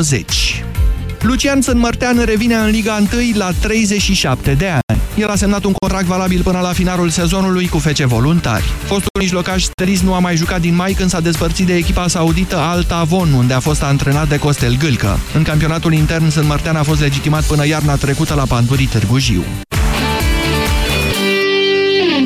20. 0.00 0.64
Lucian 1.20 1.60
Sânmărtean 1.60 2.24
revine 2.24 2.54
în 2.54 2.70
Liga 2.70 3.02
1 3.12 3.22
la 3.34 3.50
37 3.60 4.54
de 4.54 4.66
ani. 4.68 5.00
El 5.16 5.28
a 5.28 5.34
semnat 5.34 5.64
un 5.64 5.72
contract 5.72 6.06
valabil 6.06 6.42
până 6.42 6.58
la 6.60 6.72
finalul 6.72 7.08
sezonului 7.08 7.68
cu 7.68 7.78
FC 7.78 7.98
Voluntari. 7.98 8.64
Fostul 8.84 9.10
mijlocaș 9.18 9.62
steris 9.62 10.00
nu 10.00 10.14
a 10.14 10.18
mai 10.18 10.36
jucat 10.36 10.60
din 10.60 10.74
mai 10.74 10.92
când 10.92 11.10
s-a 11.10 11.20
despărțit 11.20 11.66
de 11.66 11.74
echipa 11.74 12.08
saudită 12.08 12.56
Alta 12.56 12.96
Avon, 12.96 13.32
unde 13.32 13.54
a 13.54 13.60
fost 13.60 13.82
antrenat 13.82 14.28
de 14.28 14.38
Costel 14.38 14.76
Gâlcă. 14.76 15.18
În 15.34 15.42
campionatul 15.42 15.92
intern, 15.92 16.28
Sânmărtean 16.28 16.76
a 16.76 16.82
fost 16.82 17.00
legitimat 17.00 17.44
până 17.44 17.66
iarna 17.66 17.94
trecută 17.94 18.34
la 18.34 18.44
Pandurii 18.44 18.86
Târgu 18.86 19.18
Jiu. 19.18 19.44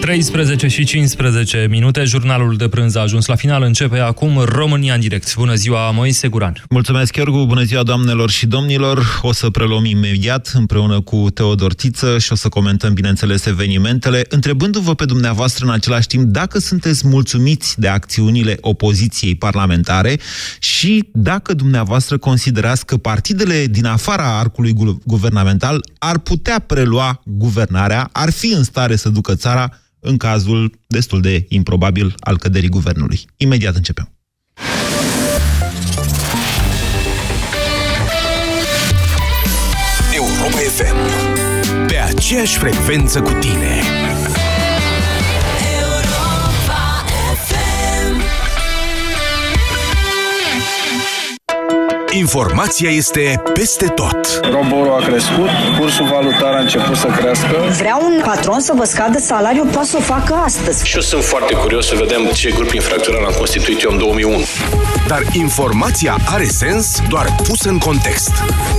13 0.05 0.69
și 0.69 0.85
15 0.85 1.67
minute, 1.71 2.05
jurnalul 2.05 2.57
de 2.57 2.69
prânz 2.69 2.95
a 2.95 3.01
ajuns 3.01 3.27
la 3.27 3.35
final, 3.35 3.63
începe 3.63 3.99
acum 3.99 4.39
România 4.39 4.95
în 4.95 5.01
direct. 5.01 5.35
Bună 5.35 5.55
ziua, 5.55 5.91
Moise 5.91 6.29
Guran. 6.29 6.65
Mulțumesc, 6.69 7.17
Iorgu, 7.17 7.45
bună 7.47 7.63
ziua, 7.63 7.83
doamnelor 7.83 8.31
și 8.31 8.47
domnilor. 8.47 9.21
O 9.23 9.33
să 9.33 9.51
preluăm 9.51 9.85
imediat 9.85 10.53
împreună 10.55 11.01
cu 11.01 11.31
Teodor 11.35 11.75
Tiță 11.75 12.19
și 12.19 12.33
o 12.33 12.35
să 12.35 12.49
comentăm, 12.49 12.93
bineînțeles, 12.93 13.47
evenimentele, 13.47 14.25
întrebându-vă 14.29 14.95
pe 14.95 15.05
dumneavoastră 15.05 15.65
în 15.65 15.73
același 15.73 16.07
timp 16.07 16.25
dacă 16.25 16.59
sunteți 16.59 17.07
mulțumiți 17.07 17.81
de 17.81 17.89
acțiunile 17.89 18.57
opoziției 18.61 19.35
parlamentare 19.35 20.19
și 20.59 21.09
dacă 21.13 21.55
dumneavoastră 21.55 22.19
considerați 22.19 22.87
că 22.87 22.97
partidele 22.97 23.67
din 23.67 23.85
afara 23.85 24.39
arcului 24.39 24.73
guvernamental 25.05 25.85
ar 25.99 26.19
putea 26.19 26.59
prelua 26.59 27.23
guvernarea, 27.25 28.09
ar 28.13 28.31
fi 28.31 28.53
în 28.53 28.63
stare 28.63 28.97
să 28.97 29.09
ducă 29.09 29.35
țara 29.35 29.79
în 30.05 30.17
cazul 30.17 30.73
destul 30.87 31.21
de 31.21 31.45
improbabil 31.49 32.15
al 32.19 32.39
căderii 32.39 32.69
guvernului. 32.69 33.21
Imediat 33.37 33.75
începem. 33.75 34.09
Europa 40.15 40.57
FM. 40.57 40.97
Pe 41.87 41.97
aceeași 41.97 42.59
frecvență 42.59 43.21
cu 43.21 43.33
tine. 43.33 43.94
Informația 52.17 52.91
este 52.91 53.43
peste 53.53 53.87
tot. 53.87 54.41
Roborul 54.51 55.01
a 55.01 55.07
crescut, 55.07 55.49
cursul 55.79 56.07
valutar 56.07 56.53
a 56.55 56.59
început 56.59 56.97
să 56.97 57.07
crească. 57.07 57.49
Vrea 57.77 57.97
un 58.03 58.21
patron 58.25 58.61
să 58.61 58.73
vă 58.77 58.85
scadă 58.85 59.19
salariul, 59.19 59.67
poate 59.67 59.89
să 59.89 59.97
o 59.97 60.01
facă 60.01 60.35
astăzi. 60.35 60.87
Și 60.87 60.95
eu 60.95 61.01
sunt 61.01 61.25
foarte 61.25 61.55
curios 61.55 61.87
să 61.87 61.95
vedem 61.99 62.25
ce 62.33 62.51
grup 62.51 62.73
infracțional 62.73 63.25
am 63.25 63.35
constituit 63.37 63.83
eu 63.83 63.91
în 63.91 63.99
2001. 63.99 64.45
Dar 65.07 65.23
informația 65.33 66.17
are 66.25 66.45
sens 66.45 67.01
doar 67.09 67.35
pusă 67.49 67.69
în 67.69 67.79
context. 67.79 68.33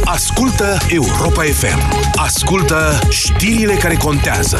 Ascultă 0.04 0.78
Europa 0.88 1.42
FM. 1.42 2.10
Ascultă 2.16 3.00
știrile 3.10 3.74
care 3.74 3.96
contează. 3.96 4.60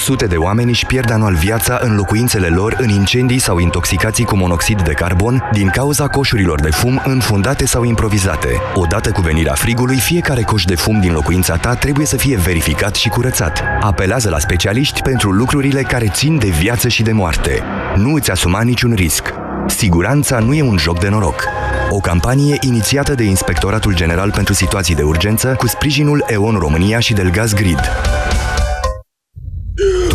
Sute 0.00 0.26
de 0.26 0.36
oameni 0.36 0.70
își 0.70 0.86
pierd 0.86 1.10
anual 1.10 1.34
viața 1.34 1.78
în 1.82 1.94
locuințele 1.94 2.46
lor 2.46 2.76
în 2.78 2.88
incendii 2.88 3.38
sau 3.38 3.58
intoxicații 3.58 4.24
cu 4.24 4.36
monoxid 4.36 4.82
de 4.82 4.92
carbon 4.92 5.48
din 5.52 5.68
cauza 5.68 6.06
coșurilor 6.06 6.60
de 6.60 6.70
fum 6.70 7.02
înfundate 7.04 7.66
sau 7.66 7.84
improvizate. 7.84 8.48
Odată 8.74 9.10
cu 9.10 9.20
venirea 9.20 9.52
frigului, 9.52 9.96
fiecare 9.96 10.42
coș 10.42 10.64
de 10.64 10.74
fum 10.74 11.00
din 11.00 11.12
locuința 11.12 11.56
ta 11.56 11.74
trebuie 11.74 12.06
să 12.06 12.16
fie 12.16 12.36
verificat 12.36 12.94
și 12.94 13.08
curățat. 13.08 13.62
Apelează 13.80 14.28
la 14.28 14.38
specialiști 14.38 15.02
pentru 15.02 15.30
lucrurile 15.30 15.82
care 15.82 16.08
țin 16.12 16.38
de 16.38 16.48
viață 16.48 16.88
și 16.88 17.02
de 17.02 17.12
moarte. 17.12 17.62
Nu 17.96 18.14
îți 18.14 18.30
asuma 18.30 18.62
niciun 18.62 18.92
risc. 18.92 19.34
Siguranța 19.66 20.38
nu 20.38 20.54
e 20.54 20.62
un 20.62 20.76
joc 20.76 20.98
de 21.00 21.08
noroc. 21.08 21.44
O 21.90 21.98
campanie 21.98 22.56
inițiată 22.60 23.14
de 23.14 23.22
Inspectoratul 23.22 23.94
General 23.94 24.30
pentru 24.30 24.54
Situații 24.54 24.94
de 24.94 25.02
Urgență 25.02 25.54
cu 25.58 25.66
sprijinul 25.66 26.24
EON 26.26 26.56
România 26.58 26.98
și 26.98 27.12
Delgaz 27.12 27.52
Grid. 27.52 27.80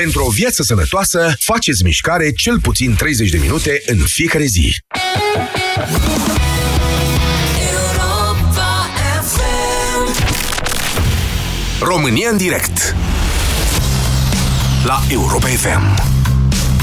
Pentru 0.00 0.24
o 0.24 0.30
viață 0.30 0.62
sănătoasă, 0.62 1.34
faceți 1.38 1.84
mișcare 1.84 2.32
cel 2.32 2.60
puțin 2.60 2.94
30 2.94 3.30
de 3.30 3.38
minute 3.38 3.82
în 3.86 3.98
fiecare 3.98 4.44
zi. 4.44 4.76
România 11.80 12.28
în 12.30 12.36
direct 12.36 12.96
La 14.84 15.02
Europa 15.08 15.46
FM 15.46 16.02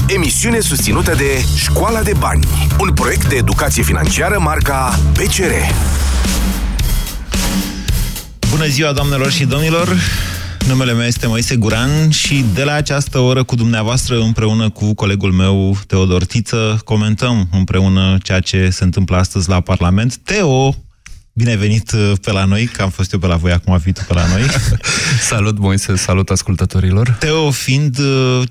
Emisiune 0.06 0.60
susținută 0.60 1.14
de 1.14 1.44
Școala 1.56 2.02
de 2.02 2.12
Bani 2.18 2.46
Un 2.78 2.92
proiect 2.94 3.28
de 3.28 3.36
educație 3.36 3.82
financiară 3.82 4.38
marca 4.38 4.98
PCR 5.12 5.52
Bună 8.50 8.66
ziua, 8.66 8.92
doamnelor 8.92 9.30
și 9.30 9.44
domnilor! 9.44 9.96
Numele 10.68 10.92
meu 10.92 11.06
este 11.06 11.26
Moise 11.26 11.56
Guran 11.56 12.10
și 12.10 12.44
de 12.54 12.64
la 12.64 12.72
această 12.72 13.18
oră 13.18 13.42
cu 13.42 13.54
dumneavoastră 13.54 14.20
împreună 14.20 14.70
cu 14.70 14.94
colegul 14.94 15.32
meu 15.32 15.78
Teodor 15.86 16.24
Tiță 16.24 16.80
comentăm 16.84 17.48
împreună 17.52 18.18
ceea 18.22 18.40
ce 18.40 18.70
se 18.70 18.84
întâmplă 18.84 19.16
astăzi 19.16 19.48
la 19.48 19.60
Parlament. 19.60 20.16
Teo, 20.16 20.74
bine 21.32 21.56
venit 21.56 21.92
uh, 21.92 22.12
pe 22.22 22.32
la 22.32 22.44
noi, 22.44 22.64
că 22.66 22.82
am 22.82 22.90
fost 22.90 23.12
eu 23.12 23.18
pe 23.18 23.26
la 23.26 23.36
voi, 23.36 23.52
acum 23.52 23.72
a 23.72 23.76
venit 23.76 23.98
pe 23.98 24.14
la 24.14 24.26
noi. 24.26 24.42
salut 25.30 25.58
Moise, 25.58 25.96
salut 25.96 26.30
ascultătorilor. 26.30 27.10
Teo 27.10 27.50
fiind 27.50 27.98
uh, 27.98 28.42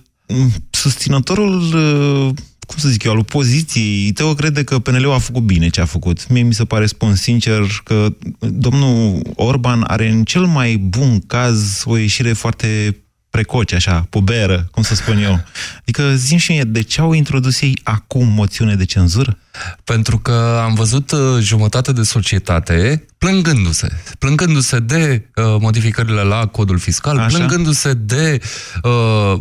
susținătorul 0.70 1.62
uh, 1.62 2.34
cum 2.72 2.80
să 2.80 2.90
zic 2.90 3.04
eu, 3.04 3.12
al 3.12 3.18
opoziției, 3.18 4.12
Teo 4.12 4.34
crede 4.34 4.64
că 4.64 4.80
PNL-ul 4.80 5.14
a 5.14 5.18
făcut 5.18 5.42
bine 5.42 5.70
ce 5.70 5.82
a 5.82 5.86
făcut. 5.86 6.30
Mie 6.30 6.42
mi 6.42 6.54
se 6.54 6.66
pare, 6.66 6.86
spun 6.86 7.16
sincer, 7.16 7.62
că 7.84 8.14
domnul 8.40 9.22
Orban 9.36 9.84
are 9.88 10.10
în 10.10 10.24
cel 10.24 10.46
mai 10.46 10.78
bun 10.78 11.20
caz 11.28 11.84
o 11.86 11.98
ieșire 11.98 12.34
foarte 12.34 12.98
precoce, 13.30 13.76
așa, 13.76 14.08
puberă, 14.10 14.68
cum 14.72 14.84
să 14.84 14.96
spun 14.96 15.18
eu. 15.18 15.44
Adică, 15.82 16.16
zim 16.16 16.38
și 16.38 16.52
mie, 16.52 16.64
de 16.64 16.82
ce 16.82 17.02
au 17.02 17.14
introdus 17.14 17.62
ei 17.62 17.80
acum 17.84 18.28
moțiune 18.28 18.76
de 18.76 18.86
cenzură? 18.86 19.38
Pentru 19.84 20.18
că 20.18 20.62
am 20.64 20.74
văzut 20.74 21.12
uh, 21.12 21.20
jumătate 21.40 21.92
de 21.92 22.04
societate 22.04 23.06
plângându-se. 23.18 23.90
Plângându-se 24.20 24.80
de 24.80 25.30
uh, 25.36 25.56
modificările 25.60 26.22
la 26.22 26.46
codul 26.46 26.78
fiscal, 26.78 27.18
Așa. 27.18 27.38
plângându-se 27.38 27.94
de 27.94 28.40
uh, 28.84 28.92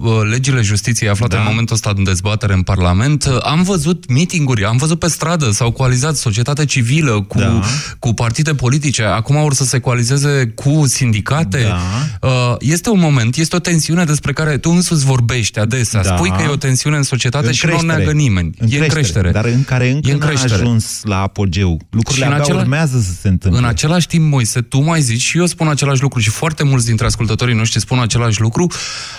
uh, 0.02 0.20
legile 0.30 0.60
justiției 0.60 1.08
aflate 1.08 1.34
da. 1.34 1.40
în 1.40 1.46
momentul 1.48 1.74
ăsta 1.74 1.92
în 1.96 2.04
dezbatere 2.04 2.52
în 2.52 2.62
Parlament. 2.62 3.24
Uh, 3.24 3.38
am 3.42 3.62
văzut 3.62 4.10
mitinguri, 4.10 4.64
am 4.64 4.76
văzut 4.76 4.98
pe 4.98 5.08
stradă, 5.08 5.50
s-au 5.50 5.70
coalizat 5.70 6.16
societatea 6.16 6.64
civilă 6.64 7.20
cu, 7.20 7.38
da. 7.38 7.60
cu 7.98 8.12
partide 8.12 8.54
politice, 8.54 9.02
acum 9.02 9.40
vor 9.40 9.54
să 9.54 9.64
se 9.64 9.78
coalizeze 9.78 10.52
cu 10.54 10.82
sindicate. 10.86 11.62
Da. 11.62 12.28
Uh, 12.28 12.56
este 12.58 12.90
un 12.90 12.98
moment, 12.98 13.36
este 13.36 13.56
o 13.56 13.58
tensiune 13.58 14.04
despre 14.04 14.32
care 14.32 14.58
tu 14.58 14.70
însuți 14.70 15.04
vorbești 15.04 15.58
adesea. 15.58 16.02
Da. 16.02 16.16
Spui 16.16 16.30
că 16.30 16.42
e 16.42 16.48
o 16.48 16.56
tensiune 16.56 16.96
în 16.96 17.02
societate 17.02 17.46
în 17.46 17.52
și 17.52 17.60
creștere. 17.60 17.86
nu 17.86 17.92
o 17.92 17.96
neagă 17.96 18.12
nimeni. 18.12 18.54
În 18.58 18.66
e 18.66 18.68
creștere, 18.68 18.84
în 18.86 18.92
creștere. 18.92 19.30
Dar 19.30 19.44
în 19.44 19.64
care 19.64 19.99
încă 20.02 20.32
n-a 20.32 20.42
ajuns 20.42 21.00
la 21.02 21.20
apogeu. 21.20 21.80
Lucrurile 21.90 22.24
abia 22.24 22.38
acela... 22.38 22.60
urmează 22.60 22.98
să 23.00 23.12
se 23.12 23.28
întâmple 23.28 23.66
același 23.66 24.06
timp, 24.06 24.30
Moise, 24.30 24.60
tu 24.60 24.80
mai 24.80 25.00
zici 25.00 25.20
și 25.20 25.38
eu 25.38 25.46
spun 25.46 25.68
același 25.68 26.02
lucru 26.02 26.20
și 26.20 26.30
foarte 26.30 26.64
mulți 26.64 26.86
dintre 26.86 27.06
ascultătorii 27.06 27.54
noștri 27.54 27.80
spun 27.80 27.98
același 27.98 28.40
lucru, 28.40 28.66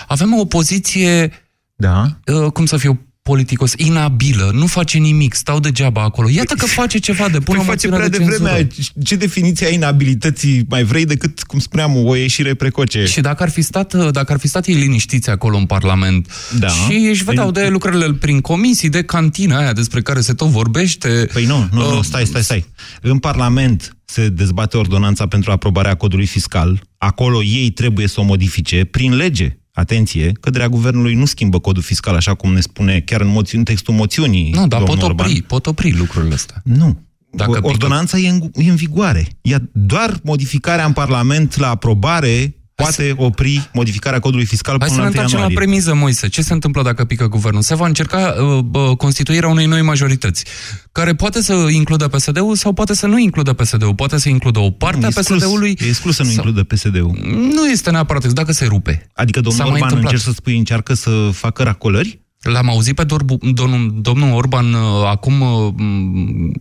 avem 0.06 0.38
o 0.38 0.44
poziție, 0.44 1.32
da. 1.74 2.06
Uh, 2.26 2.52
cum 2.52 2.66
să 2.66 2.76
fiu, 2.76 3.11
politicos, 3.22 3.72
inabilă, 3.76 4.50
nu 4.54 4.66
face 4.66 4.98
nimic, 4.98 5.34
stau 5.34 5.60
degeaba 5.60 6.02
acolo. 6.02 6.28
Iată 6.28 6.54
că 6.54 6.66
face 6.66 6.98
ceva 6.98 7.28
de 7.28 7.38
bună 7.38 7.58
păi 7.58 7.66
face 7.66 7.88
prea 7.88 8.08
de, 8.08 8.18
de 8.18 8.24
vreme. 8.24 8.66
Ce 9.04 9.16
definiție 9.16 9.66
a 9.66 9.70
inabilității 9.70 10.64
mai 10.68 10.84
vrei 10.84 11.04
decât, 11.04 11.42
cum 11.42 11.58
spuneam, 11.58 11.96
o 11.96 12.14
ieșire 12.14 12.54
precoce? 12.54 13.04
Și 13.04 13.20
dacă 13.20 13.42
ar 13.42 13.50
fi 13.50 13.62
stat, 13.62 14.10
dacă 14.10 14.32
ar 14.32 14.38
fi 14.38 14.48
stat 14.48 14.66
ei 14.66 14.74
liniștiți 14.74 15.30
acolo 15.30 15.56
în 15.56 15.66
Parlament 15.66 16.32
da. 16.58 16.68
și 16.68 16.92
își 16.92 17.24
vedeau 17.24 17.50
de 17.50 17.68
lucrurile 17.68 18.12
prin 18.12 18.40
comisii, 18.40 18.88
de 18.88 19.02
cantina 19.02 19.58
aia 19.58 19.72
despre 19.72 20.02
care 20.02 20.20
se 20.20 20.32
tot 20.32 20.48
vorbește... 20.48 21.28
Păi 21.32 21.44
nu, 21.44 21.68
nu, 21.72 21.86
uh, 21.86 21.94
nu, 21.94 22.02
stai, 22.02 22.26
stai, 22.26 22.42
stai. 22.42 22.66
În 23.00 23.18
Parlament 23.18 23.96
se 24.04 24.28
dezbate 24.28 24.76
ordonanța 24.76 25.26
pentru 25.26 25.50
aprobarea 25.50 25.94
codului 25.94 26.26
fiscal. 26.26 26.82
Acolo 26.98 27.42
ei 27.42 27.70
trebuie 27.70 28.06
să 28.08 28.20
o 28.20 28.22
modifice 28.22 28.84
prin 28.84 29.14
lege 29.14 29.56
atenție, 29.72 30.32
căderea 30.40 30.68
guvernului 30.68 31.14
nu 31.14 31.24
schimbă 31.24 31.58
codul 31.58 31.82
fiscal, 31.82 32.14
așa 32.14 32.34
cum 32.34 32.52
ne 32.52 32.60
spune 32.60 33.00
chiar 33.00 33.20
în, 33.20 33.28
moți- 33.28 33.56
în 33.56 33.64
textul 33.64 33.94
moțiunii. 33.94 34.50
Nu, 34.50 34.66
dar 34.66 34.82
pot 34.82 35.02
opri, 35.02 35.04
Orban. 35.04 35.44
pot 35.46 35.66
opri 35.66 35.92
lucrurile 35.96 36.34
astea. 36.34 36.60
Nu. 36.64 37.00
Dacă 37.30 37.58
Ordonanța 37.62 38.16
pică... 38.16 38.28
e, 38.28 38.30
în, 38.30 38.50
e 38.54 38.70
în 38.70 38.76
vigoare. 38.76 39.28
Ia 39.42 39.58
doar 39.72 40.20
modificarea 40.22 40.84
în 40.84 40.92
Parlament 40.92 41.56
la 41.56 41.68
aprobare 41.68 42.56
poate 42.82 43.14
opri 43.16 43.70
modificarea 43.72 44.18
codului 44.18 44.44
fiscal 44.44 44.76
Hai 44.78 44.88
până 44.88 44.98
să 44.98 45.02
ne 45.02 45.06
întoarcem 45.06 45.38
la 45.40 45.60
premiză, 45.60 45.94
Moise. 45.94 46.28
Ce 46.28 46.42
se 46.42 46.52
întâmplă 46.52 46.82
dacă 46.82 47.04
pică 47.04 47.28
guvernul? 47.28 47.62
Se 47.62 47.74
va 47.74 47.86
încerca 47.86 48.34
uh, 48.38 48.64
uh, 48.72 48.96
constituirea 48.96 49.48
unei 49.48 49.66
noi 49.66 49.82
majorități, 49.82 50.44
care 50.92 51.14
poate 51.14 51.42
să 51.42 51.52
includă 51.70 52.08
PSD-ul 52.08 52.56
sau 52.56 52.72
poate 52.72 52.94
să 52.94 53.06
nu 53.06 53.18
includă 53.18 53.52
PSD-ul. 53.52 53.94
Poate 53.94 54.18
să 54.18 54.28
includă 54.28 54.58
o 54.58 54.70
parte 54.70 55.06
a 55.06 55.08
PSD-ului. 55.08 55.76
E 55.80 55.86
exclus 55.86 56.14
să 56.14 56.22
nu 56.22 56.28
sau... 56.28 56.44
includă 56.44 56.62
PSD-ul. 56.74 57.18
Nu 57.54 57.68
este 57.70 57.90
neapărat 57.90 58.26
dacă 58.26 58.52
se 58.52 58.64
rupe. 58.64 59.10
Adică 59.14 59.40
domnul 59.40 59.66
Orban 59.66 59.96
încerc 59.96 60.20
să 60.20 60.32
spui, 60.32 60.56
încearcă 60.56 60.94
să 60.94 61.10
facă 61.32 61.62
racolări? 61.62 62.21
L-am 62.42 62.68
auzit 62.68 62.94
pe 62.94 63.06
domnul, 63.40 63.94
domnul 64.00 64.34
Orban 64.34 64.72
uh, 64.72 64.80
acum 65.10 65.40
uh, 65.40 65.72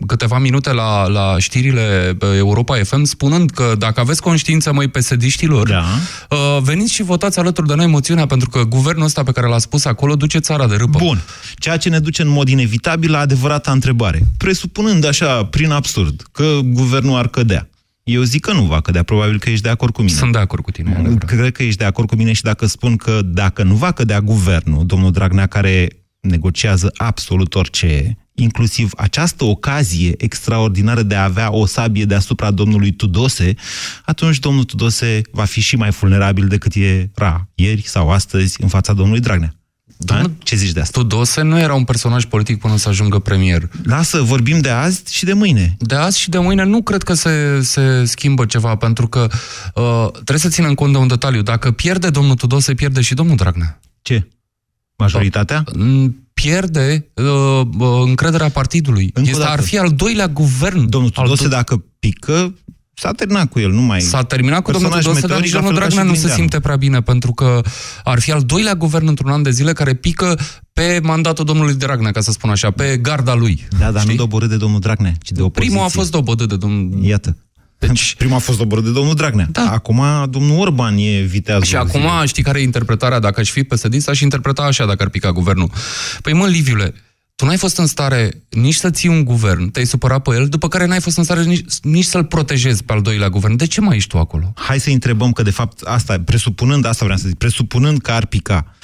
câteva 0.07 0.37
minute 0.37 0.71
la, 0.73 1.07
la 1.07 1.35
știrile 1.37 2.17
uh, 2.21 2.29
Europa 2.37 2.77
FM 2.83 3.03
spunând 3.03 3.49
că 3.49 3.75
dacă 3.77 3.99
aveți 3.99 4.21
conștiință, 4.21 4.73
măi, 4.73 4.87
pesediștilor, 4.87 5.69
da. 5.69 5.83
veniți 6.59 6.93
și 6.93 7.03
votați 7.03 7.39
alături 7.39 7.67
de 7.67 7.75
noi 7.75 7.87
moțiunea, 7.87 8.25
pentru 8.25 8.49
că 8.49 8.63
guvernul 8.63 9.05
ăsta 9.05 9.23
pe 9.23 9.31
care 9.31 9.47
l-a 9.47 9.57
spus 9.57 9.85
acolo 9.85 10.15
duce 10.15 10.37
țara 10.37 10.67
de 10.67 10.75
râpă. 10.75 10.97
Bun. 10.97 11.21
Ceea 11.55 11.77
ce 11.77 11.89
ne 11.89 11.99
duce 11.99 12.21
în 12.21 12.29
mod 12.29 12.47
inevitabil 12.47 13.11
la 13.11 13.19
adevărata 13.19 13.71
întrebare. 13.71 14.21
Presupunând 14.37 15.05
așa, 15.05 15.45
prin 15.45 15.71
absurd, 15.71 16.23
că 16.31 16.59
guvernul 16.63 17.17
ar 17.17 17.27
cădea. 17.27 17.67
Eu 18.03 18.21
zic 18.21 18.41
că 18.41 18.53
nu 18.53 18.63
va 18.63 18.81
cădea, 18.81 19.03
probabil 19.03 19.39
că 19.39 19.49
ești 19.49 19.63
de 19.63 19.69
acord 19.69 19.93
cu 19.93 20.01
mine. 20.01 20.17
Sunt 20.17 20.31
de 20.31 20.37
acord 20.37 20.63
cu 20.63 20.71
tine. 20.71 21.17
Cred 21.25 21.51
că 21.51 21.63
ești 21.63 21.77
de 21.77 21.83
acord 21.83 22.07
cu 22.07 22.15
mine 22.15 22.33
și 22.33 22.41
dacă 22.41 22.65
spun 22.65 22.95
că 22.95 23.21
dacă 23.23 23.63
nu 23.63 23.75
va 23.75 23.91
cădea 23.91 24.21
guvernul, 24.21 24.85
domnul 24.85 25.11
Dragnea, 25.11 25.47
care 25.47 25.87
negociază 26.19 26.91
absolut 26.95 27.55
orice, 27.55 28.17
inclusiv 28.33 28.91
această 28.97 29.43
ocazie 29.43 30.13
extraordinară 30.17 31.03
de 31.03 31.15
a 31.15 31.23
avea 31.23 31.53
o 31.53 31.65
sabie 31.65 32.05
deasupra 32.05 32.51
domnului 32.51 32.91
Tudose, 32.91 33.53
atunci 34.05 34.39
domnul 34.39 34.63
Tudose 34.63 35.21
va 35.31 35.43
fi 35.43 35.61
și 35.61 35.75
mai 35.75 35.89
vulnerabil 35.89 36.47
decât 36.47 36.73
era 36.75 37.47
ieri 37.55 37.87
sau 37.87 38.09
astăzi 38.09 38.61
în 38.61 38.67
fața 38.67 38.93
domnului 38.93 39.21
Dragnea. 39.21 39.55
Domnul, 40.03 40.31
Ce 40.43 40.55
zici 40.55 40.71
de 40.71 40.79
asta? 40.79 40.99
Tudose 40.99 41.41
nu 41.41 41.59
era 41.59 41.73
un 41.73 41.83
personaj 41.83 42.25
politic 42.25 42.59
până 42.59 42.77
să 42.77 42.89
ajungă 42.89 43.19
premier. 43.19 43.69
Lasă, 43.83 44.21
vorbim 44.21 44.59
de 44.59 44.69
azi 44.69 45.03
și 45.09 45.25
de 45.25 45.33
mâine. 45.33 45.75
De 45.79 45.95
azi 45.95 46.19
și 46.19 46.29
de 46.29 46.37
mâine 46.37 46.63
nu 46.63 46.81
cred 46.81 47.03
că 47.03 47.13
se, 47.13 47.61
se 47.61 48.05
schimbă 48.05 48.45
ceva, 48.45 48.75
pentru 48.75 49.07
că 49.07 49.27
uh, 49.75 50.11
trebuie 50.11 50.37
să 50.37 50.49
ținem 50.49 50.73
cont 50.73 50.91
de 50.91 50.97
un 50.97 51.07
detaliu. 51.07 51.41
Dacă 51.41 51.71
pierde 51.71 52.09
domnul 52.09 52.35
Tudose, 52.35 52.73
pierde 52.73 53.01
și 53.01 53.13
domnul 53.13 53.35
Dragnea. 53.35 53.79
Ce? 54.01 54.27
Majoritatea? 54.97 55.63
Pierde 56.33 57.11
uh, 57.13 57.25
uh, 57.77 58.01
încrederea 58.05 58.49
partidului. 58.49 59.13
este, 59.23 59.43
ar 59.43 59.61
fi 59.61 59.77
al 59.77 59.89
doilea 59.89 60.27
guvern. 60.27 60.89
Domnul 60.89 61.09
Tudose, 61.09 61.43
al 61.43 61.49
dacă 61.49 61.83
pică, 61.99 62.53
S-a 62.93 63.11
terminat 63.11 63.49
cu 63.49 63.59
el, 63.59 63.71
nu 63.71 63.81
mai... 63.81 64.01
S-a 64.01 64.23
terminat 64.23 64.61
cu 64.61 64.71
domnul 64.71 64.91
Tudose, 64.91 65.27
dar 65.27 65.39
nici 65.39 65.49
domnul 65.49 65.73
Dragnea 65.73 66.03
nu 66.03 66.13
se 66.13 66.29
simte 66.29 66.59
prea 66.59 66.75
bine, 66.75 67.01
pentru 67.01 67.31
că 67.31 67.61
ar 68.03 68.19
fi 68.19 68.31
al 68.31 68.41
doilea 68.41 68.75
guvern 68.75 69.07
într-un 69.07 69.31
an 69.31 69.43
de 69.43 69.51
zile 69.51 69.73
care 69.73 69.93
pică 69.93 70.39
pe 70.73 70.99
mandatul 71.03 71.45
domnului 71.45 71.73
Dragnea, 71.73 72.11
ca 72.11 72.21
să 72.21 72.31
spun 72.31 72.49
așa, 72.49 72.71
pe 72.71 72.97
garda 72.97 73.33
lui. 73.33 73.67
Da, 73.79 73.91
dar 73.91 74.01
știi? 74.01 74.13
nu 74.13 74.19
doborât 74.19 74.49
de 74.49 74.57
domnul 74.57 74.79
Dragnea, 74.79 75.13
ci 75.21 75.31
de 75.31 75.41
opoziție. 75.41 75.69
Primul 75.69 75.85
a 75.85 75.89
fost 75.89 76.11
doborât 76.11 76.49
de 76.49 76.55
domnul... 76.55 77.03
Iată. 77.03 77.37
Deci... 77.79 78.15
Prima 78.17 78.35
a 78.35 78.39
fost 78.39 78.57
doborât 78.57 78.83
de 78.83 78.91
domnul 78.91 79.15
Dragnea. 79.15 79.47
Da. 79.51 79.69
Acum 79.71 80.01
domnul 80.29 80.59
Orban 80.59 80.97
e 80.97 81.21
viteazul. 81.21 81.65
Și 81.65 81.75
acum 81.75 82.01
zile. 82.01 82.25
știi 82.25 82.43
care 82.43 82.59
e 82.59 82.63
interpretarea? 82.63 83.19
Dacă 83.19 83.39
aș 83.39 83.49
fi 83.49 83.63
psd 83.63 84.09
aș 84.09 84.19
interpreta 84.19 84.61
așa 84.61 84.85
dacă 84.85 85.03
ar 85.03 85.09
pica 85.09 85.31
guvernul. 85.31 85.71
Păi 86.21 86.33
mă, 86.33 86.45
Liviule, 86.45 86.93
tu 87.41 87.47
n-ai 87.47 87.57
fost 87.57 87.77
în 87.77 87.85
stare 87.85 88.43
nici 88.49 88.75
să 88.75 88.89
ții 88.89 89.09
un 89.09 89.23
guvern, 89.23 89.69
te-ai 89.69 89.85
supărat 89.85 90.21
pe 90.21 90.35
el, 90.35 90.47
după 90.47 90.67
care 90.67 90.85
n-ai 90.85 91.01
fost 91.01 91.17
în 91.17 91.23
stare 91.23 91.43
nici, 91.43 91.65
nici 91.81 92.05
să-l 92.05 92.25
protejezi 92.25 92.83
pe 92.83 92.93
al 92.93 93.01
doilea 93.01 93.29
guvern. 93.29 93.55
De 93.55 93.65
ce 93.65 93.81
mai 93.81 93.95
ești 93.95 94.09
tu 94.09 94.17
acolo? 94.17 94.53
Hai 94.55 94.79
să 94.79 94.89
întrebăm 94.89 95.31
că, 95.31 95.41
de 95.41 95.49
fapt, 95.49 95.81
asta, 95.81 96.19
presupunând, 96.25 96.85
asta 96.85 97.05
vreau 97.05 97.19
să 97.19 97.27
zic, 97.27 97.37
presupunând 97.37 98.01
că 98.01 98.11
ar 98.11 98.25
pica, 98.25 98.75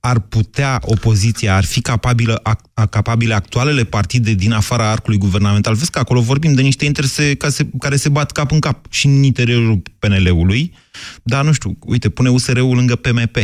ar 0.00 0.18
putea 0.18 0.80
opoziția, 0.82 1.56
ar 1.56 1.64
fi 1.64 1.80
capabilă, 1.80 2.40
a, 2.42 2.58
a, 2.74 2.86
capabile 2.86 3.34
actualele 3.34 3.84
partide 3.84 4.32
din 4.32 4.52
afara 4.52 4.90
arcului 4.90 5.18
guvernamental. 5.18 5.74
Vezi 5.74 5.90
că 5.90 5.98
acolo 5.98 6.20
vorbim 6.20 6.54
de 6.54 6.62
niște 6.62 6.84
interese 6.84 7.34
ca 7.34 7.48
se, 7.48 7.68
care 7.78 7.96
se 7.96 8.08
bat 8.08 8.32
cap 8.32 8.50
în 8.50 8.58
cap 8.60 8.86
și 8.90 9.06
în 9.06 9.22
interiorul 9.22 9.82
PNL-ului, 9.98 10.74
dar 11.22 11.44
nu 11.44 11.52
știu, 11.52 11.78
uite, 11.80 12.08
pune 12.08 12.30
USR-ul 12.30 12.74
lângă 12.74 12.96
PMP, 12.96 13.36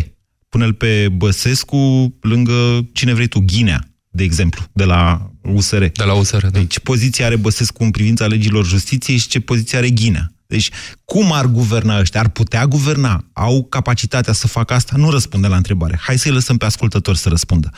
pune-l 0.48 0.72
pe 0.72 1.08
Băsescu 1.08 2.14
lângă 2.20 2.88
cine 2.92 3.12
vrei 3.12 3.26
tu, 3.26 3.40
Ghinea 3.40 3.88
de 4.14 4.25
exemplu, 4.25 4.62
de 4.72 4.84
la 4.84 5.31
USR. 5.43 5.84
De 5.84 6.05
la 6.05 6.14
USR, 6.14 6.43
da. 6.43 6.49
Deci, 6.49 6.72
ce 6.72 6.81
poziție 6.81 7.25
are 7.25 7.37
Băsescu 7.37 7.82
în 7.82 7.90
privința 7.90 8.26
legilor 8.26 8.64
justiției 8.64 9.16
și 9.16 9.28
ce 9.28 9.40
poziție 9.40 9.78
are 9.78 9.90
Ghinea. 9.90 10.32
Deci, 10.46 10.70
cum 11.05 11.32
ar 11.32 11.46
guverna 11.46 11.99
ăștia? 11.99 12.20
Ar 12.20 12.28
putea 12.28 12.66
guverna? 12.66 13.25
Au 13.32 13.64
capacitatea 13.64 14.32
să 14.32 14.46
facă 14.46 14.75
asta? 14.75 14.94
Nu 14.96 15.11
răspunde 15.11 15.46
la 15.46 15.56
întrebare. 15.56 15.99
Hai 16.00 16.19
să-i 16.19 16.32
lăsăm 16.32 16.56
pe 16.56 16.64
ascultători 16.64 17.19
să 17.19 17.28
răspundă. 17.28 17.70
0372069599 17.72 17.76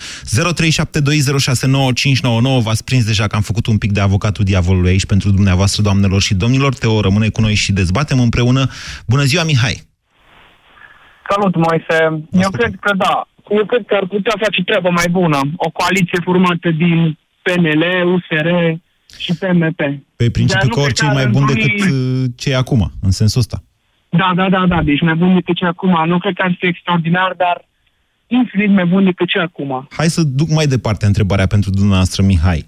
V-ați 2.62 2.84
prins 2.84 3.04
deja 3.04 3.26
că 3.26 3.36
am 3.36 3.42
făcut 3.42 3.66
un 3.66 3.78
pic 3.78 3.92
de 3.92 4.00
avocatul 4.00 4.44
diavolului 4.44 4.90
aici 4.90 5.06
pentru 5.06 5.30
dumneavoastră, 5.30 5.82
doamnelor 5.82 6.20
și 6.20 6.34
domnilor. 6.34 6.74
Teo 6.74 7.00
rămâne 7.00 7.28
cu 7.28 7.40
noi 7.40 7.54
și 7.54 7.72
dezbatem 7.72 8.20
împreună. 8.20 8.70
Bună 9.06 9.22
ziua, 9.22 9.44
Mihai! 9.44 9.82
Salut, 11.30 11.54
Moise! 11.54 12.26
Eu 12.30 12.50
cred 12.50 12.74
că 12.80 12.94
da, 12.96 13.28
eu 13.50 13.64
cred 13.64 13.84
că 13.86 13.94
ar 13.94 14.06
putea 14.06 14.34
face 14.38 14.62
treaba 14.64 14.88
mai 14.88 15.08
bună. 15.10 15.40
O 15.56 15.70
coaliție 15.70 16.20
formată 16.24 16.70
din 16.70 17.18
PNL, 17.42 17.82
USR 18.14 18.48
și 19.18 19.34
PMP. 19.34 19.80
Pe 20.16 20.30
principiu 20.30 20.68
că 20.68 20.80
orice 20.80 21.04
e 21.04 21.12
mai 21.12 21.26
bun 21.26 21.46
decât 21.46 21.90
uh, 21.90 22.24
ce 22.36 22.50
e 22.50 22.56
acum, 22.56 22.92
în 23.02 23.10
sensul 23.10 23.40
ăsta. 23.40 23.62
Da, 24.08 24.32
da, 24.36 24.48
da, 24.48 24.66
da, 24.66 24.82
deci 24.82 25.00
mai 25.00 25.14
bun 25.14 25.34
decât 25.34 25.56
ce 25.56 25.64
e 25.64 25.68
acum. 25.68 26.06
Nu 26.06 26.18
cred 26.18 26.34
că 26.34 26.42
ar 26.42 26.56
fi 26.58 26.66
extraordinar, 26.66 27.34
dar 27.36 27.64
infinit 28.26 28.70
mai 28.70 28.84
bun 28.84 29.04
decât 29.04 29.28
ce 29.28 29.38
acum. 29.38 29.88
Hai 29.90 30.08
să 30.08 30.22
duc 30.22 30.48
mai 30.48 30.66
departe 30.66 31.06
întrebarea 31.06 31.46
pentru 31.46 31.70
dumneavoastră, 31.70 32.22
Mihai. 32.22 32.66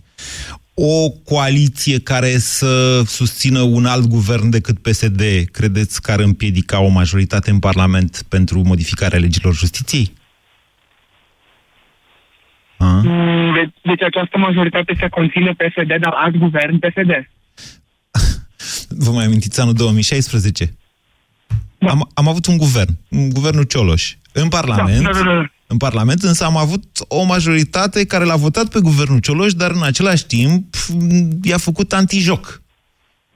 O 0.74 1.10
coaliție 1.24 2.00
care 2.00 2.38
să 2.38 3.02
susțină 3.06 3.60
un 3.60 3.84
alt 3.84 4.06
guvern 4.06 4.50
decât 4.50 4.78
PSD, 4.78 5.20
credeți 5.52 6.02
că 6.02 6.12
ar 6.12 6.18
împiedica 6.18 6.80
o 6.80 6.88
majoritate 6.88 7.50
în 7.50 7.58
Parlament 7.58 8.24
pentru 8.28 8.62
modificarea 8.62 9.18
legilor 9.18 9.54
justiției? 9.54 10.12
Mm, 12.78 13.54
deci, 13.54 13.74
deci 13.82 14.02
această 14.02 14.38
majoritate 14.38 14.96
se 15.00 15.08
conține 15.08 15.52
PSD, 15.52 16.00
dar 16.00 16.12
alt 16.14 16.36
guvern 16.36 16.78
PSD. 16.78 17.28
Vă 18.88 19.10
mai 19.10 19.24
amintiți 19.24 19.60
anul 19.60 19.74
2016? 19.74 20.74
Da. 21.78 21.90
Am, 21.90 22.10
am 22.14 22.28
avut 22.28 22.46
un 22.46 22.56
guvern, 22.56 22.98
un 23.08 23.28
guvernul 23.28 23.64
Cioloș. 23.64 24.14
În 24.32 24.48
Parlament, 24.48 25.02
da, 25.02 25.10
da, 25.12 25.18
da, 25.18 25.34
da. 25.34 25.50
în 25.66 25.76
Parlament 25.76 26.22
însă 26.22 26.44
am 26.44 26.56
avut 26.56 26.84
o 27.08 27.24
majoritate 27.24 28.06
care 28.06 28.24
l-a 28.24 28.36
votat 28.36 28.68
pe 28.68 28.80
guvernul 28.80 29.18
Cioloș, 29.18 29.52
dar 29.52 29.70
în 29.70 29.82
același 29.82 30.26
timp 30.26 30.74
i-a 31.42 31.58
făcut 31.58 31.92
antijoc. 31.92 32.62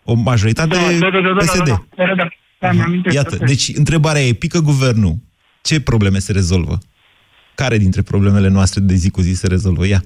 O 0.05 0.15
majoritate 0.15 0.69
da, 0.69 1.09
da, 1.09 1.21
da, 1.21 1.21
da, 1.21 1.35
PSD. 1.35 1.67
Da, 1.67 1.85
da, 1.97 2.05
da, 2.07 2.15
da, 2.15 2.73
da, 2.73 2.85
da, 3.05 3.13
Iată, 3.13 3.37
deci 3.37 3.71
întrebarea 3.75 4.23
e, 4.23 4.33
pică 4.33 4.59
guvernul, 4.59 5.17
ce 5.63 5.81
probleme 5.81 6.19
se 6.19 6.33
rezolvă? 6.33 6.79
Care 7.55 7.79
dintre 7.79 8.03
problemele 8.03 8.49
noastre 8.49 8.81
de 8.81 8.95
zi 8.95 9.11
cu 9.11 9.21
zi 9.21 9.33
se 9.35 9.47
rezolvă? 9.47 9.87
Ia. 9.87 10.03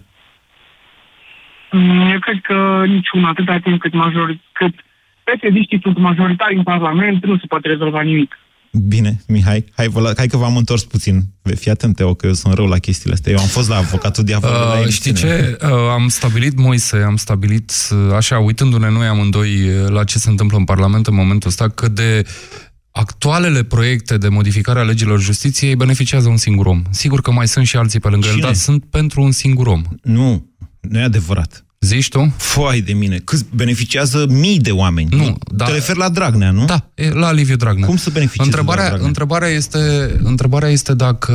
Mm, 1.73 2.11
eu 2.13 2.19
cred 2.19 2.41
că 2.43 2.83
niciuna, 2.87 3.29
atâta 3.29 3.59
timp 3.59 3.81
cât, 3.81 3.93
major, 3.93 4.39
cât 4.53 4.75
psd 5.25 5.83
sunt 5.83 5.99
majoritari 5.99 6.57
în 6.57 6.63
Parlament, 6.63 7.25
nu 7.25 7.39
se 7.39 7.47
poate 7.47 7.69
rezolva 7.69 8.01
nimic. 8.01 8.39
Bine, 8.89 9.21
Mihai, 9.27 9.65
hai, 9.77 9.89
vă, 9.89 10.13
hai 10.17 10.27
că 10.27 10.37
v-am 10.37 10.57
întors 10.57 10.85
puțin. 10.85 11.23
Fii 11.57 11.71
atent, 11.71 11.97
Teo, 11.97 12.15
că 12.15 12.27
eu 12.27 12.33
sunt 12.33 12.55
rău 12.55 12.67
la 12.67 12.79
chestiile 12.79 13.15
astea. 13.15 13.33
Eu 13.33 13.39
am 13.39 13.47
fost 13.47 13.69
la 13.69 13.77
avocatul 13.77 14.25
diavolului. 14.31 14.85
Uh, 14.85 14.89
știi 14.89 15.13
ce? 15.13 15.57
Uh, 15.63 15.69
am 15.91 16.09
stabilit, 16.09 16.57
Moise, 16.57 16.97
am 17.07 17.17
stabilit, 17.17 17.73
uh, 17.91 18.15
așa, 18.15 18.39
uitându-ne 18.39 18.91
noi 18.91 19.07
amândoi 19.07 19.69
uh, 19.69 19.89
la 19.89 20.05
ce 20.05 20.19
se 20.19 20.31
întâmplă 20.31 20.57
în 20.57 20.65
Parlament 20.65 21.07
în 21.07 21.15
momentul 21.15 21.49
ăsta, 21.49 21.69
că 21.69 21.89
de 21.89 22.27
actualele 22.97 23.63
proiecte 23.63 24.19
de 24.19 24.29
modificare 24.29 24.81
a 24.81 24.83
legilor 24.83 25.21
justiției 25.21 25.77
beneficiază 25.77 26.29
un 26.29 26.37
singur 26.37 26.67
om. 26.67 26.83
Sigur 26.91 27.21
că 27.21 27.31
mai 27.31 27.49
sunt 27.49 27.67
și 27.67 27.77
alții 27.77 28.01
pe 28.01 28.09
lângă 28.09 28.27
Cine? 28.27 28.39
el, 28.39 28.45
dar 28.45 28.55
sunt 28.55 28.85
pentru 28.91 29.23
un 29.23 29.33
singur 29.33 29.67
om. 29.67 29.83
Nu, 30.03 30.51
nu 30.81 30.99
e 30.99 31.03
adevărat. 31.03 31.67
Zici 31.81 32.09
tu? 32.09 32.35
Foai 32.37 32.81
de 32.81 32.93
mine. 32.93 33.17
Cât 33.25 33.47
beneficiază 33.51 34.27
mii 34.29 34.59
de 34.59 34.71
oameni. 34.71 35.09
Nu, 35.11 35.39
da. 35.53 35.65
Te 35.65 35.73
referi 35.73 35.99
la 35.99 36.09
Dragnea, 36.09 36.51
nu? 36.51 36.65
Da, 36.65 36.91
la 37.13 37.33
Liviu 37.33 37.57
Dragnea. 37.57 37.87
Cum 37.87 37.97
să 37.97 38.11
beneficieze 38.11 38.51
întrebarea, 38.51 38.87
Dragnea? 38.87 39.07
întrebarea, 39.07 39.49
este, 39.49 39.79
întrebarea 40.23 40.69
este 40.69 40.95
dacă 40.95 41.33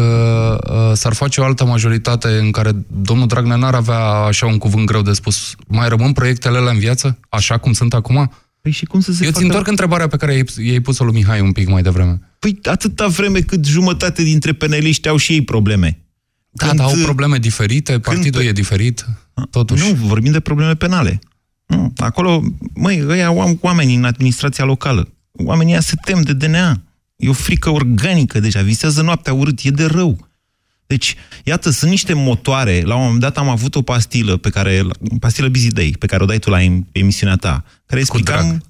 uh, 0.69 0.97
s-ar 0.97 1.13
face 1.13 1.41
o 1.41 1.43
altă 1.43 1.65
majoritate 1.65 2.27
în 2.27 2.51
care 2.51 2.71
domnul 2.87 3.27
Dragnea 3.27 3.55
n-ar 3.55 3.75
avea 3.75 3.99
așa 4.05 4.45
un 4.45 4.57
cuvânt 4.57 4.85
greu 4.85 5.01
de 5.01 5.13
spus. 5.13 5.55
Mai 5.67 5.89
rămân 5.89 6.11
proiectele 6.11 6.57
alea 6.57 6.71
în 6.71 6.79
viață, 6.79 7.17
așa 7.29 7.57
cum 7.57 7.73
sunt 7.73 7.93
acum? 7.93 8.31
Păi 8.61 8.71
și 8.71 8.85
cum 8.85 8.99
să 8.99 9.11
se 9.11 9.23
Eu 9.23 9.29
facă... 9.29 9.39
ți 9.39 9.45
întorc 9.45 9.67
întrebarea 9.67 10.07
pe 10.07 10.17
care 10.17 10.43
i-ai 10.57 10.79
pus-o 10.79 11.03
lui 11.03 11.13
Mihai 11.13 11.41
un 11.41 11.51
pic 11.51 11.67
mai 11.67 11.81
devreme. 11.81 12.19
Păi 12.39 12.59
atâta 12.63 13.07
vreme 13.07 13.39
cât 13.39 13.65
jumătate 13.65 14.23
dintre 14.23 14.53
peneliști 14.53 15.07
au 15.07 15.17
și 15.17 15.33
ei 15.33 15.41
probleme. 15.41 16.05
Da, 16.49 16.65
când, 16.65 16.79
dar 16.79 16.87
au 16.87 16.95
probleme 17.03 17.37
diferite, 17.37 17.99
partidul 17.99 18.39
când... 18.39 18.49
e 18.49 18.51
diferit, 18.51 19.05
totuși. 19.49 19.87
Nu, 19.87 19.93
vorbim 19.93 20.31
de 20.31 20.39
probleme 20.39 20.75
penale. 20.75 21.19
Nu, 21.65 21.93
acolo, 21.95 22.43
măi, 22.73 23.03
ăia 23.07 23.25
au 23.25 23.57
oameni 23.61 23.95
în 23.95 24.03
administrația 24.03 24.63
locală. 24.63 25.13
Oamenii 25.31 25.71
ăia 25.71 25.81
se 25.81 25.95
tem 26.03 26.21
de 26.21 26.33
DNA. 26.33 26.81
E 27.15 27.29
o 27.29 27.33
frică 27.33 27.69
organică 27.69 28.39
deja, 28.39 28.61
visează 28.61 29.01
noaptea 29.01 29.33
urât, 29.33 29.59
e 29.63 29.69
de 29.69 29.85
rău. 29.85 30.30
Deci, 30.91 31.15
iată, 31.43 31.69
sunt 31.69 31.91
niște 31.91 32.13
motoare. 32.13 32.81
La 32.85 32.95
un 32.95 33.01
moment 33.01 33.19
dat 33.19 33.37
am 33.37 33.49
avut 33.49 33.75
o 33.75 33.81
pastilă 33.81 34.37
pe 34.37 34.49
care, 34.49 34.81
pastilă 35.19 35.47
Busy 35.47 35.71
Day, 35.71 35.95
pe 35.99 36.05
care 36.05 36.23
o 36.23 36.25
dai 36.25 36.39
tu 36.39 36.49
la 36.49 36.57
emisiunea 36.91 37.35
ta, 37.35 37.63
care 37.85 37.99
explicam 37.99 38.61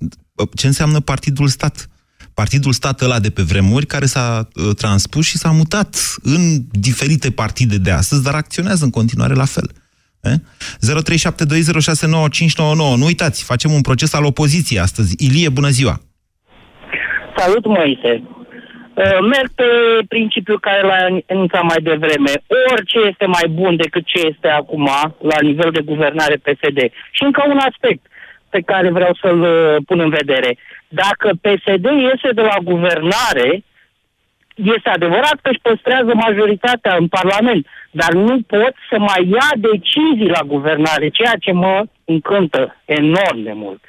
ce 0.55 0.67
înseamnă 0.67 0.99
Partidul 0.99 1.47
Stat. 1.47 1.89
Partidul 2.33 2.71
Stat 2.71 3.01
ăla 3.01 3.19
de 3.19 3.29
pe 3.29 3.41
vremuri, 3.41 3.85
care 3.85 4.05
s-a 4.05 4.47
uh, 4.55 4.75
transpus 4.75 5.25
și 5.25 5.37
s-a 5.37 5.51
mutat 5.51 5.97
în 6.21 6.63
diferite 6.71 7.31
partide 7.31 7.77
de 7.77 7.91
astăzi, 7.91 8.23
dar 8.23 8.33
acționează 8.33 8.83
în 8.83 8.89
continuare 8.89 9.33
la 9.33 9.45
fel. 9.45 9.71
Eh? 10.21 10.33
0372069599. 10.33 10.37
Nu 12.97 13.05
uitați, 13.05 13.43
facem 13.43 13.71
un 13.71 13.81
proces 13.81 14.13
al 14.13 14.25
opoziției 14.25 14.79
astăzi. 14.79 15.25
Ilie, 15.25 15.49
bună 15.49 15.69
ziua! 15.69 16.01
Salut, 17.37 17.65
Moise! 17.65 18.40
Uh, 19.01 19.17
merg 19.33 19.49
pe 19.55 19.69
principiul 20.07 20.59
care 20.59 20.81
l-a 20.81 21.21
enunțat 21.25 21.63
mai 21.63 21.81
devreme. 21.81 22.31
Orice 22.71 22.99
este 22.99 23.25
mai 23.25 23.47
bun 23.49 23.75
decât 23.75 24.05
ce 24.05 24.19
este 24.31 24.47
acum 24.47 24.89
la 25.21 25.37
nivel 25.41 25.69
de 25.71 25.81
guvernare 25.81 26.35
PSD. 26.35 26.79
Și 27.11 27.23
încă 27.23 27.43
un 27.47 27.57
aspect 27.57 28.05
pe 28.49 28.61
care 28.65 28.89
vreau 28.89 29.13
să-l 29.21 29.41
uh, 29.41 29.75
pun 29.87 29.99
în 29.99 30.09
vedere. 30.09 30.57
Dacă 30.87 31.29
PSD 31.41 31.85
iese 31.85 32.29
de 32.33 32.41
la 32.41 32.57
guvernare, 32.63 33.63
este 34.55 34.89
adevărat 34.89 35.37
că 35.41 35.49
își 35.49 35.59
păstrează 35.61 36.11
majoritatea 36.13 36.95
în 36.95 37.07
Parlament, 37.07 37.67
dar 37.91 38.11
nu 38.13 38.41
pot 38.47 38.73
să 38.89 38.99
mai 38.99 39.29
ia 39.31 39.49
decizii 39.55 40.35
la 40.37 40.43
guvernare, 40.45 41.09
ceea 41.09 41.35
ce 41.39 41.51
mă 41.51 41.83
încântă 42.05 42.81
enorm 42.85 43.43
de 43.43 43.53
mult. 43.53 43.81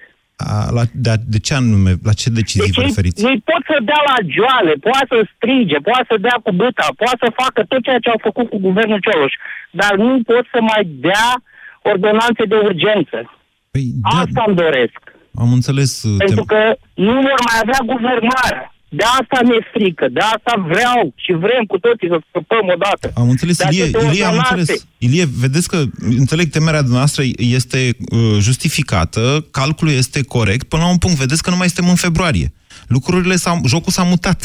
A, 0.55 0.71
la, 0.77 0.83
de, 1.05 1.13
de 1.35 1.39
ce 1.47 1.55
anume? 1.55 1.93
La 2.09 2.13
ce 2.21 2.29
decizii 2.31 2.67
deci 2.67 2.79
vă 2.81 2.83
referiți? 2.83 3.25
Ei 3.31 3.39
pot 3.51 3.63
să 3.71 3.77
dea 3.91 4.03
la 4.11 4.19
joale, 4.37 4.73
poate 4.89 5.07
să 5.13 5.19
strige, 5.35 5.79
poate 5.89 6.07
să 6.13 6.17
dea 6.27 6.39
cu 6.45 6.53
băta, 6.61 6.87
poate 7.03 7.19
să 7.25 7.39
facă 7.43 7.61
tot 7.71 7.83
ceea 7.87 7.99
ce 8.05 8.11
au 8.11 8.21
făcut 8.29 8.47
cu 8.53 8.59
guvernul 8.69 9.01
Cioloș, 9.05 9.35
dar 9.81 9.93
nu 10.05 10.23
pot 10.31 10.45
să 10.55 10.59
mai 10.73 10.83
dea 11.07 11.29
ordonanțe 11.93 12.45
de 12.53 12.59
urgență. 12.69 13.19
Păi, 13.71 13.85
da, 14.03 14.09
Asta 14.23 14.45
îmi 14.47 14.57
doresc. 14.57 15.01
Am 15.43 15.53
înțeles. 15.53 16.03
Uh, 16.03 16.17
Pentru 16.19 16.45
că 16.45 16.61
nu 16.95 17.13
vor 17.13 17.41
mai 17.49 17.59
avea 17.65 17.81
guvernare. 17.93 18.72
De 18.99 19.05
asta 19.21 19.39
mi-e 19.45 19.71
frică, 19.73 20.07
de 20.11 20.21
asta 20.21 20.53
vreau 20.69 21.13
și 21.17 21.33
vrem 21.33 21.65
cu 21.67 21.79
toții 21.79 22.09
să 22.09 22.19
scăpăm 22.29 22.65
odată. 22.75 23.11
Am 23.15 23.29
înțeles, 23.29 23.59
Ilie, 23.59 23.85
Ilie, 24.09 24.25
am 24.25 24.37
înțeles. 24.37 24.87
Ilie, 24.99 25.25
vedeți 25.41 25.69
că, 25.69 25.79
înțeleg, 26.19 26.47
temerea 26.51 26.81
dumneavoastră 26.81 27.23
este 27.37 27.79
uh, 27.89 28.37
justificată, 28.41 29.47
calculul 29.51 29.95
este 29.95 30.25
corect, 30.25 30.69
până 30.69 30.83
la 30.83 30.89
un 30.89 30.99
punct, 30.99 31.17
vedeți 31.17 31.43
că 31.43 31.51
nu 31.51 31.57
mai 31.57 31.69
suntem 31.69 31.91
în 31.91 31.97
februarie. 32.07 32.53
Lucrurile 32.89 33.35
s-au, 33.35 33.57
jocul 33.67 33.93
s-a 33.93 34.03
mutat 34.03 34.41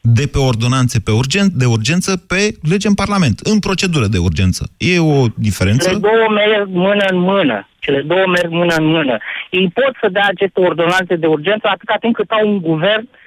de 0.00 0.26
pe 0.32 0.38
ordonanțe 0.38 1.00
pe 1.00 1.10
urgen, 1.10 1.46
de 1.54 1.64
urgență 1.64 2.10
pe 2.16 2.40
lege 2.70 2.88
în 2.88 2.94
Parlament, 2.94 3.38
în 3.52 3.58
procedură 3.58 4.06
de 4.06 4.18
urgență. 4.18 4.62
E 4.76 4.98
o 4.98 5.26
diferență? 5.34 5.88
Cele 5.88 6.00
două 6.00 6.26
merg 6.40 6.68
mână 6.68 7.04
în 7.10 7.18
mână. 7.18 7.68
Cele 7.78 8.00
două 8.02 8.26
merg 8.26 8.50
mână 8.50 8.74
în 8.78 8.86
mână. 8.86 9.18
Ei 9.50 9.70
pot 9.74 9.92
să 10.00 10.08
dea 10.12 10.26
aceste 10.28 10.60
ordonanțe 10.60 11.14
de 11.16 11.26
urgență 11.26 11.66
atâta 11.68 11.96
timp 12.00 12.14
cât 12.14 12.30
au 12.30 12.48
un 12.48 12.58
guvern 12.60 13.08
Uh, 13.08 13.26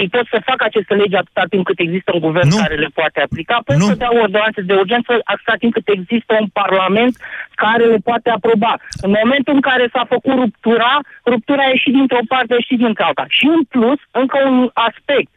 ei 0.00 0.08
pot 0.14 0.26
să 0.34 0.46
facă 0.50 0.64
aceste 0.64 0.94
legi 0.94 1.16
atâta 1.22 1.44
timp 1.52 1.64
cât 1.64 1.78
există 1.78 2.10
un 2.14 2.20
guvern 2.26 2.48
nu. 2.48 2.56
care 2.62 2.74
le 2.84 2.90
poate 2.98 3.18
aplica, 3.20 3.56
pot 3.64 3.76
nu. 3.76 3.86
să 3.86 3.94
dea 4.02 4.12
ordonanțe 4.24 4.60
de 4.60 4.74
urgență 4.82 5.12
atâta 5.32 5.54
timp 5.62 5.72
cât 5.72 5.88
există 5.98 6.32
un 6.40 6.48
parlament 6.60 7.14
care 7.62 7.84
le 7.92 8.00
poate 8.08 8.28
aproba. 8.30 8.72
În 9.06 9.12
momentul 9.20 9.54
în 9.54 9.64
care 9.70 9.84
s-a 9.94 10.04
făcut 10.14 10.34
ruptura, 10.42 10.92
ruptura 11.32 11.62
a 11.64 11.72
ieșit 11.74 11.92
dintr-o 11.98 12.28
parte 12.32 12.54
și 12.66 12.74
din 12.82 12.92
alta. 13.08 13.24
Și 13.28 13.44
în 13.56 13.62
plus, 13.74 13.98
încă 14.10 14.38
un 14.48 14.70
aspect. 14.88 15.30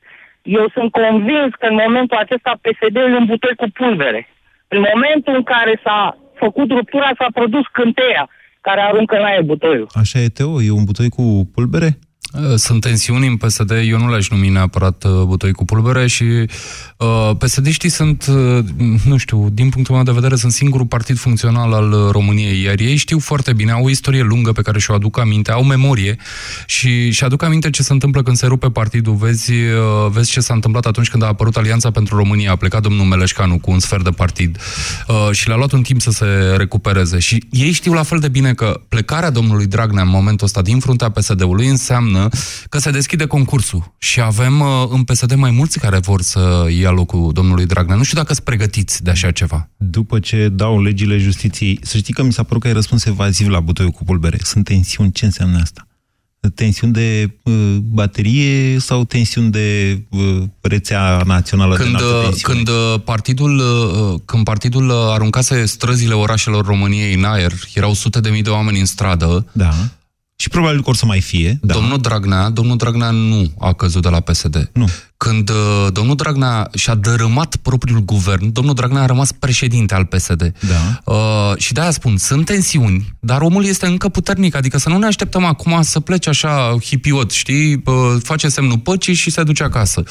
Eu 0.57 0.65
sunt 0.75 0.89
convins 0.91 1.51
că 1.59 1.65
în 1.71 1.77
momentul 1.85 2.17
acesta 2.17 2.59
PSD 2.63 2.95
îl 3.07 3.15
îmbutoi 3.21 3.55
cu 3.61 3.67
pulvere. 3.79 4.21
În 4.67 4.79
momentul 4.89 5.33
în 5.39 5.43
care 5.53 5.73
s-a 5.83 6.17
făcut 6.43 6.67
ruptura, 6.77 7.09
s-a 7.19 7.29
produs 7.33 7.65
cânteia 7.71 8.29
care 8.61 8.81
aruncă 8.81 9.15
în 9.15 9.23
aer 9.23 9.41
butoiul. 9.41 9.87
Așa 10.01 10.19
e, 10.19 10.27
Teo? 10.27 10.61
E 10.61 10.71
un 10.71 10.83
butoi 10.83 11.09
cu 11.09 11.23
pulbere? 11.53 11.89
Uh, 12.33 12.55
sunt 12.55 12.81
tensiuni 12.81 13.27
în 13.27 13.37
PSD, 13.37 13.71
eu 13.71 13.97
nu 13.97 14.09
le-aș 14.09 14.29
numi 14.29 14.49
neapărat 14.49 15.03
uh, 15.03 15.11
butoi 15.11 15.51
cu 15.51 15.65
pulbere 15.65 16.07
și 16.07 16.23
uh, 16.97 17.31
PSD-știi 17.37 17.89
sunt, 17.89 18.25
uh, 18.29 18.65
nu 19.05 19.17
știu, 19.17 19.49
din 19.49 19.69
punctul 19.69 19.95
meu 19.95 20.03
de 20.03 20.11
vedere, 20.11 20.35
sunt 20.35 20.51
singurul 20.51 20.85
partid 20.85 21.17
funcțional 21.17 21.73
al 21.73 21.91
uh, 21.91 22.11
României, 22.11 22.61
iar 22.61 22.79
ei 22.79 22.95
știu 22.95 23.19
foarte 23.19 23.53
bine, 23.53 23.71
au 23.71 23.83
o 23.83 23.89
istorie 23.89 24.21
lungă 24.21 24.51
pe 24.51 24.61
care 24.61 24.79
și-o 24.79 24.93
aduc 24.93 25.19
aminte, 25.19 25.51
au 25.51 25.63
memorie 25.63 26.15
și 26.65 27.11
și 27.11 27.23
aduc 27.23 27.43
aminte 27.43 27.69
ce 27.69 27.83
se 27.83 27.93
întâmplă 27.93 28.23
când 28.23 28.37
se 28.37 28.45
rupe 28.45 28.69
partidul. 28.69 29.15
Vezi, 29.15 29.51
uh, 29.51 30.11
vezi 30.11 30.31
ce 30.31 30.39
s-a 30.39 30.53
întâmplat 30.53 30.85
atunci 30.85 31.09
când 31.09 31.23
a 31.23 31.27
apărut 31.27 31.57
Alianța 31.57 31.91
pentru 31.91 32.15
România, 32.15 32.51
a 32.51 32.55
plecat 32.55 32.81
domnul 32.81 33.05
Meleșcanu 33.05 33.59
cu 33.59 33.71
un 33.71 33.79
sfert 33.79 34.03
de 34.03 34.09
partid 34.09 34.57
uh, 35.07 35.29
și 35.31 35.47
le-a 35.47 35.57
luat 35.57 35.71
un 35.71 35.81
timp 35.81 36.01
să 36.01 36.11
se 36.11 36.25
recupereze. 36.57 37.19
Și 37.19 37.43
ei 37.51 37.71
știu 37.71 37.93
la 37.93 38.03
fel 38.03 38.19
de 38.19 38.27
bine 38.27 38.53
că 38.53 38.81
plecarea 38.89 39.29
domnului 39.29 39.65
Dragnea 39.65 40.03
în 40.03 40.09
momentul 40.09 40.45
ăsta 40.45 40.61
din 40.61 40.79
fruntea 40.79 41.09
PSD-ului 41.09 41.67
înseamnă 41.67 42.18
înseamnă 42.23 42.29
că 42.69 42.77
se 42.77 42.91
deschide 42.91 43.25
concursul 43.25 43.93
și 43.97 44.21
avem 44.21 44.59
uh, 44.59 44.67
în 44.89 45.03
PSD 45.03 45.33
mai 45.33 45.51
mulți 45.51 45.79
care 45.79 45.97
vor 45.97 46.21
să 46.21 46.67
ia 46.79 46.91
locul 46.91 47.31
domnului 47.33 47.65
Dragnea. 47.65 47.95
Nu 47.95 48.03
știu 48.03 48.17
dacă 48.17 48.33
sunt 48.33 48.45
pregătiți 48.45 49.03
de 49.03 49.09
așa 49.09 49.31
ceva. 49.31 49.69
După 49.77 50.19
ce 50.19 50.49
dau 50.49 50.81
legile 50.81 51.17
justiției, 51.17 51.79
să 51.81 51.97
știi 51.97 52.13
că 52.13 52.23
mi 52.23 52.33
s-a 52.33 52.43
părut 52.43 52.61
că 52.61 52.67
ai 52.67 52.73
răspuns 52.73 53.05
evaziv 53.05 53.47
la 53.47 53.59
butoiul 53.59 53.91
cu 53.91 54.03
pulbere. 54.03 54.37
Sunt 54.43 54.65
tensiuni. 54.65 55.11
Ce 55.11 55.25
înseamnă 55.25 55.59
asta? 55.61 55.83
Tensiuni 56.55 56.93
de 56.93 57.37
uh, 57.43 57.75
baterie 57.81 58.79
sau 58.79 59.03
tensiuni 59.03 59.51
de 59.51 60.01
uh, 60.09 60.43
rețea 60.61 61.21
națională 61.25 61.75
când, 61.75 61.97
de 61.97 62.03
uh, 62.03 62.35
când 62.41 62.67
uh, 62.67 63.01
partidul 63.03 63.57
uh, 63.57 64.19
când 64.25 64.43
partidul 64.43 64.91
aruncase 64.91 65.65
străzile 65.65 66.13
orașelor 66.13 66.65
României 66.65 67.13
în 67.13 67.23
aer, 67.23 67.53
erau 67.73 67.93
sute 67.93 68.19
de 68.19 68.29
mii 68.29 68.41
de 68.41 68.49
oameni 68.49 68.79
în 68.79 68.85
stradă. 68.85 69.45
Da. 69.51 69.73
Și 70.41 70.49
probabil 70.49 70.81
că 70.81 70.89
or 70.89 70.95
să 70.95 71.05
mai 71.05 71.21
fie. 71.21 71.59
Da. 71.61 71.73
Domnul 71.73 71.99
Dragnea, 71.99 72.49
domnul 72.49 72.77
Dragnea 72.77 73.09
nu 73.09 73.51
a 73.59 73.73
căzut 73.73 74.01
de 74.01 74.09
la 74.09 74.19
PSD. 74.19 74.69
Nu. 74.73 74.87
Când 75.25 75.49
uh, 75.49 75.87
domnul 75.91 76.15
Dragnea 76.15 76.69
și-a 76.73 76.95
dărâmat 76.95 77.55
propriul 77.55 77.99
guvern, 77.99 78.51
domnul 78.51 78.73
Dragnea 78.73 79.01
a 79.01 79.05
rămas 79.05 79.31
președinte 79.31 79.93
al 79.93 80.05
PSD. 80.05 80.53
Da. 80.67 81.13
Uh, 81.13 81.57
și 81.57 81.73
de-aia 81.73 81.91
spun, 81.91 82.17
sunt 82.17 82.45
tensiuni, 82.45 83.15
dar 83.19 83.41
omul 83.41 83.65
este 83.65 83.85
încă 83.85 84.09
puternic, 84.09 84.55
adică 84.55 84.77
să 84.77 84.89
nu 84.89 84.97
ne 84.97 85.05
așteptăm 85.05 85.45
acum 85.45 85.81
să 85.81 85.99
plece 85.99 86.29
așa 86.29 86.75
hipiot, 86.83 87.31
știi? 87.31 87.81
Uh, 87.85 87.93
face 88.23 88.47
semnul 88.47 88.77
păcii 88.77 89.13
și 89.13 89.29
se 89.29 89.43
duce 89.43 89.63
acasă. 89.63 90.03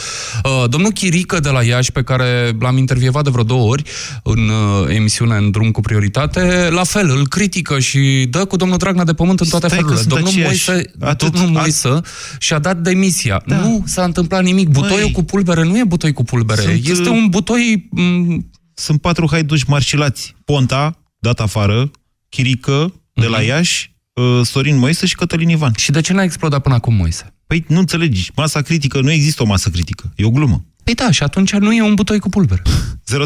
Uh, 0.44 0.64
domnul 0.68 0.90
Chirică 0.90 1.40
de 1.40 1.48
la 1.48 1.62
Iași, 1.62 1.92
pe 1.92 2.02
care 2.02 2.56
l-am 2.60 2.76
intervievat 2.76 3.24
de 3.24 3.30
vreo 3.30 3.44
două 3.44 3.68
ori 3.68 3.82
în 4.22 4.48
uh, 4.48 4.94
emisiune 4.94 5.36
în 5.36 5.50
drum 5.50 5.70
cu 5.70 5.80
prioritate, 5.80 6.68
la 6.70 6.84
fel, 6.84 7.10
îl 7.10 7.28
critică 7.28 7.78
și 7.78 8.26
dă 8.30 8.44
cu 8.44 8.56
domnul 8.56 8.78
Dragnea 8.78 9.04
de 9.04 9.14
pământ 9.14 9.40
în 9.40 9.48
toate 9.48 9.66
Stai 9.66 9.78
felurile. 9.78 10.02
Domnul 10.06 10.32
Moise, 10.42 10.90
Atât, 11.00 11.32
domnul 11.32 11.50
Moise 11.50 12.00
și-a 12.38 12.58
dat 12.58 12.76
demisia. 12.76 13.42
Da. 13.46 13.56
Nu 13.56 13.84
s-a 13.86 14.02
întâmplat 14.02 14.42
nimic. 14.42 14.68
Butoiul 14.98 15.12
Băi, 15.12 15.12
cu 15.12 15.24
pulbere 15.24 15.64
nu 15.64 15.78
e 15.78 15.84
butoi 15.84 16.12
cu 16.12 16.22
pulbere. 16.24 16.60
Sunt, 16.60 16.86
este 16.86 17.08
un 17.08 17.28
butoi... 17.28 17.88
M- 17.98 18.38
sunt 18.74 19.00
patru 19.00 19.26
haiduși 19.30 19.64
marșilați. 19.68 20.36
Ponta, 20.44 20.98
dat 21.18 21.40
afară, 21.40 21.90
Chirică, 22.28 22.92
de 23.12 23.26
la 23.26 23.38
mhm. 23.38 23.46
Iași, 23.46 23.94
uh, 24.12 24.40
Sorin 24.42 24.78
Moise 24.78 25.06
și 25.06 25.14
Cătălin 25.14 25.48
Ivan. 25.48 25.72
Și 25.76 25.90
de 25.90 26.00
ce 26.00 26.12
n-a 26.12 26.22
explodat 26.22 26.62
până 26.62 26.74
acum 26.74 26.94
Moise? 26.94 27.34
Păi 27.46 27.64
nu 27.68 27.78
înțelegi. 27.78 28.30
Masa 28.36 28.60
critică, 28.60 29.00
nu 29.00 29.10
există 29.10 29.42
o 29.42 29.46
masă 29.46 29.70
critică. 29.70 30.12
E 30.16 30.24
o 30.24 30.30
glumă. 30.30 30.64
Păi 30.84 30.94
da, 30.94 31.10
și 31.10 31.22
atunci 31.22 31.52
nu 31.52 31.72
e 31.72 31.82
un 31.82 31.94
butoi 31.94 32.18
cu 32.18 32.28
pulbere. 32.28 32.62
0372069599 33.12 33.16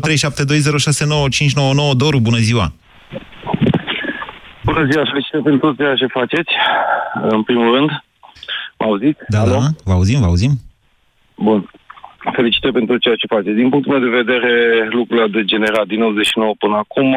Doru, 1.97 2.21
bună 2.21 2.39
ziua! 2.39 2.73
Bună 4.65 4.87
ziua, 4.91 5.05
felicitări 5.11 5.43
pentru 5.43 5.75
ceea 5.75 5.95
ce 5.95 6.07
faceți, 6.07 6.51
în 7.31 7.43
primul 7.43 7.75
rând. 7.75 7.91
Mă 8.79 8.87
auziți? 8.87 9.19
Da, 9.29 9.41
Alo? 9.41 9.51
da, 9.51 9.67
vă 9.85 9.93
auzim, 9.93 10.21
vă 10.21 10.27
auzim. 10.27 10.61
Bun. 11.37 11.71
Felicitări 12.33 12.73
pentru 12.73 12.97
ceea 12.97 13.15
ce 13.15 13.27
faceți. 13.27 13.55
Din 13.55 13.69
punctul 13.69 13.93
meu 13.93 14.11
de 14.11 14.17
vedere, 14.23 14.85
lucrurile 14.91 15.23
au 15.23 15.29
degenerat 15.29 15.87
din 15.87 15.99
99 15.99 16.55
până 16.59 16.77
acum. 16.77 17.11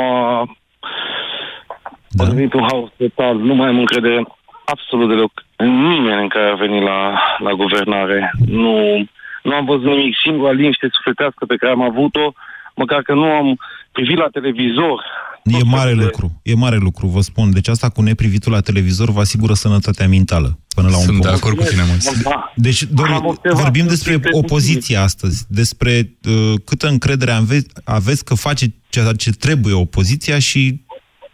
Da. 2.10 2.24
A 2.24 2.28
devenit 2.28 2.54
un 2.54 2.66
haos 2.72 2.90
total. 2.98 3.38
Nu 3.38 3.56
mai 3.56 3.68
am 3.68 3.78
încredere 3.78 4.24
absolut 4.66 5.10
deloc 5.10 5.32
în 5.56 5.88
nimeni 5.88 6.22
în 6.22 6.28
care 6.28 6.50
a 6.50 6.56
venit 6.56 6.84
la, 6.84 7.22
la 7.38 7.52
guvernare. 7.52 8.32
Nu, 8.46 9.06
nu 9.44 9.54
am 9.54 9.66
văzut 9.66 9.86
nimic. 9.86 10.16
Singura 10.24 10.52
liniște 10.52 10.88
sufletească 10.92 11.46
pe 11.46 11.56
care 11.56 11.72
am 11.72 11.82
avut-o, 11.82 12.32
măcar 12.76 13.02
că 13.02 13.14
nu 13.14 13.24
am 13.24 13.60
privit 13.92 14.18
la 14.18 14.28
televizor. 14.32 15.04
E 15.44 15.64
mare 15.64 15.94
de... 15.94 16.04
lucru, 16.04 16.32
e 16.44 16.56
mare 16.56 16.78
lucru, 16.78 17.08
vă 17.08 17.20
spun. 17.20 17.52
Deci 17.52 17.68
asta 17.68 17.90
cu 17.90 18.02
neprivitul 18.02 18.52
la 18.52 18.60
televizor 18.60 19.10
vă 19.10 19.20
asigură 19.20 19.54
sănătatea 19.54 20.08
mentală 20.08 20.60
până 20.76 20.88
la 20.90 20.98
un 20.98 21.04
Sunt 21.04 21.18
punct. 21.18 21.28
de 21.28 21.36
acord 21.36 21.58
cu 21.58 21.64
tine, 21.64 21.82
mă. 21.82 22.22
Da. 22.24 22.52
Deci, 22.56 22.84
doar, 22.84 23.22
vorbim 23.44 23.88
despre 23.88 24.20
opoziție 24.32 24.98
astăzi, 24.98 25.46
despre 25.50 26.10
uh, 26.30 26.54
câtă 26.66 26.88
încredere 26.88 27.32
aveți, 27.32 27.68
aveți 27.84 28.26
că 28.26 28.34
face 28.34 28.66
ceea 28.90 29.12
ce 29.12 29.30
trebuie 29.32 29.74
opoziția 29.74 30.40
și 30.40 30.82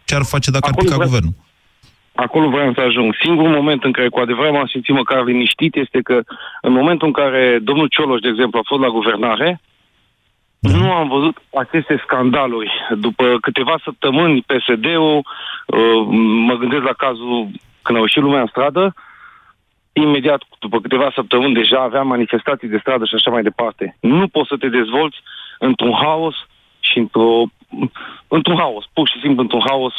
ce 0.04 0.14
ar 0.14 0.22
face 0.22 0.50
dacă 0.50 0.68
Acolo 0.68 0.80
ar 0.80 0.84
pica 0.84 0.96
vre- 0.96 1.06
guvernul. 1.06 1.34
Acolo 2.14 2.48
vreau 2.48 2.72
să 2.74 2.80
ajung. 2.80 3.14
Singurul 3.22 3.52
moment 3.52 3.84
în 3.84 3.92
care 3.92 4.08
cu 4.08 4.18
adevărat 4.18 4.52
m-am 4.52 4.66
simțit 4.66 4.94
măcar 4.94 5.24
liniștit 5.24 5.76
este 5.76 6.00
că 6.08 6.20
în 6.62 6.72
momentul 6.72 7.06
în 7.06 7.12
care 7.12 7.58
domnul 7.62 7.88
Cioloș, 7.94 8.20
de 8.20 8.28
exemplu, 8.28 8.58
a 8.58 8.68
fost 8.70 8.82
la 8.82 8.88
guvernare, 8.88 9.60
da. 10.62 10.76
nu 10.76 10.92
am 10.92 11.08
văzut 11.08 11.36
aceste 11.54 12.00
scandaluri. 12.04 12.72
După 12.98 13.38
câteva 13.40 13.76
săptămâni, 13.84 14.44
PSD-ul, 14.50 15.16
uh, 15.66 16.06
mă 16.48 16.54
gândesc 16.54 16.82
la 16.82 16.92
cazul 16.92 17.48
când 17.82 17.98
au 17.98 18.04
ieșit 18.04 18.22
lumea 18.22 18.40
în 18.40 18.46
stradă, 18.46 18.94
imediat, 19.92 20.42
după 20.58 20.80
câteva 20.80 21.10
săptămâni, 21.14 21.54
deja 21.54 21.80
aveam 21.82 22.06
manifestații 22.06 22.68
de 22.68 22.78
stradă 22.78 23.04
și 23.04 23.14
așa 23.14 23.30
mai 23.30 23.42
departe. 23.42 23.96
Nu 24.00 24.28
poți 24.28 24.48
să 24.48 24.56
te 24.56 24.68
dezvolți 24.68 25.16
într-un 25.58 25.92
haos 25.92 26.34
și 26.80 26.98
într-o, 26.98 27.42
într-un 28.28 28.56
haos, 28.56 28.84
pur 28.92 29.08
și 29.08 29.20
simplu 29.20 29.42
într-un 29.42 29.64
haos 29.68 29.94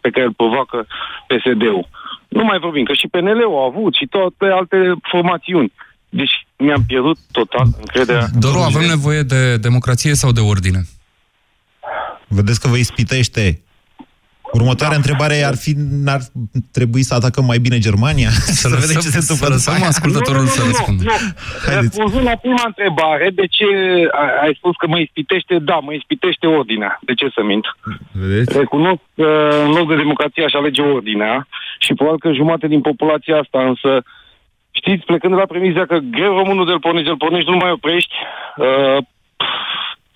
pe 0.00 0.10
care 0.10 0.24
îl 0.24 0.32
provoacă 0.32 0.86
PSD-ul. 1.26 1.86
Nu 2.28 2.44
mai 2.44 2.58
vorbim, 2.58 2.84
că 2.84 2.92
și 2.92 3.08
PNL-ul 3.08 3.58
a 3.58 3.64
avut 3.64 3.94
și 3.94 4.06
toate 4.06 4.46
alte 4.46 4.92
formațiuni. 5.02 5.72
Deci 6.08 6.46
mi-am 6.56 6.84
pierdut 6.86 7.18
total 7.32 7.66
încrederea. 7.78 8.26
Doru, 8.38 8.58
avem 8.58 8.86
nevoie 8.86 9.22
de 9.22 9.56
democrație 9.56 10.14
sau 10.14 10.32
de 10.32 10.40
ordine? 10.40 10.80
Vedeți 12.28 12.60
că 12.60 12.68
vă 12.68 12.76
ispitește. 12.76 13.62
Următoarea 14.52 14.98
da. 14.98 15.02
întrebare 15.02 15.42
ar 15.50 15.56
fi, 15.56 15.72
n-ar 16.04 16.20
trebui 16.72 17.02
să 17.02 17.14
atacăm 17.14 17.44
mai 17.44 17.58
bine 17.58 17.78
Germania? 17.78 18.30
Să 18.62 18.68
vedem 18.68 19.00
ce 19.04 19.10
se 19.16 19.22
întâmplă. 19.22 19.46
Să 19.46 19.52
lăsăm 19.52 19.82
ascultătorul 19.82 20.46
să 20.46 20.62
răspundă. 20.66 21.02
Nu, 21.04 21.16
Răspunzând 21.80 22.24
la 22.24 22.36
prima 22.36 22.64
întrebare, 22.66 23.30
de 23.34 23.46
ce 23.46 23.64
ai 24.22 24.30
ai 24.44 24.54
spus 24.58 24.74
că 24.76 24.86
mă 24.86 24.98
ispitește? 24.98 25.58
Da, 25.58 25.78
mă 25.86 25.92
ispitește 25.92 26.46
ordinea. 26.46 26.98
De 27.02 27.14
ce 27.14 27.26
să 27.34 27.42
mint? 27.42 27.64
Vedeți? 28.12 28.58
Recunosc 28.58 29.02
că 29.14 29.28
în 29.66 29.70
loc 29.70 29.88
de 29.88 29.96
democrație 29.96 30.44
aș 30.44 30.52
alege 30.52 30.82
ordinea 30.82 31.48
și 31.78 31.94
probabil 31.94 32.20
că 32.20 32.32
jumate 32.32 32.66
din 32.66 32.80
populația 32.80 33.36
asta, 33.38 33.60
însă, 33.70 33.90
știți, 34.80 35.04
plecând 35.10 35.32
de 35.34 35.40
la 35.42 35.52
premiza 35.52 35.82
că 35.90 35.96
greu 36.16 36.32
românul 36.40 36.66
de-l 36.66 36.84
pornești, 36.84 37.08
de-l 37.08 37.22
pornești, 37.24 37.50
nu 37.50 37.56
mai 37.56 37.70
oprești, 37.78 38.14
uh, 38.56 38.98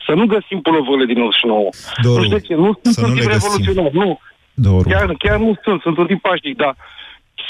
să 0.07 0.13
nu 0.19 0.25
găsim 0.35 0.59
pulovurile 0.61 1.07
din 1.13 1.21
89. 1.23 1.69
Doru, 2.03 2.19
nu 2.19 2.25
știu 2.25 2.37
de 2.37 2.47
ce, 2.47 2.55
nu 2.55 2.71
sunt 2.83 2.95
să 2.95 3.05
un 3.05 3.09
nu 3.09 3.15
tip 3.15 3.25
le 3.25 3.33
găsim. 3.33 3.49
revoluționar, 3.49 3.91
nu. 4.03 4.19
Doru. 4.55 4.89
Chiar, 4.89 5.15
chiar 5.25 5.39
nu 5.39 5.53
sunt, 5.65 5.81
sunt 5.81 5.97
un 5.99 6.07
tip 6.07 6.21
pașnic, 6.21 6.57
dar 6.57 6.77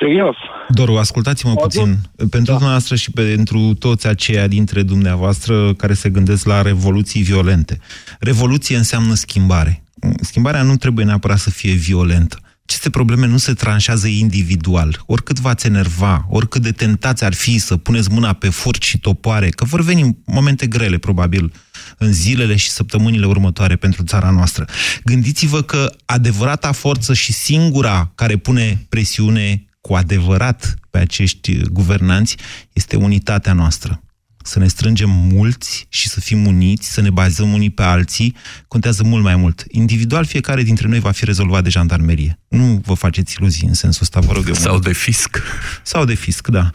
serios. 0.01 0.37
Doru, 0.69 0.97
ascultați-mă 0.97 1.55
puțin. 1.55 1.95
Pentru 2.17 2.51
da. 2.51 2.53
dumneavoastră 2.53 2.95
și 2.97 3.11
pentru 3.11 3.75
toți 3.79 4.09
aceia 4.09 4.47
dintre 4.47 4.83
dumneavoastră 4.83 5.73
care 5.75 5.93
se 5.93 6.09
gândesc 6.09 6.47
la 6.47 6.63
revoluții 6.63 7.23
violente. 7.23 7.79
Revoluție 8.21 8.77
înseamnă 8.77 9.15
schimbare. 9.15 9.83
Schimbarea 10.21 10.63
nu 10.63 10.77
trebuie 10.77 11.05
neapărat 11.05 11.39
să 11.39 11.51
fie 11.51 11.73
violentă. 11.73 12.37
Aceste 12.73 12.91
probleme 12.91 13.27
nu 13.27 13.37
se 13.37 13.53
tranșează 13.53 14.07
individual. 14.07 15.03
Oricât 15.07 15.41
v-ați 15.41 15.67
enerva, 15.67 16.27
oricât 16.29 16.63
de 16.63 16.73
tentați 16.73 17.25
ar 17.25 17.35
fi 17.35 17.59
să 17.59 17.77
puneți 17.77 18.11
mâna 18.11 18.33
pe 18.33 18.49
furci 18.49 18.85
și 18.85 18.99
topoare, 18.99 19.49
că 19.49 19.65
vor 19.65 19.81
veni 19.81 20.17
momente 20.25 20.67
grele, 20.67 20.99
probabil, 20.99 21.53
în 21.99 22.13
zilele 22.13 22.57
și 22.57 22.71
săptămânile 22.71 23.27
următoare 23.27 23.77
pentru 23.77 24.03
țara 24.03 24.31
noastră. 24.31 24.67
Gândiți-vă 25.05 25.63
că 25.63 25.93
adevărata 26.05 26.73
forță 26.73 27.15
și 27.15 27.33
singura 27.33 28.13
care 28.15 28.37
pune 28.37 28.87
presiune 28.89 29.65
cu 29.81 29.95
adevărat 29.95 30.75
pe 30.91 30.99
acești 30.99 31.63
guvernanți 31.63 32.37
este 32.73 32.97
unitatea 32.97 33.53
noastră. 33.53 34.03
Să 34.43 34.59
ne 34.59 34.67
strângem 34.67 35.11
mulți 35.11 35.87
și 35.89 36.09
să 36.09 36.21
fim 36.21 36.47
uniți, 36.47 36.93
să 36.93 37.01
ne 37.01 37.11
bazăm 37.11 37.53
unii 37.53 37.71
pe 37.71 37.83
alții, 37.83 38.37
contează 38.69 39.03
mult 39.05 39.23
mai 39.23 39.37
mult. 39.37 39.65
Individual, 39.69 40.25
fiecare 40.25 40.63
dintre 40.63 40.89
noi 40.89 40.99
va 40.99 41.11
fi 41.11 41.25
rezolvat 41.25 41.63
de 41.63 41.69
jandarmerie. 41.69 42.39
Nu 42.49 42.81
vă 42.87 42.95
faceți 42.95 43.37
iluzii 43.39 43.69
în 43.69 43.75
sensul 43.75 44.03
ăsta, 44.03 44.21
vă 44.21 44.33
rog 44.33 44.45
eu. 44.47 44.55
Sau 44.55 44.79
de 44.79 44.93
fisc. 44.93 45.43
Sau 45.83 46.05
de 46.05 46.15
fisc, 46.15 46.49
da. 46.49 46.71
0372069599. 46.71 46.75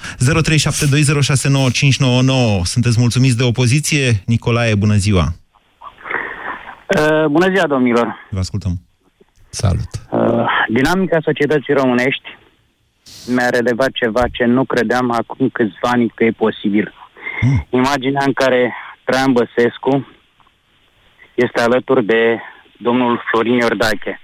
Sunteți 2.63 2.99
mulțumiți 2.99 3.37
de 3.37 3.43
opoziție? 3.43 4.21
Nicolae, 4.25 4.75
bună 4.75 4.95
ziua! 4.95 5.33
Uh, 6.97 7.25
bună 7.25 7.49
ziua, 7.53 7.67
domnilor! 7.67 8.15
Vă 8.29 8.39
ascultăm. 8.39 8.81
Salut! 9.49 9.89
Uh, 10.11 10.45
dinamica 10.67 11.17
societății 11.21 11.73
românești 11.73 12.37
mi-a 13.27 13.49
relevat 13.49 13.91
ceva 13.91 14.23
ce 14.31 14.45
nu 14.45 14.65
credeam 14.65 15.11
acum 15.11 15.49
câțiva 15.49 15.89
ani 15.91 16.11
că 16.15 16.23
e 16.23 16.31
posibil. 16.31 16.93
Mm. 17.41 17.65
Imaginea 17.69 18.23
în 18.25 18.33
care 18.33 18.73
Traian 19.03 19.31
Băsescu 19.31 20.07
este 21.33 21.61
alături 21.61 22.05
de 22.05 22.39
domnul 22.77 23.21
Florin 23.31 23.53
Iordache. 23.53 24.19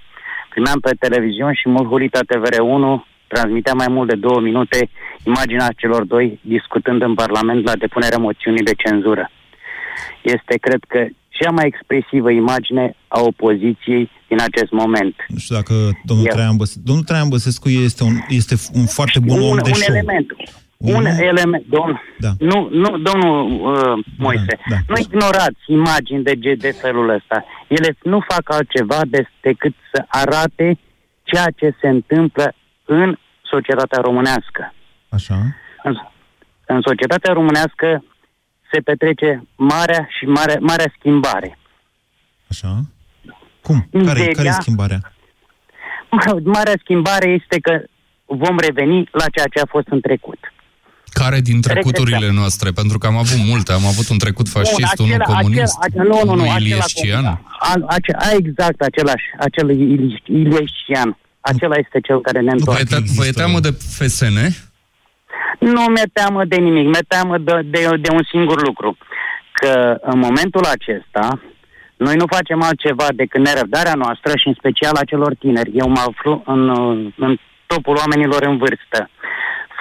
Primeam 0.48 0.78
pe 0.80 0.90
televiziune 0.98 1.52
și 1.54 1.68
Mulhulita 1.68 2.20
TVR1 2.20 2.84
transmitea 3.26 3.72
mai 3.72 3.86
mult 3.90 4.08
de 4.08 4.14
două 4.26 4.40
minute 4.40 4.90
imaginea 5.24 5.68
celor 5.76 6.04
doi 6.04 6.40
discutând 6.42 7.02
în 7.02 7.14
Parlament 7.14 7.64
la 7.64 7.76
depunerea 7.76 8.18
moțiunii 8.18 8.62
de 8.62 8.74
cenzură. 8.84 9.30
Este, 10.22 10.54
cred 10.60 10.82
că, 10.88 11.06
cea 11.28 11.50
mai 11.50 11.66
expresivă 11.66 12.30
imagine 12.30 12.96
a 13.08 13.20
opoziției 13.20 14.10
din 14.28 14.40
acest 14.40 14.70
moment. 14.70 15.14
Nu 15.28 15.38
știu 15.38 15.54
dacă 15.54 15.74
domnul 16.04 16.26
Eu- 16.26 16.32
Traian 16.32 16.56
Băsescu... 16.56 16.82
Domnul 16.84 17.04
Traian 17.04 17.28
Băsescu 17.28 17.68
este 17.68 18.02
un, 18.04 18.14
este 18.28 18.54
un 18.72 18.86
foarte 18.86 19.18
bun 19.18 19.40
om 19.42 19.48
un, 19.48 19.56
de 19.62 19.68
un 19.68 19.74
show. 19.74 19.94
element. 19.94 20.26
Un 20.84 20.94
Un- 20.94 21.06
element, 21.06 21.64
domn, 21.68 22.00
Da. 22.18 22.30
nu, 22.38 22.68
nu, 22.72 22.98
domnul 22.98 23.50
uh, 23.74 24.04
Moise, 24.18 24.58
da. 24.68 24.76
nu 24.88 24.94
ignorați 24.98 25.62
imagini 25.66 26.22
de, 26.22 26.38
ge- 26.38 26.54
de 26.54 26.70
felul 26.70 27.08
ăsta. 27.08 27.44
Ele 27.68 27.96
nu 28.02 28.20
fac 28.28 28.52
altceva 28.54 29.00
de, 29.08 29.28
decât 29.40 29.74
să 29.92 30.04
arate 30.08 30.78
ceea 31.22 31.46
ce 31.56 31.74
se 31.80 31.88
întâmplă 31.88 32.52
în 32.84 33.16
societatea 33.42 33.98
românească. 34.02 34.72
Așa. 35.08 35.34
În, 35.82 35.96
în 36.66 36.80
societatea 36.84 37.32
românească 37.32 38.04
se 38.72 38.80
petrece 38.80 39.42
marea 39.56 40.06
și 40.18 40.24
mare, 40.24 40.56
marea 40.60 40.92
schimbare. 40.98 41.58
Așa. 42.50 42.80
Cum? 43.62 43.88
Care, 44.04 44.18
Ideea- 44.18 44.32
care 44.34 44.48
e 44.48 44.50
schimbarea? 44.50 44.98
Marea 46.56 46.74
schimbare 46.78 47.28
este 47.28 47.60
că 47.60 47.82
vom 48.24 48.58
reveni 48.58 49.08
la 49.12 49.24
ceea 49.34 49.46
ce 49.54 49.60
a 49.60 49.66
fost 49.68 49.86
în 49.86 50.00
trecut. 50.00 50.38
Care 51.20 51.40
din 51.40 51.60
trecuturile 51.60 52.16
Regretat. 52.16 52.38
noastre? 52.40 52.70
Pentru 52.80 52.98
că 52.98 53.06
am 53.06 53.16
avut 53.16 53.40
multe. 53.50 53.72
Am 53.72 53.86
avut 53.92 54.08
un 54.14 54.18
trecut 54.18 54.48
fascist, 54.48 54.96
Bun, 54.96 55.04
unul 55.06 55.20
acela- 55.20 55.34
comunist, 55.40 55.76
acela- 55.86 56.02
nu, 56.02 56.14
nu, 56.18 56.24
nu, 56.24 56.32
unul 56.32 56.40
acela 56.44 56.58
iliescian. 56.58 57.24
A, 57.68 57.72
ace, 57.96 58.12
a, 58.26 58.28
exact, 58.42 58.80
același, 58.80 59.26
acel 59.38 59.66
ili- 59.70 60.22
iliescian. 60.40 61.16
Acela 61.40 61.76
este 61.84 61.98
cel 62.06 62.20
care 62.20 62.40
ne 62.40 62.44
Vă 62.44 62.50
e, 62.54 62.58
întoarce. 62.58 62.84
te- 62.94 63.12
vă 63.16 63.26
e 63.26 63.30
teamă 63.30 63.58
de 63.60 63.70
FSN? 63.98 64.38
Nu 65.58 65.82
mi-e 65.94 66.08
teamă 66.12 66.44
de 66.44 66.56
nimic, 66.56 66.84
mi-e 66.86 67.04
teamă 67.08 67.38
de, 67.38 67.52
de, 67.64 67.80
de 68.00 68.08
un 68.12 68.22
singur 68.30 68.66
lucru. 68.66 68.96
Că 69.52 69.96
în 70.00 70.18
momentul 70.18 70.64
acesta, 70.76 71.40
noi 71.96 72.14
nu 72.16 72.24
facem 72.36 72.62
altceva 72.62 73.06
decât 73.14 73.40
nerăbdarea 73.44 73.94
noastră 73.94 74.32
și 74.36 74.48
în 74.48 74.54
special 74.58 74.94
a 74.96 75.04
celor 75.04 75.34
tineri. 75.34 75.70
Eu 75.74 75.88
mă 75.88 76.02
aflu 76.08 76.42
în, 76.46 76.60
în 77.26 77.36
topul 77.66 77.96
oamenilor 77.96 78.42
în 78.42 78.56
vârstă. 78.56 79.10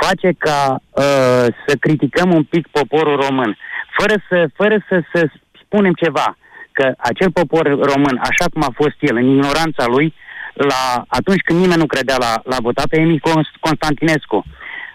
Face 0.06 0.30
ca 0.38 0.60
uh, 0.92 1.46
să 1.66 1.74
criticăm 1.80 2.30
un 2.34 2.44
pic 2.44 2.68
poporul 2.68 3.16
român, 3.26 3.58
fără 3.98 4.16
să, 4.30 4.38
fără 4.56 4.76
să, 4.90 5.02
să 5.14 5.30
spunem 5.66 5.94
ceva, 5.94 6.38
că 6.72 6.86
acel 6.98 7.32
popor 7.32 7.66
român, 7.92 8.16
așa 8.30 8.46
cum 8.54 8.62
a 8.64 8.72
fost 8.76 8.98
el, 9.00 9.16
în 9.16 9.28
ignoranța 9.36 9.86
lui, 9.88 10.14
la, 10.54 11.04
atunci 11.08 11.42
când 11.46 11.60
nimeni 11.60 11.80
nu 11.80 11.86
credea, 11.86 12.16
la, 12.20 12.42
la 12.44 12.58
votat 12.62 12.88
pe 12.88 13.00
Emi 13.00 13.20
Const- 13.28 13.58
Constantinescu. 13.60 14.44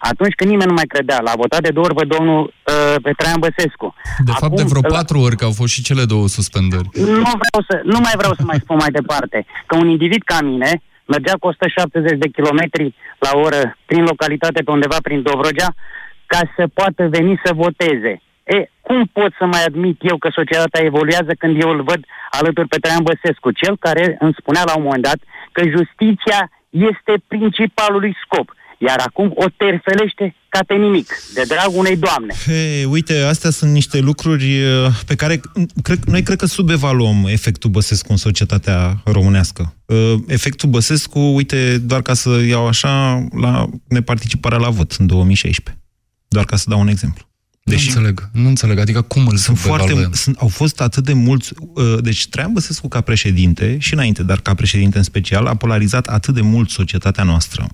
Atunci 0.01 0.35
când 0.35 0.51
nimeni 0.51 0.69
nu 0.69 0.75
mai 0.75 0.85
credea, 0.95 1.19
l-a 1.21 1.33
votat 1.37 1.61
de 1.61 1.71
două 1.71 1.87
ori 1.87 1.95
pe 1.95 2.05
domnul 2.17 2.41
uh, 2.45 2.95
pe 3.03 3.13
Traian 3.17 3.41
Băsescu. 3.41 3.95
De 4.25 4.33
fapt, 4.41 4.57
de 4.57 4.63
vreo 4.63 4.81
la- 4.85 4.97
patru 4.97 5.19
ori, 5.21 5.37
că 5.37 5.45
au 5.45 5.53
fost 5.61 5.73
și 5.73 5.83
cele 5.83 6.05
două 6.05 6.27
suspendări. 6.29 6.89
nu, 6.95 7.31
vreau 7.43 7.61
să, 7.69 7.81
nu 7.85 7.99
mai 7.99 8.13
vreau 8.17 8.33
să 8.39 8.43
mai 8.45 8.59
spun 8.63 8.77
mai 8.77 8.91
departe. 8.91 9.47
Că 9.67 9.77
un 9.77 9.89
individ 9.89 10.23
ca 10.25 10.39
mine 10.41 10.83
mergea 11.13 11.35
cu 11.41 11.47
170 11.47 12.19
de 12.19 12.29
kilometri 12.29 12.95
la 13.19 13.31
oră 13.39 13.77
prin 13.87 14.05
localitate 14.05 14.63
pe 14.63 14.71
undeva 14.71 14.97
prin 15.03 15.23
Dobrogea 15.23 15.71
ca 16.27 16.41
să 16.57 16.65
poată 16.75 17.03
veni 17.17 17.41
să 17.45 17.51
voteze. 17.55 18.23
E, 18.45 18.59
cum 18.81 19.11
pot 19.13 19.33
să 19.39 19.45
mai 19.47 19.63
admit 19.65 19.99
eu 20.11 20.17
că 20.17 20.29
societatea 20.33 20.85
evoluează 20.85 21.33
când 21.39 21.63
eu 21.63 21.71
îl 21.71 21.83
văd 21.83 22.01
alături 22.31 22.69
pe 22.69 22.79
Traian 22.79 23.03
Băsescu, 23.03 23.51
cel 23.51 23.77
care 23.77 24.17
îmi 24.19 24.37
spunea 24.41 24.63
la 24.67 24.77
un 24.77 24.83
moment 24.83 25.03
dat 25.03 25.21
că 25.53 25.63
justiția 25.77 26.41
este 26.71 27.15
principalul 27.29 28.17
scop 28.25 28.49
iar 28.79 28.99
acum 29.07 29.33
o 29.35 29.45
terfelește 29.57 30.35
ca 30.49 30.61
pe 30.67 30.75
nimic, 30.75 31.13
de 31.35 31.43
dragul 31.49 31.79
unei 31.79 31.97
doamne. 31.97 32.35
Hey, 32.47 32.85
uite, 32.85 33.21
astea 33.21 33.51
sunt 33.51 33.73
niște 33.73 33.99
lucruri 33.99 34.63
uh, 34.63 34.87
pe 35.07 35.15
care 35.15 35.41
cred, 35.83 36.05
noi 36.05 36.23
cred 36.23 36.39
că 36.39 36.47
subevaluăm 36.47 37.27
efectul 37.27 37.71
Băsescu 37.71 38.07
în 38.11 38.17
societatea 38.17 39.01
românească. 39.05 39.75
Uh, 39.87 40.15
efectul 40.27 40.69
Băsescu, 40.69 41.19
uite, 41.19 41.79
doar 41.79 42.03
ca 42.03 42.15
să 42.15 42.41
iau 42.49 42.67
așa, 42.67 43.27
la 43.41 43.67
neparticiparea 43.89 44.59
la 44.59 44.71
vot 44.71 44.93
în 44.93 45.07
2016. 45.07 45.83
Doar 46.29 46.45
ca 46.45 46.57
să 46.57 46.65
dau 46.69 46.81
un 46.81 46.89
exemplu. 46.89 47.28
Deși 47.69 47.89
nu 47.89 47.95
înțeleg, 47.95 48.29
nu 48.33 48.49
înțeleg, 48.49 48.79
adică 48.79 49.03
cum 49.03 49.27
îl 49.27 49.37
sunt 49.37 49.59
foarte, 49.59 50.09
sunt, 50.13 50.37
Au 50.37 50.49
fost 50.49 50.81
atât 50.81 51.05
de 51.05 51.13
mulți, 51.13 51.53
uh, 51.57 51.99
deci 52.01 52.29
Traian 52.29 52.53
Băsescu 52.53 52.89
ca 52.89 53.01
președinte, 53.01 53.77
și 53.79 53.93
înainte, 53.93 54.23
dar 54.23 54.41
ca 54.41 54.55
președinte 54.55 54.99
în 54.99 55.05
special, 55.05 55.47
a 55.47 55.55
polarizat 55.55 56.07
atât 56.07 56.35
de 56.35 56.41
mult 56.41 56.71
societatea 56.71 57.25
noastră. 57.25 57.67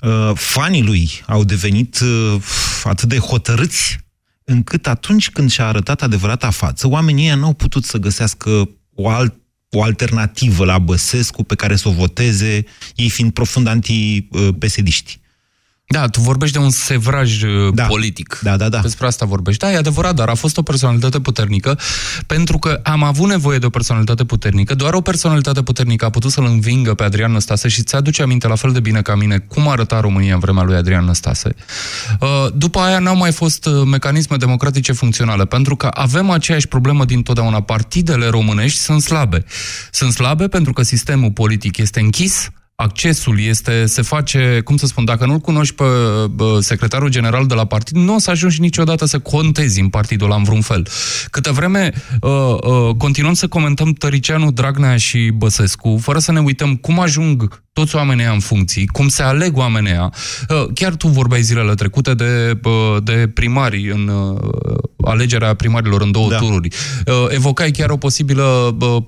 Uh, 0.00 0.30
fanii 0.34 0.82
lui 0.82 1.10
au 1.26 1.44
devenit 1.44 2.00
uh, 2.00 2.42
atât 2.84 3.08
de 3.08 3.18
hotărâți, 3.18 3.98
încât 4.44 4.86
atunci 4.86 5.30
când 5.30 5.50
și-a 5.50 5.66
arătat 5.66 6.02
adevărata 6.02 6.50
față, 6.50 6.88
oamenii 6.88 7.24
ăia 7.24 7.34
nu 7.34 7.44
au 7.44 7.52
putut 7.52 7.84
să 7.84 7.98
găsească 7.98 8.68
o 8.94 9.08
altă 9.08 9.38
o 9.74 9.82
alternativă 9.82 10.64
la 10.64 10.78
Băsescu 10.78 11.42
pe 11.42 11.54
care 11.54 11.76
să 11.76 11.88
o 11.88 11.92
voteze, 11.92 12.64
ei 12.94 13.08
fiind 13.08 13.32
profund 13.32 13.66
anti-pesediști. 13.66 15.20
Da, 15.86 16.06
tu 16.08 16.20
vorbești 16.20 16.56
de 16.56 16.62
un 16.62 16.70
sevraj 16.70 17.42
uh, 17.42 17.74
da. 17.74 17.84
politic. 17.84 18.38
Da, 18.42 18.56
da, 18.56 18.68
da. 18.68 18.78
Despre 18.78 19.06
asta 19.06 19.24
vorbești. 19.24 19.60
Da, 19.60 19.72
e 19.72 19.76
adevărat, 19.76 20.14
dar 20.14 20.28
a 20.28 20.34
fost 20.34 20.56
o 20.56 20.62
personalitate 20.62 21.20
puternică, 21.20 21.78
pentru 22.26 22.58
că 22.58 22.80
am 22.82 23.02
avut 23.02 23.28
nevoie 23.28 23.58
de 23.58 23.66
o 23.66 23.70
personalitate 23.70 24.24
puternică. 24.24 24.74
Doar 24.74 24.94
o 24.94 25.00
personalitate 25.00 25.62
puternică 25.62 26.04
a 26.04 26.10
putut 26.10 26.30
să-l 26.30 26.44
învingă 26.44 26.94
pe 26.94 27.02
Adrian 27.02 27.32
Năstase 27.32 27.68
și 27.68 27.82
ți-aduce 27.82 28.22
aminte 28.22 28.48
la 28.48 28.54
fel 28.54 28.72
de 28.72 28.80
bine 28.80 29.02
ca 29.02 29.14
mine 29.14 29.38
cum 29.38 29.68
arăta 29.68 30.00
România 30.00 30.34
în 30.34 30.40
vremea 30.40 30.62
lui 30.62 30.76
Adrian 30.76 31.04
Năstase. 31.04 31.54
Uh, 32.20 32.28
după 32.54 32.78
aia 32.78 32.98
n-au 32.98 33.16
mai 33.16 33.32
fost 33.32 33.66
uh, 33.66 33.82
mecanisme 33.86 34.36
democratice 34.36 34.92
funcționale, 34.92 35.44
pentru 35.44 35.76
că 35.76 35.88
avem 35.94 36.30
aceeași 36.30 36.68
problemă 36.68 37.04
din 37.04 37.22
totdeauna. 37.22 37.62
Partidele 37.62 38.26
românești 38.26 38.78
sunt 38.78 39.02
slabe. 39.02 39.44
Sunt 39.90 40.12
slabe 40.12 40.48
pentru 40.48 40.72
că 40.72 40.82
sistemul 40.82 41.30
politic 41.30 41.76
este 41.76 42.00
închis, 42.00 42.50
accesul 42.76 43.40
este, 43.40 43.86
se 43.86 44.02
face, 44.02 44.60
cum 44.64 44.76
să 44.76 44.86
spun, 44.86 45.04
dacă 45.04 45.26
nu-l 45.26 45.38
cunoști 45.38 45.74
pe 45.74 45.84
bă, 46.30 46.58
secretarul 46.60 47.08
general 47.08 47.46
de 47.46 47.54
la 47.54 47.64
partid, 47.64 47.96
nu 47.96 48.14
o 48.14 48.18
să 48.18 48.30
ajungi 48.30 48.60
niciodată 48.60 49.04
să 49.04 49.18
contezi 49.18 49.80
în 49.80 49.88
partidul 49.88 50.26
ăla 50.26 50.36
în 50.36 50.42
vreun 50.42 50.60
fel. 50.60 50.88
Câte 51.30 51.50
vreme 51.52 51.92
uh, 52.20 52.30
uh, 52.30 52.94
continuăm 52.98 53.34
să 53.34 53.48
comentăm 53.48 53.92
Tăricianu, 53.92 54.50
Dragnea 54.50 54.96
și 54.96 55.30
Băsescu, 55.34 55.98
fără 56.02 56.18
să 56.18 56.32
ne 56.32 56.40
uităm 56.40 56.76
cum 56.76 57.00
ajung 57.00 57.62
toți 57.72 57.96
oamenii 57.96 58.24
în 58.24 58.40
funcții, 58.40 58.86
cum 58.86 59.08
se 59.08 59.22
aleg 59.22 59.56
oamenii 59.56 59.98
uh, 60.48 60.66
chiar 60.74 60.94
tu 60.94 61.08
vorbeai 61.08 61.42
zilele 61.42 61.74
trecute 61.74 62.14
de, 62.14 62.58
uh, 62.64 62.96
de 63.02 63.30
primari 63.34 63.90
în 63.90 64.08
uh, 64.08 64.40
alegerea 65.04 65.54
primarilor 65.54 66.02
în 66.02 66.10
două 66.10 66.30
da. 66.30 66.36
tururi. 66.36 66.68
Uh, 67.06 67.14
evocai 67.28 67.70
chiar 67.70 67.90
o 67.90 67.96
posibilă 67.96 68.76
uh, 68.80 69.02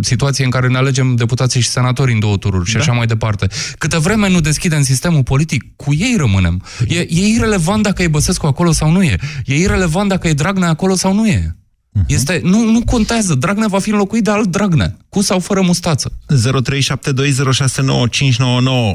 situație 0.00 0.44
în 0.44 0.50
care 0.50 0.68
ne 0.68 0.76
alegem 0.76 1.14
deputații 1.14 1.60
și 1.60 1.68
senatori 1.68 2.12
în 2.12 2.18
două 2.18 2.36
tururi 2.36 2.68
și 2.68 2.74
da. 2.74 2.80
așa 2.80 2.92
mai 2.92 3.06
departe. 3.06 3.46
Câte 3.78 3.98
vreme 3.98 4.28
nu 4.28 4.40
deschidem 4.40 4.82
sistemul 4.82 5.22
politic, 5.22 5.64
cu 5.76 5.94
ei 5.94 6.14
rămânem. 6.16 6.62
E, 6.88 6.98
e 6.98 7.26
irrelevant 7.26 7.82
dacă 7.82 8.02
e 8.02 8.08
Băsescu 8.08 8.46
acolo 8.46 8.72
sau 8.72 8.90
nu 8.90 9.02
e. 9.02 9.16
E 9.44 9.54
irrelevant 9.54 10.08
dacă 10.08 10.28
e 10.28 10.32
Dragnea 10.32 10.68
acolo 10.68 10.94
sau 10.94 11.14
nu 11.14 11.26
e. 11.26 11.56
Uh-huh. 11.96 12.04
Este, 12.06 12.40
nu, 12.44 12.70
nu 12.70 12.84
contează. 12.84 13.34
Dragnea 13.34 13.68
va 13.68 13.78
fi 13.78 13.90
înlocuit 13.90 14.24
de 14.24 14.30
alt 14.30 14.50
Dragnea, 14.50 14.96
cu 15.08 15.20
sau 15.20 15.38
fără 15.38 15.60
mustață. 15.60 16.12
0372069599. 16.12 16.16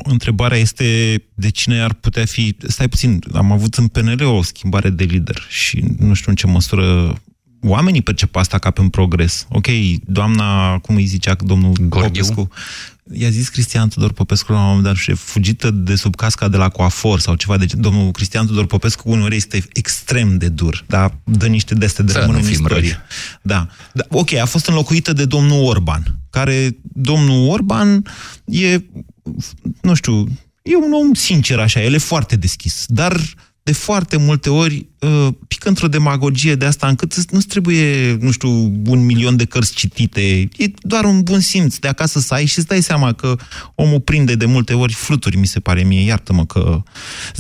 Întrebarea 0.04 0.58
este 0.58 1.22
de 1.34 1.50
cine 1.50 1.82
ar 1.82 1.94
putea 1.94 2.26
fi... 2.26 2.56
Stai 2.68 2.88
puțin, 2.88 3.20
am 3.34 3.52
avut 3.52 3.74
în 3.74 3.88
PNL 3.88 4.24
o 4.24 4.44
schimbare 4.44 4.90
de 4.90 5.04
lider 5.04 5.46
și 5.50 5.84
nu 5.98 6.14
știu 6.14 6.30
în 6.30 6.36
ce 6.36 6.48
măsură 6.48 7.16
oamenii 7.64 8.02
percep 8.02 8.36
asta 8.36 8.58
ca 8.58 8.72
pe 8.72 8.82
un 8.82 8.90
progres. 8.90 9.46
Ok, 9.50 9.68
doamna, 10.06 10.78
cum 10.78 10.96
îi 10.96 11.06
zicea 11.06 11.36
domnul 11.40 11.74
Popescu, 11.90 12.50
i-a 13.14 13.30
zis 13.30 13.50
Cristian 13.50 13.90
Tudor 13.90 14.14
Popescu 14.14 14.52
la 14.52 14.58
un 14.58 14.66
moment 14.66 14.84
dat 14.84 14.96
și 14.96 15.14
fugită 15.14 15.72
de 15.72 15.96
sub 15.96 16.16
casca 16.16 16.48
de 16.48 16.58
la 16.58 16.70
coafor 16.70 17.20
sau 17.20 17.36
ceva. 17.36 17.58
Deci 17.58 17.74
domnul 17.74 18.12
Cristian 18.12 18.46
Tudor 18.46 18.66
Popescu 18.66 19.10
uneori 19.10 19.36
este 19.36 19.64
extrem 19.74 20.38
de 20.38 20.50
dur, 20.50 20.84
dar 20.88 21.18
dă 21.24 21.48
niște 21.48 21.76
deste 21.76 22.04
de 22.04 22.14
rămân 22.14 22.36
în 22.36 22.50
istorie. 22.50 23.02
Da. 23.42 23.68
da. 23.94 24.06
Ok, 24.10 24.34
a 24.34 24.46
fost 24.46 24.68
înlocuită 24.68 25.14
de 25.14 25.26
domnul 25.26 25.64
Orban, 25.66 26.20
care 26.30 26.78
domnul 26.82 27.50
Orban 27.50 28.04
e, 28.46 28.84
nu 29.82 29.94
știu, 29.94 30.28
e 30.62 30.76
un 30.76 30.94
om 30.94 31.14
sincer 31.14 31.60
așa, 31.60 31.82
el 31.82 31.94
e 31.94 31.98
foarte 31.98 32.36
deschis, 32.36 32.86
dar 32.88 33.20
de 33.64 33.72
foarte 33.72 34.18
multe 34.18 34.50
ori 34.50 34.88
uh, 35.00 35.28
pică 35.48 35.68
într-o 35.68 35.88
demagogie 35.88 36.56
de 36.56 36.66
asta 36.66 36.88
încât 36.88 37.32
nu-ți 37.32 37.48
trebuie, 37.48 38.18
nu 38.22 38.32
știu, 38.32 38.50
un 38.86 39.06
milion 39.06 39.36
de 39.36 39.46
cărți 39.46 39.74
citite. 39.74 40.50
E 40.58 40.72
doar 40.82 41.06
un 41.06 41.22
bun 41.22 41.40
simț 41.40 41.78
de 41.78 41.88
acasă 41.88 42.20
să 42.20 42.34
ai 42.34 42.46
și 42.46 42.58
îți 42.58 42.68
dai 42.68 42.82
seama 42.82 43.14
că 43.14 43.36
omul 43.76 44.00
prinde 44.00 44.36
de 44.36 44.46
multe 44.46 44.74
ori 44.74 44.94
fluturi, 44.94 45.38
mi 45.38 45.48
se 45.48 45.60
pare 45.60 45.84
mie. 45.84 46.02
Iartă-mă 46.02 46.46
că... 46.46 46.84
0372069599 47.34 47.40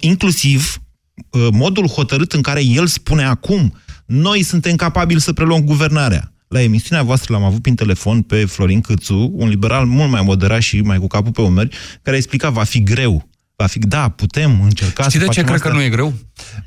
inclusiv 0.00 0.82
uh, 1.30 1.48
modul 1.52 1.86
hotărât 1.86 2.32
în 2.32 2.42
care 2.42 2.64
el 2.64 2.86
spune 2.86 3.24
acum 3.24 3.74
noi 4.06 4.42
suntem 4.42 4.76
capabili 4.76 5.20
să 5.20 5.32
preluăm 5.32 5.60
guvernarea. 5.60 6.32
La 6.48 6.62
emisiunea 6.62 7.04
voastră 7.04 7.32
l-am 7.32 7.42
avut 7.42 7.62
prin 7.62 7.74
telefon 7.74 8.22
pe 8.22 8.44
Florin 8.44 8.80
Câțu, 8.80 9.32
un 9.34 9.48
liberal 9.48 9.86
mult 9.86 10.10
mai 10.10 10.22
moderat 10.24 10.60
și 10.60 10.80
mai 10.80 10.98
cu 10.98 11.06
capul 11.06 11.32
pe 11.32 11.40
umeri, 11.40 11.76
care 12.02 12.16
explica 12.16 12.50
va 12.50 12.62
fi 12.62 12.82
greu 12.82 13.30
va 13.62 13.68
fi, 13.68 13.78
da, 13.78 14.08
putem 14.08 14.62
încerca 14.62 15.02
Știi 15.02 15.18
să 15.18 15.26
de 15.26 15.32
ce 15.32 15.40
cred 15.40 15.54
asta? 15.54 15.68
că 15.68 15.74
nu 15.74 15.82
e 15.82 15.88
greu? 15.88 16.12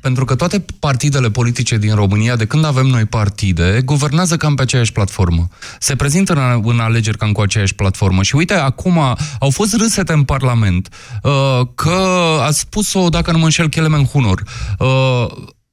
Pentru 0.00 0.24
că 0.24 0.34
toate 0.34 0.64
partidele 0.78 1.30
politice 1.30 1.78
din 1.78 1.94
România, 1.94 2.36
de 2.36 2.46
când 2.46 2.64
avem 2.64 2.86
noi 2.86 3.04
partide, 3.04 3.82
guvernează 3.84 4.36
cam 4.36 4.54
pe 4.54 4.62
aceeași 4.62 4.92
platformă. 4.92 5.48
Se 5.78 5.96
prezintă 5.96 6.32
în, 6.32 6.62
în 6.64 6.78
alegeri 6.78 7.18
cam 7.18 7.32
cu 7.32 7.40
aceeași 7.40 7.74
platformă. 7.74 8.22
Și 8.22 8.36
uite, 8.36 8.54
acum 8.54 8.98
au 9.38 9.50
fost 9.50 9.76
râsete 9.76 10.12
în 10.12 10.22
Parlament 10.22 10.88
uh, 11.22 11.32
că 11.74 11.98
a 12.46 12.50
spus-o, 12.50 13.08
dacă 13.08 13.32
nu 13.32 13.38
mă 13.38 13.44
înșel, 13.44 13.68
Kelemen 13.68 14.04
Hunor. 14.04 14.42
Uh, 14.78 15.26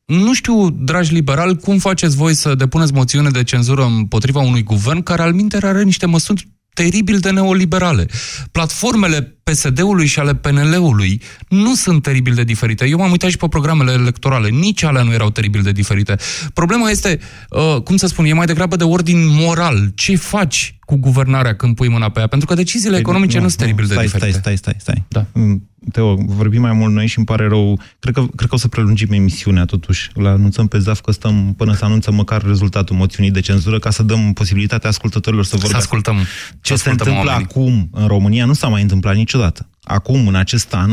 nu 0.06 0.34
știu, 0.34 0.70
dragi 0.70 1.14
liberali, 1.14 1.58
cum 1.58 1.78
faceți 1.78 2.16
voi 2.16 2.34
să 2.34 2.56
depuneți 2.56 2.94
moțiune 2.94 3.30
de 3.30 3.44
cenzură 3.44 3.84
împotriva 3.84 4.40
unui 4.40 4.64
guvern 4.64 5.04
care 5.04 5.22
al 5.22 5.34
minter 5.34 5.64
are 5.64 5.84
niște 5.84 6.06
măsuri 6.06 6.48
teribil 6.74 7.20
de 7.20 7.32
neoliberale. 7.32 8.06
Platformele 8.52 9.38
PSD-ului 9.44 10.06
și 10.06 10.20
ale 10.20 10.36
PNL-ului 10.36 11.22
nu 11.50 11.76
sunt 11.76 12.02
teribil 12.02 12.34
de 12.34 12.44
diferite. 12.44 12.88
Eu 12.88 12.98
m-am 12.98 13.12
uitat 13.12 13.30
și 13.30 13.38
pe 13.38 13.48
programele 13.48 13.92
electorale, 13.92 14.50
nici 14.50 14.84
alea 14.84 15.04
nu 15.04 15.14
erau 15.14 15.30
teribil 15.30 15.62
de 15.62 15.72
diferite. 15.72 16.16
Problema 16.54 16.90
este, 16.90 17.20
uh, 17.50 17.82
cum 17.82 17.98
să 17.98 18.08
spun, 18.08 18.26
e 18.26 18.34
mai 18.34 18.46
degrabă 18.46 18.76
de 18.76 18.84
ordin 18.84 19.28
moral. 19.28 19.92
Ce 19.96 20.16
faci 20.16 20.78
cu 20.80 20.96
guvernarea 20.96 21.56
când 21.56 21.76
pui 21.76 21.90
mâna 21.90 22.10
pe 22.10 22.20
ea? 22.20 22.28
Pentru 22.28 22.48
că 22.48 22.54
deciziile 22.54 22.92
păi, 22.92 23.00
economice 23.00 23.38
nu, 23.38 23.44
nu 23.44 23.50
sunt 23.50 23.62
teribil 23.62 23.86
stai, 23.86 23.98
de 23.98 24.04
diferite. 24.04 24.40
Stai, 24.40 24.58
stai, 24.58 24.76
stai, 24.80 25.04
stai. 25.08 25.26
Da. 25.34 25.40
Mm, 25.84 25.92
Teo, 25.92 26.16
vorbim 26.16 26.62
mai 26.62 26.74
mult 26.74 26.94
noi 26.94 27.08
și 27.08 27.18
îmi 27.18 27.26
pare 27.26 27.48
rău. 27.48 27.80
Cred 28.00 28.14
că, 28.14 28.26
cred 28.36 28.50
că 28.50 28.56
o 28.56 28.58
să 28.58 28.68
prelungim 28.68 29.12
emisiunea 29.12 29.66
totuși. 29.66 30.10
La 30.14 30.30
anunțăm 30.30 30.68
pe 30.68 30.78
ZAF 30.78 31.02
că 31.02 31.12
stăm 31.12 31.54
până 31.58 31.74
să 31.74 31.86
anunță 31.86 32.12
măcar 32.12 32.42
rezultatul 32.42 32.96
moțiunii 32.96 33.32
de 33.32 33.40
cenzură 33.40 33.80
ca 33.80 33.90
să 33.90 34.04
dăm 34.04 34.34
posibilitatea 34.34 34.90
ascultătorilor 34.90 35.46
să 35.46 35.56
vorbească. 35.56 35.78
Să 35.78 35.84
ascultăm. 35.84 36.26
Ce 36.62 36.76
să 36.76 36.84
se 36.84 36.90
întâmplă 36.90 37.16
oamenii. 37.16 37.48
acum 37.50 37.90
în 37.92 38.08
România 38.08 38.46
nu 38.46 38.54
s-a 38.54 38.68
mai 38.68 38.82
întâmplat 38.82 39.16
niciodată. 39.16 39.70
Acum, 39.84 40.28
în 40.28 40.36
acest 40.36 40.74
an, 40.74 40.92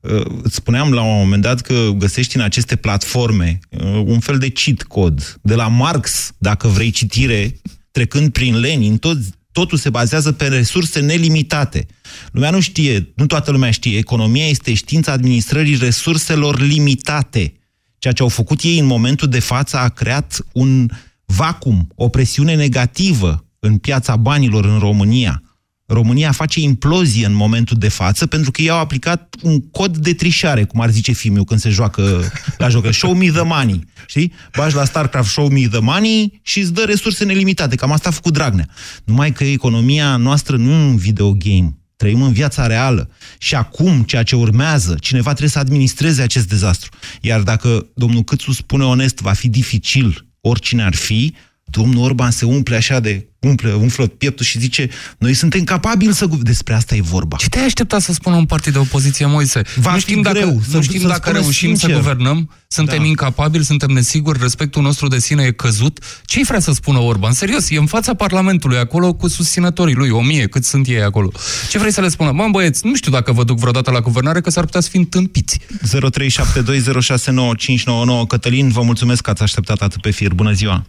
uh, 0.00 0.24
îți 0.42 0.54
spuneam 0.54 0.92
la 0.92 1.02
un 1.02 1.16
moment 1.18 1.42
dat 1.42 1.60
că 1.60 1.90
găsești 1.96 2.36
în 2.36 2.42
aceste 2.42 2.76
platforme 2.76 3.58
uh, 3.68 4.02
un 4.04 4.18
fel 4.18 4.38
de 4.38 4.50
cheat 4.50 4.82
code. 4.82 5.22
De 5.42 5.54
la 5.54 5.68
Marx, 5.68 6.32
dacă 6.38 6.68
vrei 6.68 6.90
citire, 6.90 7.60
trecând 7.90 8.32
prin 8.32 8.58
Lenin, 8.58 8.96
tot, 8.96 9.18
totul 9.52 9.78
se 9.78 9.90
bazează 9.90 10.32
pe 10.32 10.46
resurse 10.46 11.00
nelimitate. 11.00 11.86
Lumea 12.32 12.50
nu 12.50 12.60
știe, 12.60 13.12
nu 13.16 13.26
toată 13.26 13.50
lumea 13.50 13.70
știe, 13.70 13.98
economia 13.98 14.46
este 14.46 14.74
știința 14.74 15.12
administrării 15.12 15.76
resurselor 15.76 16.60
limitate. 16.60 17.52
Ceea 17.98 18.14
ce 18.14 18.22
au 18.22 18.28
făcut 18.28 18.62
ei 18.62 18.78
în 18.78 18.86
momentul 18.86 19.28
de 19.28 19.38
față 19.38 19.76
a 19.76 19.88
creat 19.88 20.46
un 20.52 20.90
vacum, 21.24 21.88
o 21.94 22.08
presiune 22.08 22.54
negativă 22.54 23.46
în 23.58 23.78
piața 23.78 24.16
banilor 24.16 24.64
în 24.64 24.78
România. 24.78 25.42
România 25.92 26.32
face 26.32 26.60
implozie 26.60 27.26
în 27.26 27.34
momentul 27.34 27.76
de 27.78 27.88
față 27.88 28.26
pentru 28.26 28.50
că 28.50 28.62
ei 28.62 28.70
au 28.70 28.78
aplicat 28.78 29.34
un 29.42 29.60
cod 29.60 29.96
de 29.96 30.14
trișare, 30.14 30.64
cum 30.64 30.80
ar 30.80 30.90
zice 30.90 31.12
filmul 31.12 31.44
când 31.44 31.60
se 31.60 31.68
joacă 31.68 32.32
la 32.58 32.68
jocă. 32.68 32.90
Show 32.92 33.14
me 33.14 33.26
the 33.26 33.42
money. 33.42 33.84
Știi? 34.06 34.32
Bagi 34.56 34.74
la 34.74 34.84
StarCraft 34.84 35.30
Show 35.30 35.48
me 35.48 35.66
the 35.70 35.80
money 35.80 36.40
și 36.42 36.60
îți 36.60 36.72
dă 36.72 36.82
resurse 36.86 37.24
nelimitate. 37.24 37.76
Cam 37.76 37.92
asta 37.92 38.08
a 38.08 38.12
făcut 38.12 38.32
Dragnea. 38.32 38.68
Numai 39.04 39.32
că 39.32 39.44
economia 39.44 40.16
noastră 40.16 40.56
nu 40.56 40.70
e 40.70 40.74
un 40.74 40.96
videogame. 40.96 41.76
Trăim 41.96 42.22
în 42.22 42.32
viața 42.32 42.66
reală. 42.66 43.10
Și 43.38 43.54
acum, 43.54 44.02
ceea 44.02 44.22
ce 44.22 44.36
urmează, 44.36 44.96
cineva 45.00 45.28
trebuie 45.28 45.48
să 45.48 45.58
administreze 45.58 46.22
acest 46.22 46.48
dezastru. 46.48 46.90
Iar 47.20 47.40
dacă 47.40 47.86
domnul 47.94 48.22
Câțu 48.22 48.52
spune 48.52 48.84
onest, 48.84 49.20
va 49.20 49.32
fi 49.32 49.48
dificil, 49.48 50.26
oricine 50.40 50.82
ar 50.82 50.94
fi, 50.94 51.34
domnul 51.72 52.04
Orban 52.04 52.30
se 52.30 52.44
umple 52.44 52.76
așa 52.76 53.00
de 53.00 53.26
umple, 53.40 53.72
umflă 53.72 54.06
pieptul 54.06 54.44
și 54.44 54.58
zice 54.58 54.88
noi 55.18 55.34
suntem 55.34 55.64
capabili 55.64 56.14
să... 56.14 56.26
Despre 56.40 56.74
asta 56.74 56.94
e 56.94 57.00
vorba. 57.00 57.36
Ce 57.36 57.48
te-ai 57.48 57.64
aștepta 57.64 57.98
să 57.98 58.12
spună 58.12 58.36
un 58.36 58.44
partid 58.46 58.72
de 58.72 58.78
opoziție, 58.78 59.26
Moise? 59.26 59.62
Va 59.76 59.90
nu 59.90 59.96
fi 59.96 60.02
știm 60.02 60.22
dacă, 60.22 60.38
greu 60.38 60.60
să- 60.68 60.76
nu 60.76 60.82
știm 60.82 61.00
să 61.00 61.06
dacă 61.06 61.20
spună 61.22 61.38
reușim 61.38 61.68
sincer. 61.68 61.90
să 61.90 61.96
guvernăm, 61.96 62.50
suntem 62.68 62.98
Da. 62.98 63.04
incapabili, 63.04 63.64
suntem 63.64 63.90
nesiguri, 63.90 64.38
respectul 64.42 64.82
nostru 64.82 65.08
de 65.08 65.18
sine 65.18 65.42
e 65.42 65.52
căzut. 65.52 65.98
Ce-i 66.24 66.42
vrea 66.42 66.60
să 66.60 66.72
spună 66.72 66.98
Orban? 66.98 67.32
Serios, 67.32 67.70
e 67.70 67.76
în 67.78 67.86
fața 67.86 68.14
Parlamentului, 68.14 68.78
acolo 68.78 69.12
cu 69.14 69.28
susținătorii 69.28 69.94
lui, 69.94 70.10
o 70.10 70.20
mie, 70.22 70.46
cât 70.46 70.64
sunt 70.64 70.86
ei 70.86 71.02
acolo. 71.02 71.30
Ce 71.70 71.78
vrei 71.78 71.92
să 71.92 72.00
le 72.00 72.08
spună? 72.08 72.30
Mă, 72.32 72.48
băieți, 72.50 72.86
nu 72.86 72.94
știu 72.96 73.12
dacă 73.12 73.32
vă 73.32 73.44
duc 73.44 73.58
vreodată 73.58 73.90
la 73.90 74.00
guvernare, 74.00 74.40
că 74.40 74.50
s-ar 74.50 74.64
putea 74.64 74.80
să 74.80 74.88
fim 74.88 75.04
tâmpiți. 75.08 75.58
0372069599 75.86 78.26
Cătălin, 78.28 78.68
vă 78.68 78.82
mulțumesc 78.82 79.22
că 79.22 79.30
ați 79.30 79.42
așteptat 79.42 79.80
atât 79.82 80.00
pe 80.00 80.10
fir. 80.10 80.34
Bună 80.34 80.52
ziua! 80.52 80.86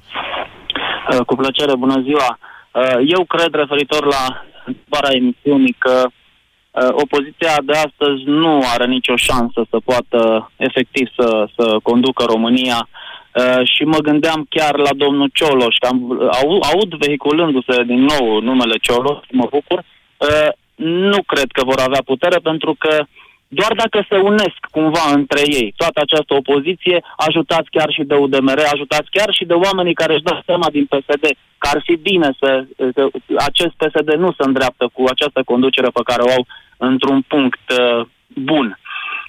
Uh, 1.14 1.26
Cu 1.26 1.36
plăcere, 1.36 1.76
bună 1.76 2.02
ziua. 2.02 2.40
Uh, 2.72 2.98
Eu 3.06 3.24
cred, 3.26 3.54
referitor 3.54 4.06
la 4.06 4.46
întrebarea 4.66 5.16
emisiunii, 5.16 5.76
că 5.78 6.04
uh, 6.06 6.90
opoziția 6.92 7.56
de 7.64 7.74
astăzi 7.74 8.22
nu 8.26 8.62
are 8.74 8.86
nicio 8.86 9.16
șansă 9.16 9.66
să 9.70 9.78
poată 9.86 10.52
efectiv 10.56 11.08
să, 11.18 11.48
să 11.56 11.78
conducă 11.84 12.24
România 12.24 12.88
Uh, 13.34 13.62
și 13.74 13.84
mă 13.84 13.98
gândeam 13.98 14.46
chiar 14.50 14.78
la 14.78 14.94
domnul 14.96 15.30
Cioloș, 15.34 15.76
că 15.80 15.88
am, 15.88 16.12
au, 16.12 16.62
aud 16.72 16.94
vehiculându-se 16.94 17.84
din 17.84 18.02
nou 18.04 18.40
numele 18.40 18.78
Cioloș, 18.82 19.18
mă 19.32 19.48
bucur, 19.50 19.84
uh, 20.18 20.50
nu 21.10 21.24
cred 21.24 21.52
că 21.52 21.64
vor 21.64 21.80
avea 21.80 22.02
putere 22.06 22.38
pentru 22.38 22.76
că 22.80 23.04
doar 23.60 23.74
dacă 23.84 24.06
se 24.10 24.18
unesc 24.18 24.60
cumva 24.72 25.06
între 25.14 25.42
ei, 25.46 25.74
toată 25.78 26.00
această 26.02 26.34
opoziție, 26.34 27.04
ajutați 27.18 27.70
chiar 27.70 27.90
și 27.92 28.04
de 28.04 28.16
UDMR, 28.16 28.60
ajutați 28.74 29.10
chiar 29.10 29.30
și 29.38 29.46
de 29.46 29.54
oamenii 29.54 29.94
care 30.02 30.14
își 30.14 30.28
dau 30.30 30.42
seama 30.46 30.68
din 30.70 30.86
PSD 30.86 31.26
că 31.58 31.70
ar 31.74 31.82
fi 31.86 31.96
bine 31.96 32.30
să, 32.40 32.66
să 32.96 33.02
acest 33.38 33.74
PSD 33.82 34.10
nu 34.14 34.32
se 34.32 34.44
îndreaptă 34.48 34.90
cu 34.94 35.04
această 35.08 35.42
conducere 35.46 35.90
pe 35.94 36.02
care 36.04 36.22
o 36.22 36.32
au 36.32 36.46
într-un 36.78 37.22
punct 37.22 37.66
uh, 37.70 38.06
bun. 38.28 38.80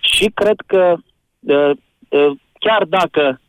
Și 0.00 0.30
cred 0.34 0.58
că 0.66 0.94
uh, 1.40 1.70
uh, 2.08 2.30
chiar 2.58 2.84
dacă 2.84 3.40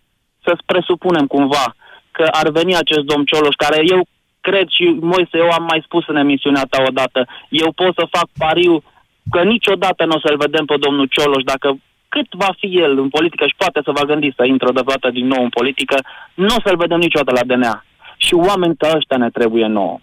să 0.43 0.57
presupunem 0.65 1.25
cumva 1.27 1.75
că 2.11 2.25
ar 2.31 2.49
veni 2.49 2.75
acest 2.75 3.03
domn 3.11 3.25
Cioloș, 3.25 3.55
care 3.55 3.79
eu 3.83 4.01
cred 4.41 4.67
și, 4.67 4.85
Moise, 5.01 5.37
eu 5.43 5.49
am 5.49 5.65
mai 5.71 5.81
spus 5.85 6.03
în 6.07 6.15
emisiunea 6.15 6.65
ta 6.69 6.83
odată, 6.87 7.27
eu 7.49 7.71
pot 7.71 7.93
să 7.95 8.13
fac 8.17 8.27
pariu 8.37 8.83
că 9.33 9.39
niciodată 9.43 10.05
nu 10.05 10.15
o 10.15 10.23
să-l 10.25 10.37
vedem 10.45 10.65
pe 10.65 10.77
domnul 10.85 11.07
Cioloș, 11.15 11.43
dacă 11.43 11.67
cât 12.09 12.29
va 12.43 12.51
fi 12.59 12.67
el 12.85 12.93
în 13.03 13.09
politică 13.09 13.43
și 13.45 13.55
poate 13.57 13.79
să 13.83 13.91
va 13.97 14.03
gândi 14.09 14.37
să 14.37 14.43
intre 14.45 14.67
odată 14.67 15.09
din 15.17 15.27
nou 15.33 15.41
în 15.43 15.49
politică, 15.49 15.97
nu 16.33 16.53
o 16.57 16.63
să-l 16.65 16.77
vedem 16.77 16.99
niciodată 16.99 17.31
la 17.37 17.55
DNA. 17.55 17.85
Și 18.17 18.33
oameni 18.33 18.75
ca 18.75 18.93
ăștia 18.95 19.17
ne 19.17 19.29
trebuie 19.29 19.67
nouă. 19.67 19.99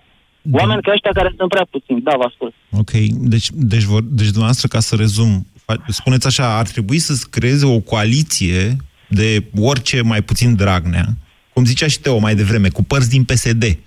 Oameni 0.52 0.82
ca 0.82 0.92
ăștia 0.92 1.10
care 1.14 1.34
sunt 1.36 1.48
prea 1.48 1.66
puțini. 1.70 2.00
Da, 2.00 2.12
vă 2.16 2.24
ascult. 2.30 2.54
Ok, 2.70 2.90
deci, 3.32 3.48
deci, 3.52 3.82
vor, 3.82 4.02
deci 4.02 4.26
dumneavoastră, 4.36 4.68
ca 4.68 4.80
să 4.80 4.96
rezum, 4.96 5.46
fa- 5.62 5.84
spuneți 5.86 6.26
așa, 6.26 6.58
ar 6.58 6.66
trebui 6.66 6.98
să 6.98 7.26
creeze 7.30 7.66
o 7.66 7.80
coaliție 7.80 8.76
de 9.08 9.44
orice 9.60 10.02
mai 10.02 10.22
puțin 10.22 10.54
Dragnea, 10.56 11.04
cum 11.52 11.64
zicea 11.64 11.86
și 11.86 12.00
Teo 12.00 12.18
mai 12.18 12.34
devreme, 12.34 12.68
cu 12.68 12.82
părți 12.84 13.10
din 13.10 13.24
PSD. 13.24 13.78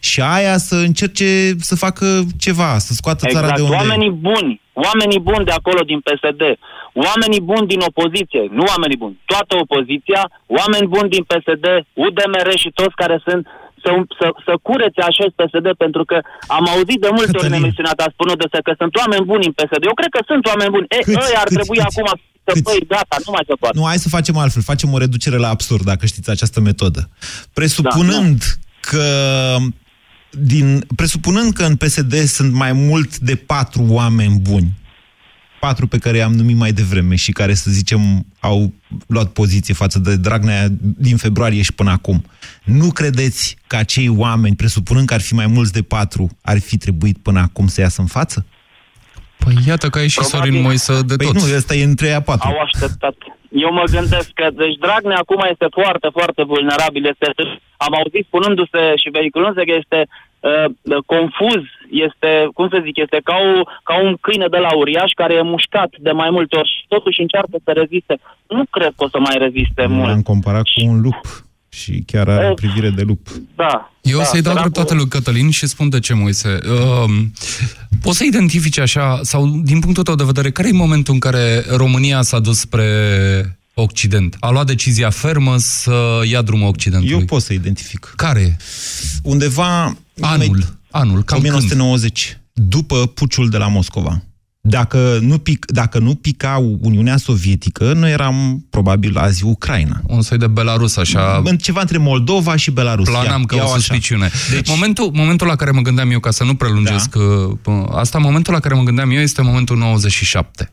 Și 0.00 0.20
aia 0.20 0.58
să 0.58 0.74
încerce 0.74 1.54
să 1.58 1.76
facă 1.76 2.26
ceva, 2.38 2.78
să 2.78 2.92
scoată 2.92 3.26
țara 3.28 3.46
Exact, 3.48 3.56
de 3.56 3.62
unde... 3.62 3.76
oamenii 3.76 4.10
buni, 4.10 4.60
oamenii 4.86 5.20
buni 5.30 5.48
de 5.48 5.54
acolo 5.60 5.80
din 5.90 6.00
PSD, 6.06 6.42
oamenii 7.06 7.42
buni 7.50 7.70
din 7.72 7.80
opoziție, 7.90 8.42
nu 8.58 8.62
oamenii 8.72 9.00
buni, 9.02 9.16
toată 9.32 9.52
opoziția, 9.64 10.22
oameni 10.58 10.86
buni 10.94 11.12
din 11.14 11.24
PSD, 11.30 11.66
UDMR 12.04 12.48
și 12.62 12.70
toți 12.80 12.94
care 13.02 13.16
sunt 13.26 13.42
să, 13.84 13.90
să, 14.18 14.26
să 14.46 14.52
curețe 14.66 15.00
acest 15.10 15.32
PSD, 15.40 15.66
pentru 15.84 16.02
că 16.10 16.16
am 16.56 16.64
auzit 16.74 16.98
de 17.04 17.10
multe 17.18 17.36
ori 17.38 17.50
în 17.52 17.60
emisiunea 17.62 17.94
ta 18.00 18.06
spunându-se 18.14 18.58
că 18.66 18.72
sunt 18.80 18.92
oameni 19.02 19.28
buni 19.30 19.48
în 19.48 19.54
PSD. 19.58 19.82
Eu 19.90 19.96
cred 20.00 20.10
că 20.16 20.22
sunt 20.30 20.42
oameni 20.52 20.70
buni. 20.74 20.86
E, 20.96 20.98
Câți, 21.08 21.26
ăia 21.26 21.40
ar 21.44 21.48
câți, 21.48 21.58
trebui 21.58 21.78
câți? 21.78 21.88
acum 21.90 22.08
să 22.44 22.52
băi, 22.62 22.82
gata, 22.92 23.16
nu 23.26 23.32
mai 23.36 23.44
se 23.50 23.54
poate. 23.60 23.76
Nu, 23.78 23.84
hai 23.90 24.04
să 24.06 24.08
facem 24.16 24.36
altfel. 24.36 24.62
Facem 24.72 24.92
o 24.92 24.98
reducere 24.98 25.38
la 25.44 25.48
absurd, 25.48 25.84
dacă 25.92 26.06
știți 26.06 26.30
această 26.30 26.60
metodă. 26.60 27.00
Presupunând 27.52 28.38
că 28.80 29.04
din, 30.30 30.84
presupunând 30.96 31.52
că 31.52 31.64
în 31.64 31.76
PSD 31.76 32.24
sunt 32.24 32.52
mai 32.52 32.72
mult 32.72 33.18
de 33.18 33.34
patru 33.34 33.82
oameni 33.88 34.38
buni, 34.38 34.78
patru 35.60 35.86
pe 35.86 35.98
care 35.98 36.16
i-am 36.16 36.34
numit 36.34 36.56
mai 36.56 36.72
devreme 36.72 37.14
și 37.14 37.32
care, 37.32 37.54
să 37.54 37.70
zicem, 37.70 38.26
au 38.40 38.72
luat 39.06 39.32
poziție 39.32 39.74
față 39.74 39.98
de 39.98 40.16
Dragnea 40.16 40.68
din 40.80 41.16
februarie 41.16 41.62
și 41.62 41.72
până 41.72 41.90
acum. 41.90 42.24
Nu 42.64 42.90
credeți 42.90 43.56
că 43.66 43.76
acei 43.76 44.08
oameni, 44.08 44.56
presupunând 44.56 45.06
că 45.06 45.14
ar 45.14 45.20
fi 45.20 45.34
mai 45.34 45.46
mulți 45.46 45.72
de 45.72 45.82
patru, 45.82 46.36
ar 46.42 46.58
fi 46.58 46.76
trebuit 46.76 47.18
până 47.18 47.40
acum 47.40 47.66
să 47.66 47.80
iasă 47.80 48.00
în 48.00 48.06
față? 48.06 48.46
Păi 49.44 49.54
iată 49.66 49.86
că 49.88 49.98
ai 49.98 50.08
și 50.08 50.22
Sorin 50.22 50.60
Moise 50.62 51.00
de 51.10 51.16
păi 51.16 51.26
tot. 51.26 51.34
nu, 51.34 51.42
ăsta 51.56 51.74
e 51.74 51.84
între 51.84 52.12
a 52.12 52.20
patru. 52.20 52.48
Au 52.48 52.60
așteptat. 52.68 53.14
Eu 53.64 53.72
mă 53.72 53.84
gândesc 53.96 54.30
că, 54.40 54.46
deci 54.62 54.76
Dragnea 54.84 55.18
acum 55.20 55.42
este 55.50 55.66
foarte, 55.70 56.08
foarte 56.18 56.42
vulnerabil. 56.52 57.04
Este, 57.12 57.26
am 57.76 57.94
auzit 58.00 58.24
spunându-se 58.26 58.82
și 59.02 59.08
vehiculându-se 59.16 59.64
că 59.68 59.74
este 59.82 60.00
uh, 60.06 60.66
confuz, 61.14 61.62
este, 62.06 62.30
cum 62.56 62.66
să 62.72 62.78
zic, 62.86 62.96
este 63.04 63.18
ca, 63.28 63.36
o, 63.48 63.64
ca 63.88 63.94
un 64.06 64.16
câine 64.20 64.48
de 64.54 64.60
la 64.66 64.72
uriaș 64.76 65.10
care 65.22 65.34
e 65.34 65.52
mușcat 65.54 65.90
de 65.98 66.12
mai 66.22 66.30
multe 66.30 66.56
ori 66.56 66.74
și 66.76 66.84
totuși 66.88 67.20
încearcă 67.20 67.56
să 67.64 67.70
reziste. 67.72 68.14
Nu 68.48 68.64
cred 68.70 68.92
că 68.96 69.04
o 69.04 69.08
să 69.08 69.18
mai 69.18 69.36
reziste 69.46 69.86
mult. 69.86 70.08
L-am 70.08 70.22
comparat 70.22 70.66
cu 70.74 70.80
un 70.92 71.00
lup 71.00 71.20
și 71.72 72.02
chiar 72.06 72.28
are 72.28 72.48
o 72.50 72.54
privire 72.54 72.90
de 72.90 73.02
lup. 73.02 73.28
Da. 73.56 73.92
Eu 74.02 74.16
da, 74.16 74.22
o 74.22 74.24
să-i 74.24 74.42
dau 74.42 74.52
săracul- 74.52 74.70
dreptate 74.70 74.94
lui 74.94 75.08
Cătălin 75.08 75.50
și 75.50 75.66
spun 75.66 75.88
de 75.88 76.00
ce, 76.00 76.14
Moise. 76.14 76.58
Uh, 76.68 77.24
poți 78.00 78.16
să 78.16 78.24
identifici 78.24 78.78
așa, 78.78 79.20
sau 79.22 79.60
din 79.64 79.80
punctul 79.80 80.02
tău 80.02 80.14
de 80.14 80.24
vedere, 80.24 80.50
care 80.50 80.68
e 80.68 80.72
momentul 80.72 81.14
în 81.14 81.20
care 81.20 81.64
România 81.76 82.22
s-a 82.22 82.38
dus 82.38 82.58
spre 82.58 83.58
Occident? 83.74 84.36
A 84.40 84.50
luat 84.50 84.66
decizia 84.66 85.10
fermă 85.10 85.56
să 85.58 86.20
ia 86.24 86.42
drumul 86.42 86.68
Occidentului? 86.68 87.18
Eu 87.18 87.24
pot 87.24 87.42
să 87.42 87.52
identific. 87.52 88.12
Care 88.16 88.40
e? 88.40 88.56
Undeva... 89.22 89.96
Anul. 90.20 90.78
Anul, 90.90 91.22
cam 91.22 91.38
1990, 91.38 92.38
după 92.52 93.06
puciul 93.06 93.48
de 93.48 93.56
la 93.56 93.68
Moscova. 93.68 94.22
Dacă 94.62 95.18
nu, 95.20 95.38
pic, 95.38 95.64
dacă 95.66 95.98
nu 95.98 96.14
pica 96.14 96.62
Uniunea 96.80 97.16
Sovietică, 97.16 97.92
noi 97.92 98.10
eram 98.10 98.66
probabil 98.70 99.16
azi 99.16 99.44
Ucraina. 99.44 100.00
Un 100.06 100.22
soi 100.22 100.38
de 100.38 100.46
Belarus, 100.46 100.96
așa... 100.96 101.40
În 101.44 101.56
ceva 101.56 101.80
între 101.80 101.98
Moldova 101.98 102.56
și 102.56 102.70
Belarus. 102.70 103.08
Planam 103.08 103.42
Ia- 103.42 103.46
că 103.46 103.54
iau 103.54 103.66
o 103.66 103.70
așa. 103.70 103.78
suspiciune. 103.78 104.30
Deci... 104.50 104.68
Momentul, 104.68 105.10
momentul 105.14 105.46
la 105.46 105.56
care 105.56 105.70
mă 105.70 105.80
gândeam 105.80 106.10
eu, 106.10 106.20
ca 106.20 106.30
să 106.30 106.44
nu 106.44 106.54
prelungesc 106.54 107.16
da. 107.64 107.98
asta, 107.98 108.18
momentul 108.18 108.52
la 108.52 108.60
care 108.60 108.74
mă 108.74 108.82
gândeam 108.82 109.10
eu 109.10 109.20
este 109.20 109.42
momentul 109.42 109.76
97. 109.76 110.70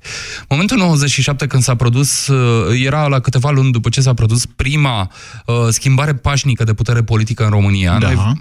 Momentul 0.50 0.78
97 0.78 1.47
când 1.47 1.63
s-a 1.63 1.76
produs, 1.76 2.28
uh, 2.28 2.82
era 2.86 3.08
la 3.08 3.19
câteva 3.19 3.50
luni 3.50 3.71
după 3.71 3.89
ce 3.89 4.02
s-a 4.02 4.13
produs 4.13 4.45
prima 4.45 5.12
uh, 5.45 5.56
schimbare 5.69 6.13
pașnică 6.13 6.63
de 6.63 6.73
putere 6.73 7.04
politică 7.04 7.43
în 7.43 7.50
România. 7.50 7.97
Da. 8.00 8.08
Noi, 8.08 8.15
Uh, 8.15 8.32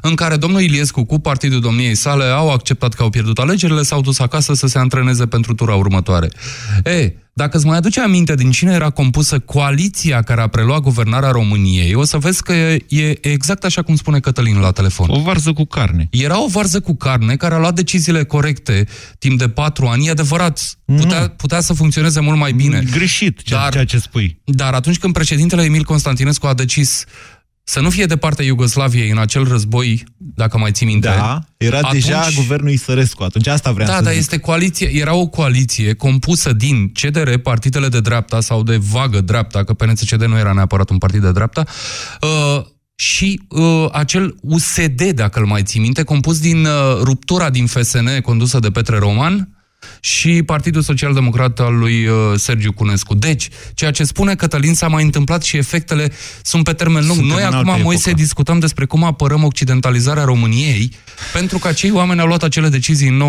în 0.00 0.14
care 0.14 0.36
domnul 0.36 0.60
Iliescu 0.60 1.04
cu 1.04 1.18
partidul 1.18 1.60
domniei 1.60 1.94
sale 1.94 2.24
au 2.24 2.50
acceptat 2.50 2.94
că 2.94 3.02
au 3.02 3.10
pierdut 3.10 3.38
alegerile, 3.38 3.82
s-au 3.82 4.00
dus 4.00 4.18
acasă 4.18 4.54
să 4.54 4.66
se 4.66 4.78
antreneze 4.78 5.26
pentru 5.26 5.54
tura 5.54 5.74
următoare. 5.74 6.28
E, 6.84 7.12
dacă 7.32 7.56
îți 7.56 7.66
mai 7.66 7.76
aduce 7.76 8.00
aminte 8.00 8.34
din 8.34 8.50
cine 8.50 8.72
era 8.72 8.90
compusă 8.90 9.38
coaliția 9.38 10.22
care 10.22 10.40
a 10.40 10.46
preluat 10.46 10.80
guvernarea 10.80 11.30
României, 11.30 11.94
o 11.94 12.04
să 12.04 12.16
vezi 12.18 12.42
că 12.42 12.52
e, 12.52 12.84
e 12.88 13.28
exact 13.28 13.64
așa 13.64 13.82
cum 13.82 13.96
spune 13.96 14.20
Cătălin 14.20 14.58
la 14.58 14.70
telefon. 14.70 15.10
O 15.10 15.20
varză 15.20 15.52
cu 15.52 15.64
carne. 15.64 16.08
Era 16.10 16.42
o 16.42 16.46
varză 16.46 16.80
cu 16.80 16.96
carne 16.96 17.36
care 17.36 17.54
a 17.54 17.58
luat 17.58 17.74
deciziile 17.74 18.24
corecte 18.24 18.86
timp 19.18 19.38
de 19.38 19.48
patru 19.48 19.86
ani. 19.86 20.06
E 20.06 20.10
adevărat, 20.10 20.78
putea, 20.84 21.28
putea 21.28 21.60
să 21.60 21.72
funcționeze 21.72 22.20
mult 22.20 22.38
mai 22.38 22.52
bine. 22.52 22.84
Greșit 22.90 23.42
ceea, 23.42 23.60
Dar- 23.60 23.72
ceea 23.72 23.84
ce 23.84 23.98
spui. 23.98 24.40
Dar 24.44 24.74
atunci 24.74 24.98
când 24.98 25.12
președintele 25.12 25.62
Emil 25.62 25.84
Constantinescu 25.84 26.46
a 26.46 26.54
decis 26.54 27.04
să 27.68 27.80
nu 27.80 27.90
fie 27.90 28.04
de 28.04 28.16
partea 28.16 28.44
Iugoslaviei 28.44 29.10
în 29.10 29.18
acel 29.18 29.48
război, 29.48 30.04
dacă 30.16 30.58
mai 30.58 30.72
ții 30.72 30.86
minte. 30.86 31.06
Da, 31.06 31.40
era 31.56 31.78
atunci... 31.78 31.92
deja 31.92 32.28
guvernul 32.36 32.70
Isărescu. 32.70 33.22
Atunci 33.22 33.46
asta 33.46 33.72
vreau 33.72 33.88
Da, 33.88 33.96
să 33.96 34.02
dar 34.02 34.12
zic. 34.12 34.20
este 34.20 34.38
coaliție, 34.38 34.90
era 34.92 35.14
o 35.14 35.26
coaliție 35.26 35.94
compusă 35.94 36.52
din 36.52 36.92
CDR, 36.92 37.32
partidele 37.32 37.88
de 37.88 38.00
dreapta 38.00 38.40
sau 38.40 38.62
de 38.62 38.76
vagă 38.76 39.20
dreapta, 39.20 39.64
că 39.64 39.74
PNCCD 39.74 40.22
nu 40.24 40.38
era 40.38 40.52
neapărat 40.52 40.90
un 40.90 40.98
partid 40.98 41.20
de 41.20 41.32
dreapta, 41.32 41.64
uh, 42.20 42.64
și 42.94 43.40
uh, 43.48 43.88
acel 43.92 44.34
USD, 44.40 45.02
dacă 45.14 45.38
îl 45.38 45.46
mai 45.46 45.62
ții 45.62 45.80
minte, 45.80 46.02
compus 46.02 46.40
din 46.40 46.64
uh, 46.64 46.70
ruptura 47.02 47.50
din 47.50 47.66
FSN 47.66 48.20
condusă 48.22 48.58
de 48.58 48.70
Petre 48.70 48.98
Roman 48.98 49.57
și 50.00 50.42
Partidul 50.42 50.82
Social 50.82 51.14
Democrat 51.14 51.60
al 51.60 51.78
lui 51.78 52.06
uh, 52.06 52.14
Sergiu 52.36 52.72
Cunescu. 52.72 53.14
Deci, 53.14 53.48
ceea 53.74 53.90
ce 53.90 54.04
spune 54.04 54.34
Cătălin 54.34 54.74
s-a 54.74 54.88
mai 54.88 55.02
întâmplat 55.02 55.42
și 55.42 55.56
efectele 55.56 56.12
sunt 56.42 56.64
pe 56.64 56.72
termen 56.72 57.06
lung. 57.06 57.18
Suntem 57.18 57.36
Noi 57.36 57.46
în 57.46 57.54
acum, 57.54 57.68
altă 57.68 57.82
Moise, 57.82 58.08
epocă. 58.08 58.22
discutăm 58.22 58.58
despre 58.58 58.84
cum 58.84 59.04
apărăm 59.04 59.44
occidentalizarea 59.44 60.24
României, 60.24 60.92
pentru 61.32 61.58
că 61.58 61.68
acei 61.68 61.90
oameni 61.90 62.20
au 62.20 62.26
luat 62.26 62.42
acele 62.42 62.68
decizii 62.68 63.08
în 63.08 63.22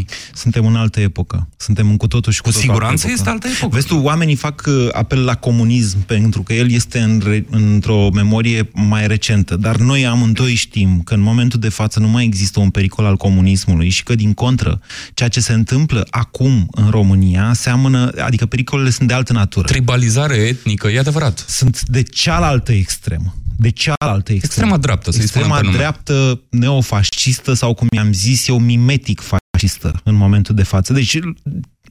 97-2000. 0.00 0.04
Suntem 0.32 0.66
în 0.66 0.76
altă 0.76 1.00
epocă. 1.00 1.48
Suntem 1.56 1.88
în 1.88 1.96
cu 1.96 2.06
totul 2.06 2.32
și 2.32 2.40
cu, 2.40 2.48
Cu 2.48 2.54
totul 2.54 2.68
siguranță 2.68 3.06
altă 3.06 3.18
este 3.18 3.28
altă 3.28 3.48
epocă. 3.48 3.74
Vezi 3.74 3.86
tu, 3.86 3.96
oamenii 3.96 4.34
fac 4.34 4.64
uh, 4.66 4.88
apel 4.92 5.24
la 5.24 5.34
comunism 5.34 6.04
pentru 6.06 6.42
că 6.42 6.54
el 6.54 6.70
este 6.70 6.98
în 6.98 7.22
re, 7.24 7.46
într-o 7.50 8.10
memorie 8.12 8.70
mai 8.72 9.06
recentă. 9.06 9.56
Dar 9.56 9.76
noi 9.76 10.06
amândoi 10.06 10.54
știm 10.54 11.00
că 11.04 11.14
în 11.14 11.20
momentul 11.20 11.60
de 11.60 11.68
față 11.68 12.00
nu 12.00 12.08
mai 12.08 12.24
există 12.24 12.60
un 12.60 12.70
pericol 12.70 13.04
al 13.04 13.16
comunismului 13.16 13.88
și 13.88 14.02
că, 14.02 14.14
din 14.14 14.34
contră, 14.34 14.80
ceea 15.14 15.28
ce 15.28 15.40
se 15.46 15.52
întâmplă 15.52 16.06
acum 16.10 16.68
în 16.70 16.90
România 16.90 17.52
seamănă, 17.52 18.12
adică 18.18 18.46
pericolele 18.46 18.90
sunt 18.90 19.08
de 19.08 19.14
altă 19.14 19.32
natură. 19.32 19.66
Tribalizare 19.66 20.34
etnică, 20.36 20.88
e 20.88 20.98
adevărat. 20.98 21.44
Sunt 21.48 21.82
de 21.82 22.02
cealaltă 22.02 22.72
extremă. 22.72 23.34
De 23.56 23.70
cealaltă 23.70 24.32
extremă. 24.32 24.40
Extrema 24.42 24.76
dreaptă, 24.76 25.10
să-i 25.10 25.26
spunem 25.26 25.46
Extrema 25.46 25.60
pe 25.60 25.66
nume. 25.66 25.76
dreaptă 25.76 26.40
neofascistă 26.50 27.52
sau, 27.52 27.74
cum 27.74 27.86
i-am 27.90 28.12
zis 28.12 28.48
eu, 28.48 28.58
mimetic 28.58 29.20
fascistă 29.20 30.00
în 30.04 30.14
momentul 30.14 30.54
de 30.54 30.62
față. 30.62 30.92
Deci, 30.92 31.18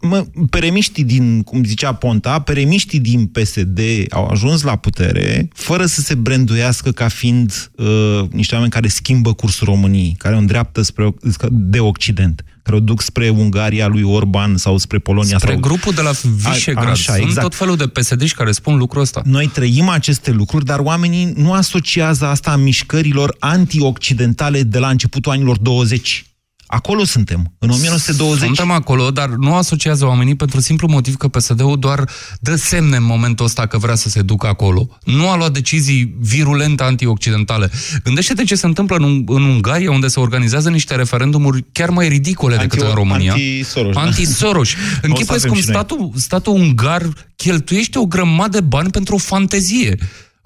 mă, 0.01 0.25
peremiștii 0.49 1.03
din, 1.03 1.43
cum 1.43 1.63
zicea 1.63 1.93
Ponta, 1.93 2.39
peremiștii 2.39 2.99
din 2.99 3.25
PSD 3.25 3.79
au 4.09 4.27
ajuns 4.27 4.61
la 4.61 4.75
putere 4.75 5.47
fără 5.53 5.85
să 5.85 6.01
se 6.01 6.15
branduiască 6.15 6.91
ca 6.91 7.07
fiind 7.07 7.71
uh, 7.75 8.29
niște 8.31 8.53
oameni 8.53 8.71
care 8.71 8.87
schimbă 8.87 9.33
cursul 9.33 9.67
României, 9.67 10.15
care 10.17 10.35
o 10.35 10.37
îndreaptă 10.37 10.81
spre, 10.81 11.13
de 11.49 11.79
Occident, 11.79 12.43
care 12.65 12.77
o 12.77 12.79
duc 12.79 13.01
spre 13.01 13.29
Ungaria 13.29 13.87
lui 13.87 14.03
Orban 14.03 14.57
sau 14.57 14.77
spre 14.77 14.99
Polonia. 14.99 15.37
Spre 15.37 15.51
sau... 15.51 15.59
grupul 15.59 15.93
de 15.93 16.01
la 16.01 16.11
Visegrad. 16.35 16.87
A- 16.87 16.89
așa, 16.89 17.13
Sunt 17.13 17.25
exact. 17.25 17.47
tot 17.47 17.55
felul 17.55 17.75
de 17.75 17.87
psd 17.87 18.31
care 18.31 18.51
spun 18.51 18.77
lucrul 18.77 19.01
ăsta. 19.01 19.21
Noi 19.25 19.47
trăim 19.47 19.89
aceste 19.89 20.31
lucruri, 20.31 20.65
dar 20.65 20.79
oamenii 20.79 21.33
nu 21.35 21.53
asociază 21.53 22.25
asta 22.25 22.51
a 22.51 22.55
mișcărilor 22.55 23.35
antioccidentale 23.39 24.63
de 24.63 24.79
la 24.79 24.89
începutul 24.89 25.31
anilor 25.31 25.57
20. 25.57 26.25
Acolo 26.67 27.03
suntem, 27.03 27.53
în 27.59 27.69
1920. 27.69 28.45
Suntem 28.45 28.71
acolo, 28.71 29.11
dar 29.11 29.29
nu 29.29 29.55
asociază 29.55 30.05
oamenii 30.05 30.35
pentru 30.35 30.59
simplu 30.59 30.87
motiv 30.87 31.15
că 31.15 31.27
PSD-ul 31.27 31.79
doar 31.79 32.09
dă 32.39 32.55
semne 32.55 32.95
în 32.95 33.03
momentul 33.03 33.45
ăsta 33.45 33.65
că 33.65 33.77
vrea 33.77 33.95
să 33.95 34.09
se 34.09 34.21
ducă 34.21 34.47
acolo. 34.47 34.87
Nu 35.03 35.29
a 35.29 35.37
luat 35.37 35.51
decizii 35.51 36.15
virulente 36.19 36.83
antioccidentale. 36.83 37.71
Gândește-te 38.03 38.43
ce 38.43 38.55
se 38.55 38.65
întâmplă 38.65 38.95
în, 38.95 39.23
în 39.27 39.43
Ungaria, 39.43 39.91
unde 39.91 40.07
se 40.07 40.19
organizează 40.19 40.69
niște 40.69 40.95
referendumuri 40.95 41.65
chiar 41.71 41.89
mai 41.89 42.07
ridicole 42.07 42.55
decât 42.57 42.83
Anti- 42.83 42.87
în 42.87 42.93
România. 42.93 43.31
anti-Soros, 43.31 43.93
da. 43.93 44.01
Anti-Soros. 44.01 44.69
O 44.71 44.75
să 44.75 44.99
Închipuiesc 45.01 45.45
avem 45.45 45.49
cum 45.51 45.59
și 45.59 45.65
noi. 45.69 45.75
statul, 45.75 46.11
statul 46.15 46.53
ungar 46.53 47.03
cheltuiește 47.35 47.99
o 47.99 48.05
grămadă 48.05 48.59
de 48.59 48.61
bani 48.61 48.89
pentru 48.89 49.15
o 49.15 49.17
fantezie. 49.17 49.97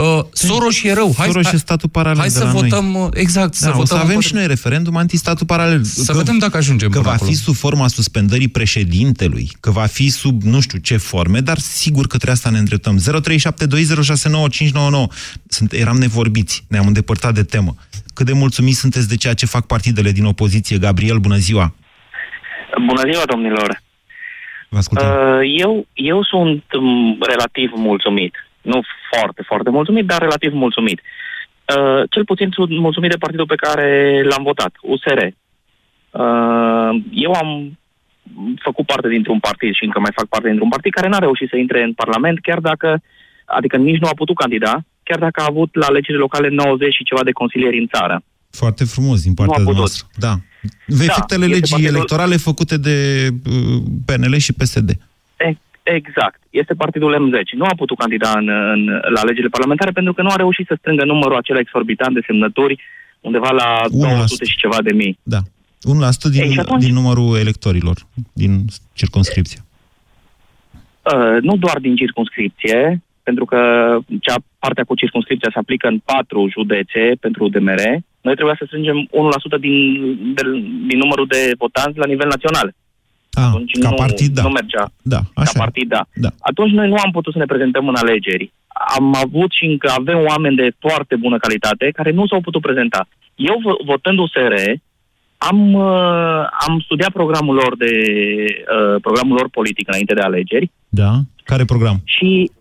Uh, 0.03 0.19
Soros 0.31 0.83
e 0.83 0.93
rău. 0.93 1.13
Hai, 1.17 1.27
Soros 1.27 1.45
hai, 1.45 1.53
e 1.55 1.57
statul 1.57 1.89
paralel 1.89 2.17
Hai 2.19 2.27
de 2.27 2.33
să 2.33 2.43
la 2.43 2.49
votăm, 2.49 2.85
noi. 2.85 3.01
uh, 3.01 3.07
exact, 3.13 3.53
să 3.53 3.63
Da, 3.65 3.69
o 3.69 3.73
votăm 3.73 3.85
să 3.85 3.93
avem 4.03 4.07
împotriva- 4.07 4.27
și 4.27 4.33
noi 4.33 4.47
referendum 4.47 4.95
antistatul 4.95 5.45
paralel. 5.45 5.83
Să 5.83 6.13
vedem 6.13 6.38
dacă 6.38 6.57
ajungem 6.57 6.89
Că 6.89 6.97
până 6.97 7.09
va 7.09 7.15
acolo. 7.15 7.29
fi 7.31 7.35
sub 7.38 7.55
forma 7.55 7.88
suspendării 7.88 8.47
președintelui, 8.47 9.49
că 9.59 9.71
va 9.71 9.85
fi 9.85 10.09
sub 10.09 10.41
nu 10.43 10.59
știu 10.59 10.79
ce 10.79 10.97
forme, 10.97 11.39
dar 11.39 11.57
sigur 11.57 12.01
că 12.01 12.07
trebuie 12.15 12.33
asta 12.33 12.49
ne 12.49 12.57
îndreptăm. 12.57 12.99
0372069599. 12.99 15.07
Sunt, 15.47 15.71
eram 15.73 15.97
nevorbiți, 15.97 16.63
ne-am 16.67 16.88
îndepărtat 16.88 17.33
de 17.33 17.43
temă. 17.43 17.75
Cât 18.13 18.25
de 18.25 18.33
mulțumiți 18.33 18.79
sunteți 18.79 19.07
de 19.09 19.15
ceea 19.15 19.33
ce 19.33 19.45
fac 19.45 19.65
partidele 19.65 20.12
din 20.12 20.25
opoziție? 20.25 20.77
Gabriel, 20.77 21.17
bună 21.17 21.38
ziua! 21.38 21.73
Bună 22.88 23.01
ziua, 23.12 23.23
domnilor! 23.25 23.81
Vă 24.69 24.77
ascultăm. 24.77 25.07
Uh, 25.07 25.39
eu, 25.59 25.88
eu 25.93 26.23
sunt 26.23 26.63
um, 26.73 27.17
relativ 27.27 27.71
mulțumit. 27.75 28.33
Nu 28.73 28.79
foarte, 29.12 29.41
foarte 29.49 29.69
mulțumit, 29.69 30.05
dar 30.05 30.19
relativ 30.21 30.51
mulțumit. 30.53 30.99
Uh, 31.01 32.01
cel 32.10 32.23
puțin 32.25 32.49
sunt 32.53 32.69
mulțumit 32.88 33.10
de 33.12 33.17
partidul 33.25 33.45
pe 33.53 33.55
care 33.65 33.88
l-am 34.29 34.43
votat, 34.43 34.71
USR. 34.82 35.19
Uh, 36.12 36.91
eu 37.25 37.32
am 37.32 37.77
făcut 38.62 38.86
parte 38.86 39.08
dintr-un 39.10 39.39
partid 39.39 39.73
și 39.73 39.84
încă 39.84 39.99
mai 39.99 40.12
fac 40.15 40.25
parte 40.25 40.47
dintr-un 40.47 40.69
partid 40.69 40.93
care 40.93 41.08
n-a 41.08 41.17
reușit 41.27 41.49
să 41.49 41.55
intre 41.58 41.84
în 41.84 41.93
Parlament, 41.93 42.38
chiar 42.41 42.60
dacă, 42.60 43.01
adică 43.45 43.77
nici 43.77 43.99
nu 44.01 44.08
a 44.08 44.19
putut 44.21 44.36
candida, 44.36 44.73
chiar 45.03 45.19
dacă 45.19 45.41
a 45.41 45.47
avut 45.49 45.75
la 45.75 45.86
alegerile 45.86 46.17
locale 46.25 46.49
90 46.49 46.93
și 46.93 47.03
ceva 47.03 47.23
de 47.23 47.32
consilieri 47.32 47.77
în 47.79 47.88
țară. 47.93 48.21
Foarte 48.49 48.84
frumos 48.84 49.21
din 49.23 49.34
partea 49.34 49.55
Nu 49.58 49.62
a 49.62 49.65
putut. 49.65 49.77
noastră. 49.77 50.08
Da. 50.25 50.34
Efectele 50.88 51.45
este 51.45 51.55
legii 51.58 51.69
partidul- 51.75 51.95
electorale 51.95 52.36
făcute 52.38 52.77
de 52.77 53.27
uh, 53.49 53.82
PNL 54.05 54.36
și 54.38 54.53
PSD. 54.53 54.89
E- 55.89 55.95
Exact. 55.95 56.39
Este 56.49 56.73
partidul 56.73 57.12
M10. 57.23 57.49
Nu 57.62 57.65
a 57.65 57.73
putut 57.78 57.97
candida 57.97 58.32
în, 58.36 58.47
în, 58.49 58.86
la 58.86 59.19
alegerile 59.19 59.56
parlamentare 59.56 59.91
pentru 59.91 60.13
că 60.13 60.21
nu 60.21 60.30
a 60.30 60.36
reușit 60.36 60.65
să 60.67 60.75
strângă 60.80 61.04
numărul 61.06 61.38
acela 61.38 61.60
exorbitant 61.60 62.13
de 62.13 62.21
semnături 62.25 62.80
undeva 63.21 63.52
la 63.52 63.82
1%. 63.86 63.89
200 63.89 64.45
și 64.45 64.58
ceva 64.58 64.78
de 64.82 64.93
mii. 64.93 65.19
Da. 65.23 65.38
1% 65.39 66.32
din, 66.32 66.41
Ei, 66.41 66.52
și 66.52 66.60
atunci- 66.60 66.84
din 66.84 66.93
numărul 66.93 67.38
electorilor 67.38 67.97
din 68.34 68.65
circunscripție. 68.93 69.60
Uh, 71.13 71.38
nu 71.41 71.56
doar 71.58 71.78
din 71.80 71.95
circunscripție, 71.95 73.02
pentru 73.23 73.45
că 73.45 73.60
cea 74.21 74.36
partea 74.60 74.84
cu 74.84 74.95
circunscripția 74.95 75.49
se 75.54 75.60
aplică 75.60 75.88
în 75.88 75.99
patru 76.12 76.49
județe 76.52 77.02
pentru 77.19 77.49
DMR. 77.49 77.82
Noi 78.21 78.34
trebuia 78.36 78.56
să 78.60 78.63
strângem 78.67 78.97
1% 79.12 79.58
din, 79.60 79.75
de, 80.36 80.41
din 80.89 80.97
numărul 80.97 81.28
de 81.28 81.41
votanți 81.58 81.97
la 81.97 82.06
nivel 82.06 82.28
național. 82.28 82.73
Ah, 83.33 83.43
Atunci 83.47 83.71
ca 83.79 83.89
nu, 83.89 83.95
partid, 83.95 84.33
da. 84.33 84.41
nu 84.41 84.49
mergea. 84.49 84.91
Da, 85.01 85.17
Ca 85.17 85.41
așa. 85.41 85.59
partid, 85.59 85.87
da. 85.89 86.01
Da. 86.13 86.29
Atunci 86.39 86.71
noi 86.71 86.87
nu 86.87 86.95
am 87.05 87.11
putut 87.11 87.33
să 87.33 87.39
ne 87.39 87.45
prezentăm 87.45 87.87
în 87.87 87.95
alegeri. 87.95 88.51
Am 88.97 89.15
avut 89.15 89.51
și 89.51 89.65
încă 89.65 89.91
avem 89.99 90.17
oameni 90.27 90.55
de 90.55 90.71
foarte 90.79 91.15
bună 91.15 91.37
calitate 91.37 91.89
care 91.93 92.11
nu 92.11 92.27
s-au 92.27 92.41
putut 92.41 92.61
prezenta. 92.61 93.07
Eu, 93.35 93.55
vo- 93.65 93.85
votând 93.85 94.19
USR, 94.19 94.53
am, 95.37 95.73
uh, 95.73 96.43
am 96.67 96.79
studiat 96.83 97.11
programul 97.11 97.55
lor 97.55 97.77
de 97.77 97.91
uh, 98.75 99.01
programul 99.01 99.35
lor 99.35 99.49
politic 99.49 99.87
înainte 99.87 100.13
de 100.13 100.21
alegeri 100.21 100.71
Da? 100.89 101.11
Care 101.43 101.65
program? 101.65 102.01
și 102.03 102.51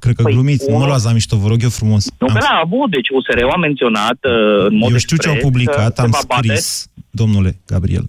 Cred 0.00 0.14
că 0.14 0.22
Păi, 0.22 0.32
glumiți, 0.32 0.64
nu 0.64 0.70
mă 0.70 0.76
unul- 0.76 0.88
luați 0.88 1.04
la 1.04 1.12
mișto, 1.12 1.36
vă 1.36 1.48
rog 1.48 1.62
eu 1.62 1.68
frumos. 1.68 2.10
nu 2.18 2.26
Am- 2.26 2.34
că 2.34 2.40
l-a 2.40 2.60
avut, 2.64 2.90
deci 2.90 3.08
USR-ul 3.08 3.50
a 3.50 3.56
menționat 3.56 4.18
uh, 4.22 4.66
în 4.68 4.76
mod 4.76 4.90
Eu 4.90 4.96
știu 4.96 5.16
ce 5.16 5.28
au 5.28 5.34
expres 5.34 5.52
publicat, 5.52 5.94
că 5.94 6.00
am 6.00 6.10
se 6.10 6.18
va 6.20 6.34
bate- 6.34 6.46
scris, 6.46 6.90
domnule 7.10 7.58
Gabriel, 7.66 8.06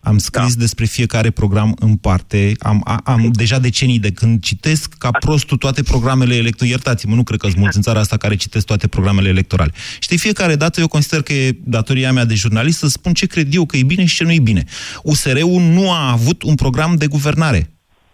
am 0.00 0.18
scris 0.18 0.54
da. 0.54 0.60
despre 0.60 0.84
fiecare 0.84 1.30
program 1.30 1.76
în 1.78 1.96
parte, 1.96 2.52
am, 2.58 2.80
a, 2.84 3.00
am 3.04 3.30
deja 3.32 3.58
decenii 3.58 3.98
de 3.98 4.10
când 4.10 4.42
citesc 4.42 4.94
ca 4.98 5.10
prostul 5.10 5.56
toate 5.56 5.82
programele 5.82 6.34
electorale, 6.34 6.70
iertați-mă, 6.70 7.14
nu 7.14 7.22
cred 7.22 7.38
că 7.38 7.46
sunt 7.46 7.58
mulți 7.58 7.76
în 7.76 7.82
țara 7.82 8.00
asta 8.00 8.16
care 8.16 8.36
citesc 8.36 8.66
toate 8.66 8.86
programele 8.86 9.28
electorale. 9.28 9.72
Și 9.98 10.08
de 10.08 10.16
fiecare 10.16 10.56
dată 10.56 10.80
eu 10.80 10.88
consider 10.88 11.22
că 11.22 11.32
e 11.32 11.58
datoria 11.64 12.12
mea 12.12 12.24
de 12.24 12.34
jurnalist 12.34 12.78
să 12.78 12.88
spun 12.88 13.12
ce 13.12 13.26
cred 13.26 13.54
eu 13.54 13.66
că 13.66 13.76
e 13.76 13.82
bine 13.82 14.04
și 14.04 14.16
ce 14.16 14.24
nu 14.24 14.32
e 14.32 14.40
bine. 14.40 14.64
USR-ul 15.02 15.60
nu 15.60 15.90
a 15.90 16.10
avut 16.10 16.42
un 16.42 16.54
program 16.54 16.96
de 16.96 17.06
guvernare. 17.06 17.70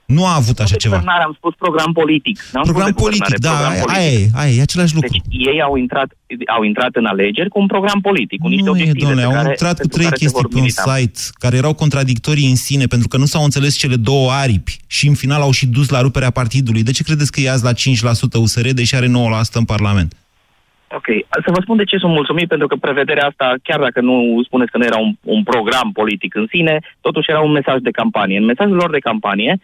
Nu 0.07 0.27
a 0.27 0.35
avut 0.35 0.59
așa 0.59 0.73
de 0.73 0.77
ceva. 0.77 0.97
guvernare, 0.97 1.23
am 1.23 1.35
spus 1.37 1.55
program 1.55 1.93
politic. 1.93 2.37
N-am 2.53 2.65
spus 2.65 2.75
Program 2.75 2.91
de 2.91 3.01
guvernare, 3.01 3.27
politic, 3.27 3.39
da, 3.47 3.51
program 3.51 3.73
aia, 3.73 3.83
politic. 3.83 4.03
aia 4.03 4.21
e, 4.21 4.31
aia 4.41 4.53
e, 4.55 4.59
e 4.59 4.63
același 4.69 4.95
lucru. 4.95 5.11
Deci 5.11 5.49
ei 5.53 5.63
au 5.63 5.77
intrat, 5.77 6.09
au 6.57 6.63
intrat 6.63 6.93
în 7.01 7.07
alegeri 7.07 7.49
cu 7.49 7.59
un 7.61 7.67
program 7.67 8.01
politic, 8.01 8.39
cu 8.41 8.49
niște 8.49 8.69
Nu 8.69 8.69
e, 8.69 8.81
obiective 8.81 9.05
domnule, 9.05 9.27
pe 9.27 9.33
au 9.33 9.37
care, 9.39 9.49
intrat 9.49 9.77
cu 9.77 9.81
pentru 9.81 9.97
trei 9.97 10.09
care 10.09 10.17
se 10.17 10.23
chestii 10.23 10.41
vor 10.41 10.51
pe 10.51 10.57
un 10.57 10.63
milita. 10.63 10.83
site 10.87 11.21
care 11.43 11.57
erau 11.57 11.75
contradictorii 11.75 12.49
în 12.55 12.57
sine, 12.57 12.87
pentru 12.95 13.09
că 13.09 13.17
nu 13.17 13.25
s-au 13.33 13.45
înțeles 13.45 13.73
cele 13.83 13.97
două 14.11 14.29
aripi 14.31 14.75
și 14.87 15.05
în 15.09 15.15
final 15.15 15.41
au 15.47 15.53
și 15.59 15.67
dus 15.67 15.89
la 15.89 16.01
ruperea 16.01 16.31
partidului. 16.31 16.83
De 16.83 16.93
ce 16.97 17.03
credeți 17.09 17.33
că 17.33 17.41
e 17.41 17.51
azi 17.51 17.65
la 17.65 17.73
5% 17.73 18.41
USR, 18.45 18.69
deși 18.81 18.95
are 18.95 19.09
9% 19.09 19.11
în 19.53 19.65
Parlament? 19.65 20.11
Ok, 20.99 21.07
să 21.45 21.51
vă 21.55 21.61
spun 21.63 21.77
de 21.77 21.85
ce 21.85 21.97
sunt 21.97 22.13
mulțumit, 22.13 22.49
pentru 22.49 22.67
că 22.67 22.77
prevederea 22.77 23.27
asta, 23.27 23.55
chiar 23.63 23.81
dacă 23.81 24.01
nu 24.01 24.41
spuneți 24.45 24.71
că 24.71 24.79
nu 24.79 24.85
era 24.85 24.99
un, 24.99 25.13
un 25.23 25.43
program 25.43 25.93
politic 25.93 26.35
în 26.35 26.47
sine, 26.51 26.79
totuși 27.01 27.31
era 27.31 27.41
un 27.41 27.51
mesaj 27.53 27.79
de 27.81 27.91
campanie. 27.91 28.39
În 28.39 28.45
mesajul 28.45 28.77
lor 28.77 28.91
de 28.91 28.99
campanie 28.99 29.61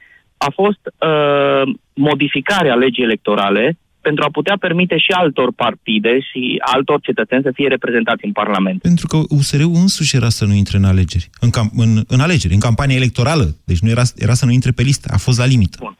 a 0.46 0.50
fost 0.54 0.82
uh, 0.84 1.74
modificarea 1.94 2.74
legii 2.74 3.02
electorale 3.02 3.76
pentru 4.00 4.24
a 4.24 4.30
putea 4.32 4.56
permite 4.60 4.96
și 4.98 5.10
altor 5.10 5.52
partide 5.52 6.20
și 6.20 6.62
altor 6.74 7.00
cetățeni 7.00 7.42
să 7.42 7.50
fie 7.54 7.68
reprezentați 7.68 8.24
în 8.24 8.32
Parlament. 8.32 8.80
Pentru 8.80 9.06
că 9.06 9.16
USR-ul 9.28 9.74
însuși 9.74 10.16
era 10.16 10.28
să 10.28 10.44
nu 10.44 10.54
intre 10.54 10.76
în 10.76 10.84
alegeri. 10.84 11.30
În, 11.40 11.50
cam, 11.50 11.70
în, 11.76 11.90
în 12.08 12.20
alegeri, 12.20 12.54
în 12.54 12.60
campania 12.60 12.96
electorală. 12.96 13.46
Deci 13.64 13.78
nu 13.78 13.88
era, 13.88 14.02
era 14.16 14.34
să 14.34 14.44
nu 14.46 14.52
intre 14.52 14.70
pe 14.70 14.82
listă. 14.82 15.08
A 15.12 15.16
fost 15.16 15.38
la 15.38 15.46
limită. 15.46 15.78
Bun. 15.80 15.96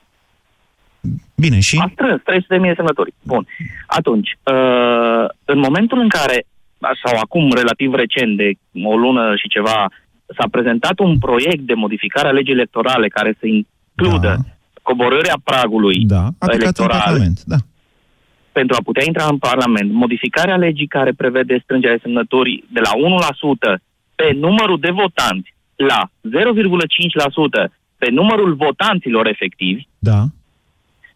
Bine, 1.37 1.61
și? 1.61 1.77
A 1.85 1.91
strâns 1.93 2.21
300.000 2.21 2.25
de 2.47 2.73
semnători. 2.77 3.15
Bun. 3.23 3.47
Atunci, 3.87 4.31
uh, 4.43 5.25
în 5.45 5.59
momentul 5.59 5.99
în 5.99 6.09
care, 6.09 6.45
sau 7.05 7.19
acum 7.19 7.53
relativ 7.55 7.95
recent, 7.95 8.37
de 8.37 8.53
o 8.85 8.97
lună 8.97 9.37
și 9.37 9.49
ceva, 9.49 9.91
s-a 10.39 10.47
prezentat 10.51 10.99
un 10.99 11.19
proiect 11.19 11.61
de 11.61 11.75
modificare 11.75 12.29
a 12.29 12.33
legii 12.39 12.53
electorale 12.53 13.09
care 13.09 13.37
să 13.39 13.47
includă 14.05 14.29
da. 14.29 14.51
coborârea 14.83 15.37
pragului 15.45 15.99
Da, 16.15 16.25
aplicat 16.39 16.49
în 16.55 16.61
electoral 16.61 17.01
Parlament, 17.05 17.43
da. 17.45 17.57
pentru 18.53 18.77
a 18.79 18.83
putea 18.85 19.05
intra 19.07 19.27
în 19.31 19.39
Parlament, 19.39 19.93
modificarea 19.93 20.57
legii 20.57 20.87
care 20.87 21.13
prevede 21.13 21.61
strângerea 21.65 21.97
de 21.97 22.03
semnături 22.05 22.65
de 22.73 22.81
la 22.81 22.91
1% 23.77 23.81
pe 24.15 24.33
numărul 24.45 24.79
de 24.81 24.91
votanți 24.91 25.55
la 25.77 26.01
0,5% 26.07 27.73
pe 27.99 28.11
numărul 28.11 28.55
votanților 28.55 29.27
efectivi, 29.27 29.87
Da. 29.99 30.25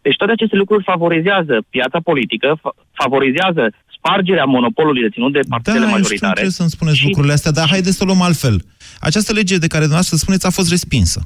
deci 0.01 0.15
toate 0.15 0.31
aceste 0.31 0.55
lucruri 0.55 0.83
favorizează 0.83 1.55
piața 1.69 1.99
politică, 2.03 2.57
fa- 2.59 2.75
favorizează 2.91 3.63
spargerea 3.97 4.43
monopolului 4.45 5.01
deținut 5.01 5.33
de 5.33 5.39
partidele 5.49 5.77
Da, 5.77 5.81
eu 5.83 5.87
știu, 5.89 6.01
majoritare. 6.01 6.33
trebuie 6.33 6.51
să-mi 6.59 6.69
spuneți 6.69 7.03
lucrurile 7.05 7.33
astea, 7.33 7.51
dar 7.51 7.67
haideți 7.69 7.97
să 7.97 8.03
o 8.03 8.05
luăm 8.05 8.21
altfel. 8.21 8.55
Această 8.99 9.31
lege 9.33 9.53
de 9.57 9.67
care 9.67 9.79
dumneavoastră 9.87 10.17
spuneți 10.17 10.45
a 10.45 10.49
fost 10.49 10.69
respinsă. 10.69 11.19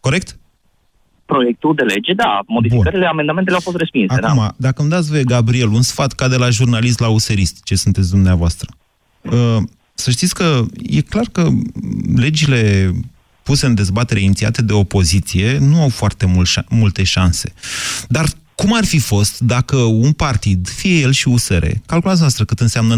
Corect? 0.00 0.38
Proiectul 1.34 1.74
de 1.74 1.82
lege, 1.82 2.12
da, 2.14 2.40
modificările, 2.46 3.06
amendamentele 3.06 3.54
au 3.56 3.62
fost 3.62 3.76
respinse. 3.76 4.14
Acum, 4.14 4.36
da. 4.36 4.54
dacă 4.56 4.80
îmi 4.80 4.90
dați 4.90 5.10
voie, 5.10 5.24
Gabriel, 5.24 5.68
un 5.68 5.82
sfat 5.82 6.12
ca 6.12 6.28
de 6.28 6.36
la 6.36 6.50
jurnalist 6.50 6.98
la 7.00 7.08
userist, 7.08 7.62
ce 7.64 7.74
sunteți 7.74 8.10
dumneavoastră. 8.10 8.68
Uh, 9.20 9.56
Să 9.94 10.10
știți 10.10 10.34
că 10.34 10.64
e 10.82 11.00
clar 11.00 11.24
că 11.32 11.48
legile 12.16 12.92
puse 13.42 13.66
în 13.66 13.74
dezbatere 13.74 14.20
inițiate 14.20 14.62
de 14.62 14.72
opoziție 14.72 15.58
nu 15.58 15.80
au 15.82 15.88
foarte 15.88 16.26
mult, 16.26 16.48
șa- 16.48 16.66
multe 16.68 17.02
șanse. 17.02 17.52
Dar 18.08 18.24
cum 18.54 18.74
ar 18.74 18.84
fi 18.84 18.98
fost 18.98 19.38
dacă 19.38 19.76
un 19.76 20.12
partid, 20.12 20.68
fie 20.68 20.98
el 20.98 21.12
și 21.12 21.28
USR, 21.28 21.66
calculați 21.86 22.20
noastră 22.20 22.44
cât 22.44 22.60
înseamnă 22.60 22.94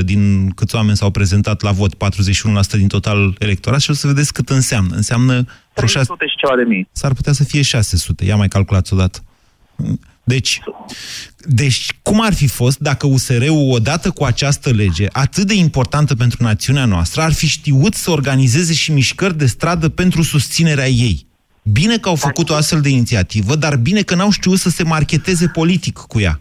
9% 0.00 0.02
din 0.04 0.50
câți 0.50 0.74
oameni 0.74 0.96
s-au 0.96 1.10
prezentat 1.10 1.62
la 1.62 1.70
vot, 1.70 1.94
41% 1.94 2.76
din 2.76 2.88
total 2.88 3.36
electorat 3.38 3.80
și 3.80 3.90
o 3.90 3.94
să 3.94 4.06
vedeți 4.06 4.32
cât 4.32 4.48
înseamnă. 4.48 4.94
Înseamnă 4.94 5.32
vreo 5.32 5.44
600 5.44 5.65
300 5.84 6.26
și 6.26 6.36
ceva 6.36 6.56
de 6.56 6.62
mii. 6.62 6.88
S-ar 6.92 7.12
putea 7.12 7.32
să 7.32 7.44
fie 7.44 7.62
600. 7.62 8.24
Ia 8.24 8.36
mai 8.36 8.48
calculați 8.48 8.92
odată. 8.92 9.24
Deci, 10.24 10.60
deci, 11.38 11.86
cum 12.02 12.20
ar 12.20 12.34
fi 12.34 12.46
fost 12.46 12.78
dacă 12.78 13.06
USR-ul, 13.06 13.70
odată 13.70 14.10
cu 14.10 14.24
această 14.24 14.70
lege, 14.70 15.06
atât 15.12 15.46
de 15.46 15.54
importantă 15.54 16.14
pentru 16.14 16.42
națiunea 16.42 16.84
noastră, 16.84 17.22
ar 17.22 17.32
fi 17.32 17.46
știut 17.46 17.94
să 17.94 18.10
organizeze 18.10 18.74
și 18.74 18.92
mișcări 18.92 19.38
de 19.38 19.46
stradă 19.46 19.88
pentru 19.88 20.22
susținerea 20.22 20.88
ei? 20.88 21.26
Bine 21.62 21.98
că 21.98 22.08
au 22.08 22.14
făcut 22.14 22.50
o 22.50 22.54
astfel 22.54 22.80
de 22.80 22.88
inițiativă, 22.88 23.56
dar 23.56 23.76
bine 23.76 24.02
că 24.02 24.14
n-au 24.14 24.30
știut 24.30 24.58
să 24.58 24.70
se 24.70 24.82
marketeze 24.82 25.48
politic 25.48 25.96
cu 25.96 26.20
ea. 26.20 26.38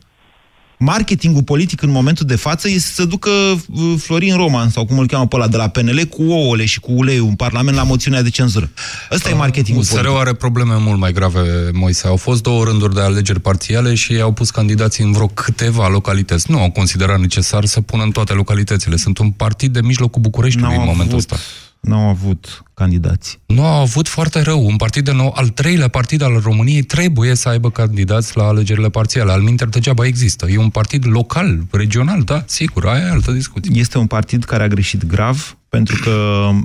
Marketingul 0.80 1.44
politic 1.44 1.82
în 1.82 1.90
momentul 1.90 2.26
de 2.26 2.36
față 2.36 2.70
este 2.70 2.92
să 2.94 3.06
ducă 3.06 3.30
uh, 3.30 3.94
Florin 3.98 4.36
Roman, 4.36 4.70
sau 4.70 4.86
cum 4.86 4.98
îl 5.00 5.08
cheamă 5.08 5.28
pe 5.28 5.36
ăla 5.36 5.48
de 5.48 5.58
la 5.58 5.68
PNL, 5.68 6.04
cu 6.10 6.24
ouăle 6.24 6.66
și 6.66 6.80
cu 6.80 6.92
uleiul 6.92 7.28
în 7.28 7.36
Parlament 7.36 7.78
la 7.78 7.84
moțiunea 7.84 8.22
de 8.22 8.30
cenzură. 8.30 8.70
Ăsta 9.12 9.30
e 9.30 9.34
marketingul 9.34 9.82
USR 9.82 9.96
politic. 9.96 10.18
are 10.20 10.34
probleme 10.34 10.76
mult 10.78 11.00
mai 11.00 11.12
grave, 11.12 11.70
Moise. 11.74 12.08
Au 12.08 12.16
fost 12.16 12.42
două 12.44 12.64
rânduri 12.64 12.94
de 12.94 13.02
alegeri 13.02 13.40
parțiale 13.40 13.94
și 13.94 14.14
ei 14.14 14.22
au 14.22 14.32
pus 14.32 14.50
candidații 14.50 15.04
în 15.04 15.12
vreo 15.12 15.28
câteva 15.28 15.88
localități. 15.88 16.52
Nu 16.52 16.60
au 16.60 16.72
considerat 16.72 17.20
necesar 17.20 17.66
să 17.66 17.82
pună 17.82 18.04
în 18.04 18.12
toate 18.12 18.34
localitățile. 18.34 18.96
Sunt 18.96 19.18
un 19.18 19.32
partid 19.32 19.74
de 19.74 19.82
mijlocul 19.82 20.22
Bucureștiului 20.22 20.76
N-au 20.76 20.82
în 20.82 20.90
momentul 20.92 21.18
avut. 21.18 21.32
ăsta. 21.32 21.44
N-au 21.86 22.10
avut 22.10 22.64
candidați. 22.74 23.40
Nu 23.46 23.66
au 23.66 23.82
avut 23.82 24.08
foarte 24.08 24.42
rău. 24.42 24.66
Un 24.66 24.76
partid 24.76 25.06
de 25.06 25.12
nou, 25.12 25.34
al 25.36 25.48
treilea 25.48 25.88
partid 25.88 26.22
al 26.22 26.40
României 26.44 26.82
trebuie 26.82 27.36
să 27.36 27.50
aibă 27.50 27.70
candidați 27.70 28.38
la 28.38 28.44
alegerile 28.44 28.90
parțiale. 28.90 29.32
Al 29.32 29.42
minter 29.42 29.68
degeaba 29.68 30.06
există. 30.06 30.50
E 30.50 30.58
un 30.58 30.70
partid 30.70 31.06
local, 31.08 31.60
regional, 31.72 32.22
da, 32.22 32.44
sigur, 32.48 32.86
aia 32.86 33.06
e 33.06 33.10
altă 33.10 33.32
discuție. 33.32 33.80
Este 33.80 33.98
un 33.98 34.08
partid 34.08 34.44
care 34.44 34.64
a 34.64 34.68
greșit 34.68 35.06
grav 35.06 35.58
pentru 35.70 36.00
că 36.04 36.12
uh, 36.52 36.58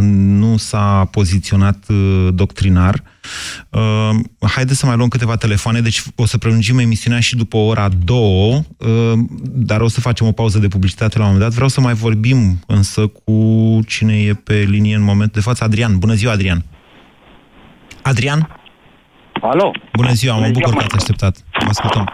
nu 0.00 0.56
s-a 0.56 1.08
poziționat 1.10 1.76
uh, 1.88 2.28
doctrinar. 2.34 2.94
Uh, 3.70 4.48
Haideți 4.54 4.78
să 4.78 4.86
mai 4.86 4.96
luăm 4.96 5.08
câteva 5.08 5.36
telefoane, 5.36 5.80
deci 5.80 6.02
o 6.16 6.26
să 6.26 6.38
prelungim 6.38 6.78
emisiunea 6.78 7.20
și 7.20 7.36
după 7.36 7.56
ora 7.56 7.88
două, 8.04 8.54
uh, 8.54 9.18
dar 9.42 9.80
o 9.80 9.88
să 9.88 10.00
facem 10.00 10.26
o 10.26 10.32
pauză 10.32 10.58
de 10.58 10.68
publicitate 10.68 11.18
la 11.18 11.24
un 11.24 11.30
moment 11.30 11.44
dat. 11.44 11.54
Vreau 11.54 11.68
să 11.68 11.80
mai 11.80 11.94
vorbim 11.94 12.58
însă 12.66 13.06
cu 13.06 13.32
cine 13.86 14.14
e 14.14 14.34
pe 14.34 14.54
linie 14.54 14.94
în 14.94 15.02
momentul 15.02 15.34
de 15.34 15.40
față. 15.40 15.64
Adrian, 15.64 15.98
bună 15.98 16.12
ziua, 16.12 16.32
Adrian! 16.32 16.64
Adrian? 18.02 18.56
Alo? 19.40 19.70
Bună 19.92 20.12
ziua, 20.12 20.34
mă 20.34 20.40
Bună 20.40 20.52
bucur 20.52 20.68
ziua, 20.68 20.80
că 20.80 20.84
ați 20.84 20.96
așteptat. 20.96 21.36
Vă 21.52 21.68
ascultăm. 21.68 22.08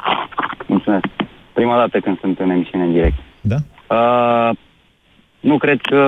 Mulțumesc. 0.66 1.06
Prima 1.52 1.76
dată 1.76 2.00
când 2.00 2.18
sunt 2.20 2.38
în 2.38 2.50
emisiune 2.50 2.84
în 2.84 2.92
direct. 2.92 3.18
Da? 3.40 3.56
Uh, 3.96 4.56
nu 5.40 5.58
cred 5.58 5.80
că 5.80 6.00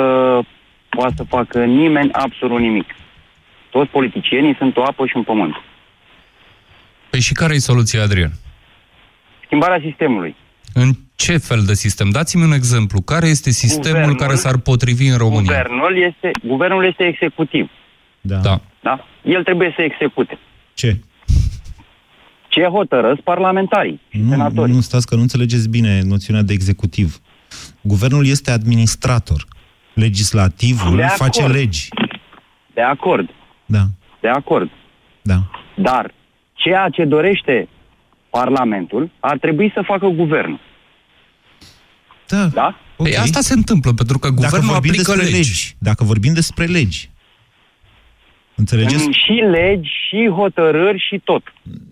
poate 1.00 1.14
să 1.16 1.24
facă 1.36 1.64
nimeni 1.64 2.12
absolut 2.12 2.60
nimic. 2.60 2.88
Toți 3.70 3.90
politicienii 3.90 4.54
sunt 4.58 4.76
o 4.76 4.82
apă 4.82 5.06
și 5.06 5.16
un 5.16 5.22
pământ. 5.22 5.54
Păi 7.10 7.20
și 7.20 7.32
care 7.32 7.54
e 7.54 7.58
soluția, 7.58 8.02
Adrian? 8.02 8.32
Schimbarea 9.44 9.80
sistemului. 9.84 10.36
În 10.74 10.90
ce 11.14 11.36
fel 11.36 11.62
de 11.66 11.74
sistem? 11.74 12.08
Dați-mi 12.10 12.44
un 12.44 12.52
exemplu. 12.52 13.00
Care 13.00 13.26
este 13.26 13.50
sistemul 13.50 13.90
Guvernul- 14.00 14.16
care 14.16 14.34
s-ar 14.34 14.56
potrivi 14.58 15.06
în 15.06 15.16
România? 15.16 15.62
Guvernul 15.62 16.02
este, 16.08 16.30
guvernul 16.46 16.84
este 16.84 17.04
executiv. 17.06 17.70
Da. 18.20 18.36
da. 18.36 18.60
Da? 18.82 19.06
El 19.22 19.42
trebuie 19.42 19.72
să 19.76 19.82
execute. 19.82 20.38
Ce? 20.74 20.96
Ce 22.48 22.62
hotărăsc 22.64 23.20
parlamentarii 23.20 24.00
și 24.10 24.18
Nu, 24.18 24.30
senatorii. 24.30 24.74
nu 24.74 24.80
stați 24.80 25.06
că 25.06 25.14
nu 25.14 25.20
înțelegeți 25.20 25.68
bine 25.68 26.00
noțiunea 26.04 26.42
de 26.42 26.52
executiv. 26.52 27.18
Guvernul 27.80 28.26
este 28.26 28.50
administrator. 28.50 29.44
Legislativul 30.00 30.96
De 30.96 31.02
face 31.02 31.40
acord. 31.40 31.54
legi. 31.56 31.88
De 32.74 32.80
acord. 32.82 33.28
Da. 33.66 33.82
De 34.20 34.28
acord. 34.28 34.70
Da. 35.22 35.38
Dar 35.76 36.12
ceea 36.52 36.88
ce 36.88 37.04
dorește 37.04 37.68
Parlamentul 38.30 39.10
ar 39.20 39.38
trebui 39.38 39.70
să 39.74 39.82
facă 39.84 40.06
guvernul. 40.06 40.60
Da. 42.28 42.44
Da? 42.46 42.78
Păi 42.96 43.16
asta 43.16 43.40
se 43.40 43.52
întâmplă, 43.54 43.92
pentru 43.92 44.18
că 44.18 44.28
Dacă 44.28 44.40
guvernul 44.40 44.72
vorbim 44.72 44.90
aplică 44.90 45.12
despre 45.12 45.22
legi. 45.22 45.36
legi. 45.36 45.74
Dacă 45.78 46.04
vorbim 46.04 46.32
despre 46.34 46.64
legi. 46.64 47.10
Înțelegeți? 48.54 49.04
Mm, 49.06 49.12
Și 49.12 49.32
legi, 49.32 49.90
și 50.08 50.28
hotărâri, 50.36 51.04
și 51.08 51.18
tot. 51.24 51.42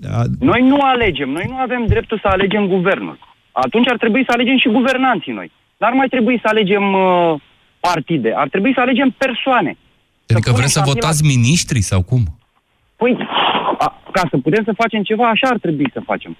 Da. 0.00 0.22
Noi 0.40 0.61
nu 0.62 0.80
alegem, 0.80 1.28
noi 1.28 1.44
nu 1.48 1.56
avem 1.56 1.86
dreptul 1.86 2.18
să 2.22 2.28
alegem 2.28 2.66
guvernul. 2.66 3.18
Atunci 3.52 3.88
ar 3.88 3.96
trebui 3.96 4.22
să 4.26 4.32
alegem 4.32 4.59
și 4.59 4.68
guvernanții 4.68 5.32
noi. 5.32 5.50
N-ar 5.76 5.92
mai 5.92 6.06
trebui 6.09 6.38
să 6.42 6.48
alegem 6.48 6.92
uh, 6.92 7.34
partide, 7.81 8.33
ar 8.37 8.49
trebui 8.49 8.72
să 8.74 8.81
alegem 8.81 9.14
persoane. 9.18 9.76
Adică 10.29 10.53
vreți 10.53 10.72
să 10.72 10.81
punem 10.81 10.95
votați 10.95 11.24
miniștri 11.24 11.81
sau 11.81 12.03
cum? 12.03 12.22
Păi, 12.97 13.16
a, 13.79 14.03
ca 14.12 14.22
să 14.31 14.37
putem 14.39 14.64
să 14.64 14.72
facem 14.76 15.03
ceva, 15.03 15.29
așa 15.29 15.49
ar 15.49 15.59
trebui 15.59 15.91
să 15.93 16.01
facem. 16.05 16.37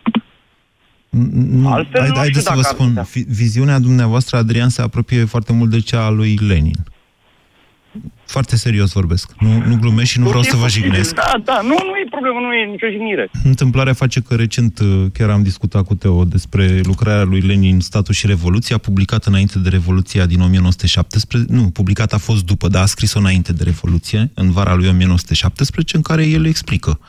Nu, 1.11 1.72
Altfel 1.72 2.01
hai, 2.01 2.09
nu 2.09 2.14
haideți 2.16 2.39
știu 2.39 2.51
să 2.51 2.55
vă 2.55 2.61
dacă 2.61 2.68
ar 2.68 2.74
spun, 2.74 2.86
putea. 2.89 3.07
vi- 3.12 3.26
viziunea 3.43 3.78
dumneavoastră, 3.78 4.36
Adrian, 4.36 4.68
se 4.68 4.82
apropie 4.82 5.24
foarte 5.24 5.53
mult 5.53 5.70
de 5.70 5.80
cea 5.80 6.05
a 6.05 6.09
lui 6.11 6.34
Lenin. 6.49 6.76
Foarte 8.24 8.57
serios 8.57 8.92
vorbesc. 8.92 9.32
Nu, 9.38 9.62
nu 9.66 9.76
glumesc 9.76 10.11
și 10.11 10.18
nu 10.18 10.28
vreau 10.28 10.42
să 10.42 10.57
vă 10.57 10.68
jignesc. 10.68 11.14
Da, 11.14 11.32
da, 11.44 11.61
nu, 11.62 11.68
nu 11.68 11.94
e 12.05 12.07
problemă, 12.11 12.38
nu 12.40 12.55
e 12.55 12.70
nicio 12.70 12.86
jignire. 12.90 13.30
Întâmplarea 13.44 13.92
face 13.92 14.20
că 14.20 14.34
recent 14.34 14.78
uh, 14.78 15.05
chiar 15.12 15.30
am 15.30 15.42
discutat 15.42 15.84
cu 15.84 15.94
Teo 15.94 16.24
despre 16.24 16.80
lucrarea 16.84 17.22
lui 17.22 17.40
Lenin, 17.40 17.80
Statul 17.80 18.14
și 18.14 18.26
Revoluția, 18.26 18.78
publicată 18.78 19.28
înainte 19.28 19.59
de 19.59 19.68
Revoluția 19.68 20.26
din 20.26 20.40
1917. 20.40 21.53
Nu, 21.53 21.70
publicată 21.70 22.14
a 22.14 22.18
fost 22.18 22.44
după, 22.44 22.68
dar 22.68 22.82
a 22.82 22.86
scris-o 22.86 23.18
înainte 23.18 23.53
de 23.53 23.64
Revoluție, 23.64 24.30
în 24.34 24.51
vara 24.51 24.74
lui 24.74 24.88
1917, 24.88 25.96
în 25.96 26.03
care 26.03 26.26
el 26.26 26.46
explică. 26.46 27.01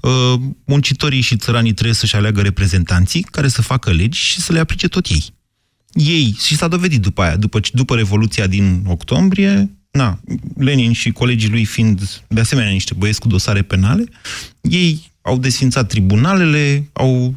Uh, 0.00 0.10
muncitorii 0.64 1.20
și 1.20 1.36
țăranii 1.36 1.72
trebuie 1.72 1.94
să-și 1.94 2.16
aleagă 2.16 2.40
reprezentanții 2.40 3.22
care 3.22 3.48
să 3.48 3.62
facă 3.62 3.90
legi 3.90 4.18
și 4.18 4.40
să 4.40 4.52
le 4.52 4.58
aplice 4.58 4.88
tot 4.88 5.06
ei. 5.06 5.24
Ei, 5.92 6.36
și 6.44 6.56
s-a 6.56 6.68
dovedit 6.68 7.00
după 7.00 7.22
aia, 7.22 7.36
după, 7.36 7.60
după 7.72 7.94
Revoluția 7.94 8.46
din 8.46 8.82
octombrie, 8.86 9.70
na, 9.96 10.20
Lenin 10.56 10.92
și 10.92 11.12
colegii 11.12 11.48
lui 11.48 11.64
fiind 11.64 12.22
de 12.28 12.40
asemenea 12.40 12.70
niște 12.70 12.94
băieți 12.96 13.20
cu 13.20 13.28
dosare 13.28 13.62
penale, 13.62 14.04
ei 14.60 15.12
au 15.22 15.38
desfințat 15.38 15.88
tribunalele, 15.88 16.90
au, 16.92 17.34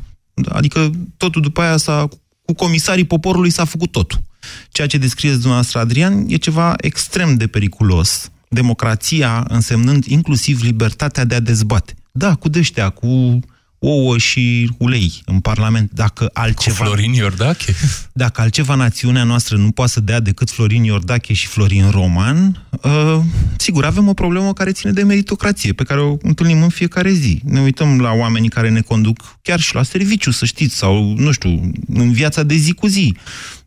adică 0.47 0.91
totul 1.17 1.41
după 1.41 1.61
aia 1.61 1.77
s-a, 1.77 2.07
cu 2.45 2.53
comisarii 2.53 3.03
poporului 3.03 3.49
s-a 3.49 3.65
făcut 3.65 3.91
totul. 3.91 4.21
Ceea 4.69 4.87
ce 4.87 4.97
descrieți 4.97 5.35
dumneavoastră, 5.35 5.79
Adrian, 5.79 6.25
e 6.27 6.35
ceva 6.35 6.73
extrem 6.77 7.35
de 7.35 7.47
periculos. 7.47 8.31
Democrația 8.49 9.45
însemnând 9.47 10.05
inclusiv 10.05 10.61
libertatea 10.61 11.25
de 11.25 11.35
a 11.35 11.39
dezbate. 11.39 11.93
Da, 12.11 12.35
cu 12.35 12.49
dăștea, 12.49 12.89
cu 12.89 13.39
ouă 13.79 14.17
și 14.17 14.71
ulei 14.77 15.21
în 15.25 15.39
Parlament, 15.39 15.91
dacă 15.93 16.29
altceva... 16.33 16.77
Cu 16.77 16.83
Florin 16.83 17.13
Iordache? 17.13 17.73
Dacă 18.13 18.41
altceva 18.41 18.75
națiunea 18.75 19.23
noastră 19.23 19.57
nu 19.57 19.71
poate 19.71 19.91
să 19.91 19.99
dea 19.99 20.19
decât 20.19 20.49
Florin 20.49 20.83
Iordache 20.83 21.33
și 21.33 21.47
Florin 21.47 21.89
Roman, 21.89 22.67
uh, 22.81 23.19
sigur, 23.57 23.85
avem 23.85 24.07
o 24.07 24.13
problemă 24.13 24.53
care 24.53 24.71
ține 24.71 24.91
de 24.91 25.03
meritocrație, 25.03 25.73
pe 25.73 25.83
care 25.83 26.01
o 26.01 26.17
întâlnim 26.21 26.61
în 26.61 26.69
fiecare 26.69 27.11
zi. 27.11 27.41
Ne 27.43 27.61
uităm 27.61 28.01
la 28.01 28.11
oamenii 28.11 28.49
care 28.49 28.69
ne 28.69 28.81
conduc 28.81 29.37
chiar 29.41 29.59
și 29.59 29.75
la 29.75 29.83
serviciu, 29.83 30.31
să 30.31 30.45
știți, 30.45 30.75
sau, 30.75 31.13
nu 31.17 31.31
știu, 31.31 31.71
în 31.93 32.11
viața 32.11 32.43
de 32.43 32.55
zi 32.55 32.73
cu 32.73 32.87
zi, 32.87 33.15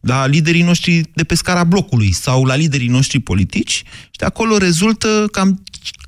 la 0.00 0.26
liderii 0.26 0.62
noștri 0.62 1.02
de 1.14 1.24
pe 1.24 1.34
scara 1.34 1.64
blocului 1.64 2.12
sau 2.12 2.44
la 2.44 2.54
liderii 2.54 2.88
noștri 2.88 3.18
politici 3.18 3.82
și 4.10 4.18
de 4.18 4.24
acolo 4.24 4.56
rezultă 4.56 5.28
cam 5.32 5.62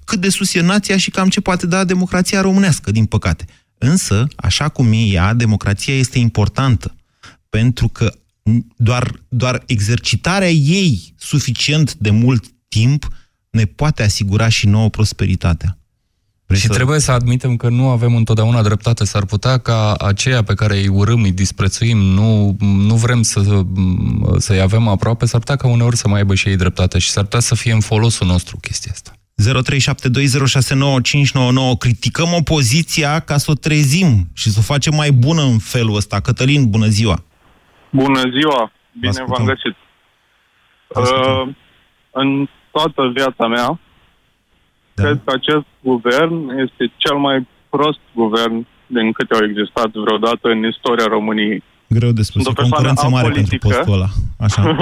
cât 0.05 0.21
de 0.21 0.29
sus 0.29 0.55
e 0.55 0.61
nația 0.61 0.97
și 0.97 1.11
cam 1.11 1.29
ce 1.29 1.41
poate 1.41 1.67
da 1.67 1.85
democrația 1.85 2.41
românească, 2.41 2.91
din 2.91 3.05
păcate. 3.05 3.45
Însă, 3.89 4.27
așa 4.37 4.69
cum 4.69 4.93
e 4.93 4.97
ea, 4.97 5.35
democrația 5.35 5.95
este 5.95 6.19
importantă, 6.19 6.95
pentru 7.49 7.89
că 7.89 8.13
doar, 8.77 9.13
doar 9.29 9.63
exercitarea 9.67 10.51
ei 10.51 11.15
suficient 11.19 11.95
de 11.95 12.11
mult 12.11 12.45
timp 12.69 13.09
ne 13.51 13.65
poate 13.65 14.03
asigura 14.03 14.49
și 14.49 14.67
nouă 14.67 14.91
prosperitatea. 14.91 15.79
Vrei 16.47 16.61
și 16.61 16.67
să... 16.67 16.73
trebuie 16.73 16.99
să 16.99 17.11
admitem 17.11 17.57
că 17.57 17.69
nu 17.69 17.89
avem 17.89 18.17
întotdeauna 18.17 18.63
dreptate. 18.63 19.05
S-ar 19.05 19.25
putea 19.25 19.59
ca 19.59 19.95
aceia 19.95 20.43
pe 20.43 20.55
care 20.55 20.79
îi 20.79 20.89
urâm, 20.89 21.23
îi 21.23 21.33
disprețuim, 21.33 21.99
nu, 21.99 22.57
nu 22.61 22.97
vrem 22.97 23.23
să, 23.23 23.65
să-i 24.39 24.61
avem 24.61 24.89
aproape, 24.89 25.27
s-ar 25.27 25.41
putea 25.41 25.57
ca 25.57 25.67
uneori 25.67 25.97
să 25.97 26.09
mai 26.09 26.19
aibă 26.19 26.35
și 26.35 26.49
ei 26.49 26.57
dreptate 26.57 26.99
și 26.99 27.11
s-ar 27.11 27.25
putea 27.25 27.41
să 27.41 27.55
fie 27.55 27.73
în 27.73 27.81
folosul 27.81 28.27
nostru 28.27 28.57
chestia 28.57 28.93
asta. 28.95 29.19
0372069599 29.43 29.45
Criticăm 31.79 32.29
opoziția 32.39 33.21
ca 33.21 33.37
să 33.37 33.51
o 33.51 33.55
trezim 33.55 34.29
și 34.35 34.51
să 34.51 34.57
o 34.59 34.63
facem 34.63 34.95
mai 34.95 35.11
bună 35.11 35.43
în 35.43 35.59
felul 35.59 35.97
ăsta. 35.97 36.21
Cătălin, 36.21 36.71
bună 36.71 36.87
ziua! 36.87 37.25
Bună 37.91 38.21
ziua! 38.21 38.73
Bine 39.01 39.25
v-am 39.27 39.45
găsit! 39.45 39.77
Uh, 40.89 41.49
în 42.11 42.49
toată 42.71 43.11
viața 43.15 43.47
mea, 43.47 43.81
da. 44.95 45.03
cred 45.03 45.21
că 45.25 45.33
acest 45.35 45.65
guvern 45.81 46.49
este 46.49 46.93
cel 46.97 47.17
mai 47.17 47.47
prost 47.71 47.99
guvern 48.15 48.67
din 48.87 49.13
câte 49.13 49.35
au 49.35 49.45
existat 49.45 49.91
vreodată 49.91 50.49
în 50.49 50.65
istoria 50.65 51.05
României. 51.05 51.63
Greu 51.89 52.11
de 52.11 52.23
spus, 52.23 52.43
Sunt 52.43 52.59
o 52.59 52.63
concurență 52.63 53.09
mare 53.09 53.31
pentru 53.31 53.59
postul 53.59 53.93
ăla. 53.93 54.09
Așa. 54.39 54.63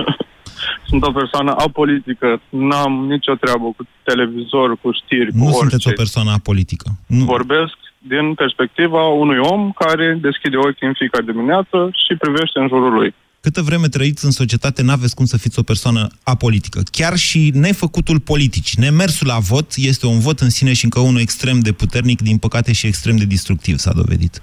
Sunt 0.89 1.03
o 1.07 1.13
persoană 1.13 1.55
apolitică, 1.67 2.41
n-am 2.49 2.93
nicio 3.09 3.35
treabă 3.35 3.67
cu 3.77 3.83
televizor, 4.03 4.77
cu 4.83 4.91
știri, 4.93 5.31
nu 5.33 5.45
cu 5.45 5.45
orice. 5.45 5.59
sunteți 5.59 5.89
o 5.89 5.93
persoană 6.03 6.31
apolitică. 6.31 6.89
Nu. 7.07 7.25
Vorbesc 7.25 7.77
din 7.99 8.35
perspectiva 8.35 9.03
unui 9.07 9.39
om 9.39 9.73
care 9.73 10.19
deschide 10.21 10.57
ochii 10.57 10.87
în 10.87 10.95
fiecare 10.97 11.25
dimineață 11.33 11.91
și 11.93 12.17
privește 12.17 12.59
în 12.59 12.69
jurul 12.69 12.93
lui. 12.93 13.15
Câtă 13.41 13.63
vreme 13.63 13.89
trăiți 13.89 14.25
în 14.25 14.31
societate, 14.31 14.83
n-aveți 14.83 15.15
cum 15.15 15.25
să 15.25 15.39
fiți 15.39 15.59
o 15.59 15.63
persoană 15.63 16.09
apolitică. 16.23 16.81
Chiar 16.91 17.17
și 17.17 17.53
nefăcutul 17.55 18.21
politic, 18.21 18.65
nemersul 18.77 19.27
la 19.27 19.39
vot, 19.39 19.67
este 19.77 20.07
un 20.07 20.19
vot 20.19 20.39
în 20.41 20.51
sine 20.51 20.73
și 20.73 20.85
încă 20.85 21.01
unul 21.01 21.21
extrem 21.21 21.61
de 21.61 21.73
puternic, 21.73 22.21
din 22.23 22.39
păcate 22.39 22.73
și 22.73 22.87
extrem 22.87 23.17
de 23.17 23.25
destructiv, 23.25 23.77
s-a 23.77 23.93
dovedit. 23.93 24.43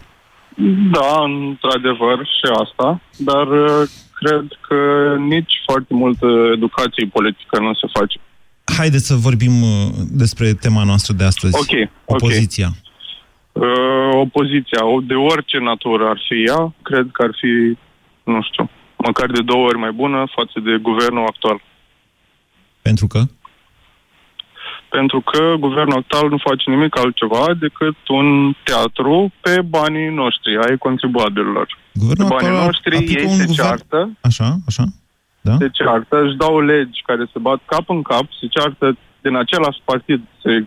Da, 0.92 1.24
într-adevăr 1.24 2.18
și 2.26 2.46
asta, 2.64 3.02
dar 3.18 3.48
uh, 3.48 3.90
cred 4.22 4.46
că 4.68 4.80
nici 5.20 5.54
foarte 5.66 5.94
multă 5.94 6.28
educație 6.54 7.06
politică 7.18 7.60
nu 7.60 7.74
se 7.74 7.88
face. 7.98 8.20
Haideți 8.78 9.06
să 9.06 9.16
vorbim 9.16 9.62
uh, 9.62 9.90
despre 10.12 10.54
tema 10.54 10.84
noastră 10.84 11.14
de 11.14 11.24
astăzi. 11.24 11.56
Ok. 11.56 11.90
Opoziția. 12.06 12.68
Okay. 12.68 12.88
Uh, 13.52 14.12
opoziția, 14.14 14.82
de 15.04 15.14
orice 15.14 15.58
natură 15.58 16.04
ar 16.08 16.20
fi 16.28 16.44
ea, 16.48 16.74
cred 16.82 17.08
că 17.12 17.24
ar 17.24 17.34
fi, 17.42 17.78
nu 18.24 18.42
știu, 18.42 18.70
măcar 18.98 19.32
de 19.32 19.42
două 19.42 19.66
ori 19.66 19.78
mai 19.78 19.92
bună 19.92 20.28
față 20.36 20.60
de 20.60 20.78
guvernul 20.82 21.26
actual. 21.28 21.62
Pentru 22.82 23.08
că? 23.08 23.22
Pentru 24.90 25.22
că 25.22 25.56
guvernul 25.60 25.98
actual 25.98 26.30
nu 26.30 26.38
face 26.38 26.70
nimic 26.70 26.98
altceva 26.98 27.54
decât 27.60 27.98
un 28.08 28.54
teatru 28.64 29.32
pe 29.42 29.62
banii 29.62 30.10
noștri, 30.10 30.58
ai 30.58 30.78
contribuabililor. 30.78 31.78
Guvernul 32.02 32.28
pe 32.28 32.36
banii 32.36 32.66
noștri, 32.66 32.96
ei 32.96 33.30
se 33.30 33.46
guvern... 33.46 33.52
ceartă. 33.52 34.00
Așa, 34.22 34.58
așa. 34.68 34.84
Da? 35.42 35.56
Se 35.60 35.70
ceartă, 35.70 36.16
își 36.26 36.36
dau 36.36 36.60
legi 36.60 37.02
care 37.06 37.30
se 37.34 37.40
bat 37.40 37.60
cap 37.66 37.90
în 37.90 38.02
cap, 38.02 38.26
se 38.40 38.48
ceartă 38.48 38.98
din 39.22 39.36
același 39.36 39.80
partid, 39.86 40.22
se 40.44 40.66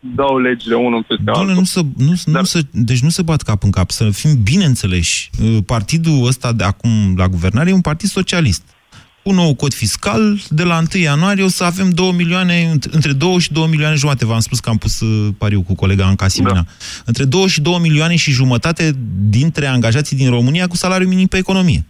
dau 0.00 0.38
legile 0.38 0.74
unul 0.74 1.04
peste 1.08 1.22
Doamne, 1.22 1.42
altul. 1.42 1.58
Nu 1.58 1.64
să, 1.64 1.80
nu, 1.96 2.14
Dar... 2.24 2.40
nu 2.40 2.46
să, 2.46 2.60
deci 2.70 3.02
nu 3.02 3.08
se 3.08 3.22
bat 3.22 3.42
cap 3.42 3.62
în 3.62 3.70
cap, 3.70 3.90
să 3.90 4.10
fim 4.10 4.42
bine 4.42 4.64
înțeleși. 4.64 5.30
Uh, 5.42 5.58
partidul 5.66 6.26
ăsta 6.26 6.52
de 6.52 6.64
acum 6.64 7.14
la 7.16 7.28
guvernare 7.28 7.70
e 7.70 7.72
un 7.72 7.80
partid 7.80 8.08
socialist. 8.08 8.62
Cu 9.22 9.32
nou 9.32 9.54
cod 9.54 9.74
fiscal, 9.74 10.38
de 10.48 10.62
la 10.62 10.78
1 10.94 11.02
ianuarie 11.02 11.44
o 11.44 11.48
să 11.48 11.64
avem 11.64 11.90
2 11.90 12.12
milioane, 12.12 12.72
între 12.90 13.12
2 13.12 13.38
și 13.38 13.52
2 13.52 13.66
milioane 13.66 13.94
jumate. 13.94 14.26
V-am 14.26 14.40
spus 14.40 14.60
că 14.60 14.68
am 14.68 14.76
pus 14.76 15.00
uh, 15.00 15.34
pariu 15.38 15.62
cu 15.62 15.74
colega 15.74 16.06
Anca 16.06 16.28
Simina. 16.28 16.52
Da. 16.52 16.64
Între 17.04 17.24
2 17.24 17.46
și 17.46 17.60
2 17.60 17.78
milioane 17.80 18.16
și 18.16 18.30
jumătate 18.30 18.92
dintre 19.28 19.66
angajații 19.66 20.16
din 20.16 20.30
România 20.30 20.66
cu 20.66 20.76
salariu 20.76 21.08
minim 21.08 21.26
pe 21.26 21.36
economie. 21.36 21.84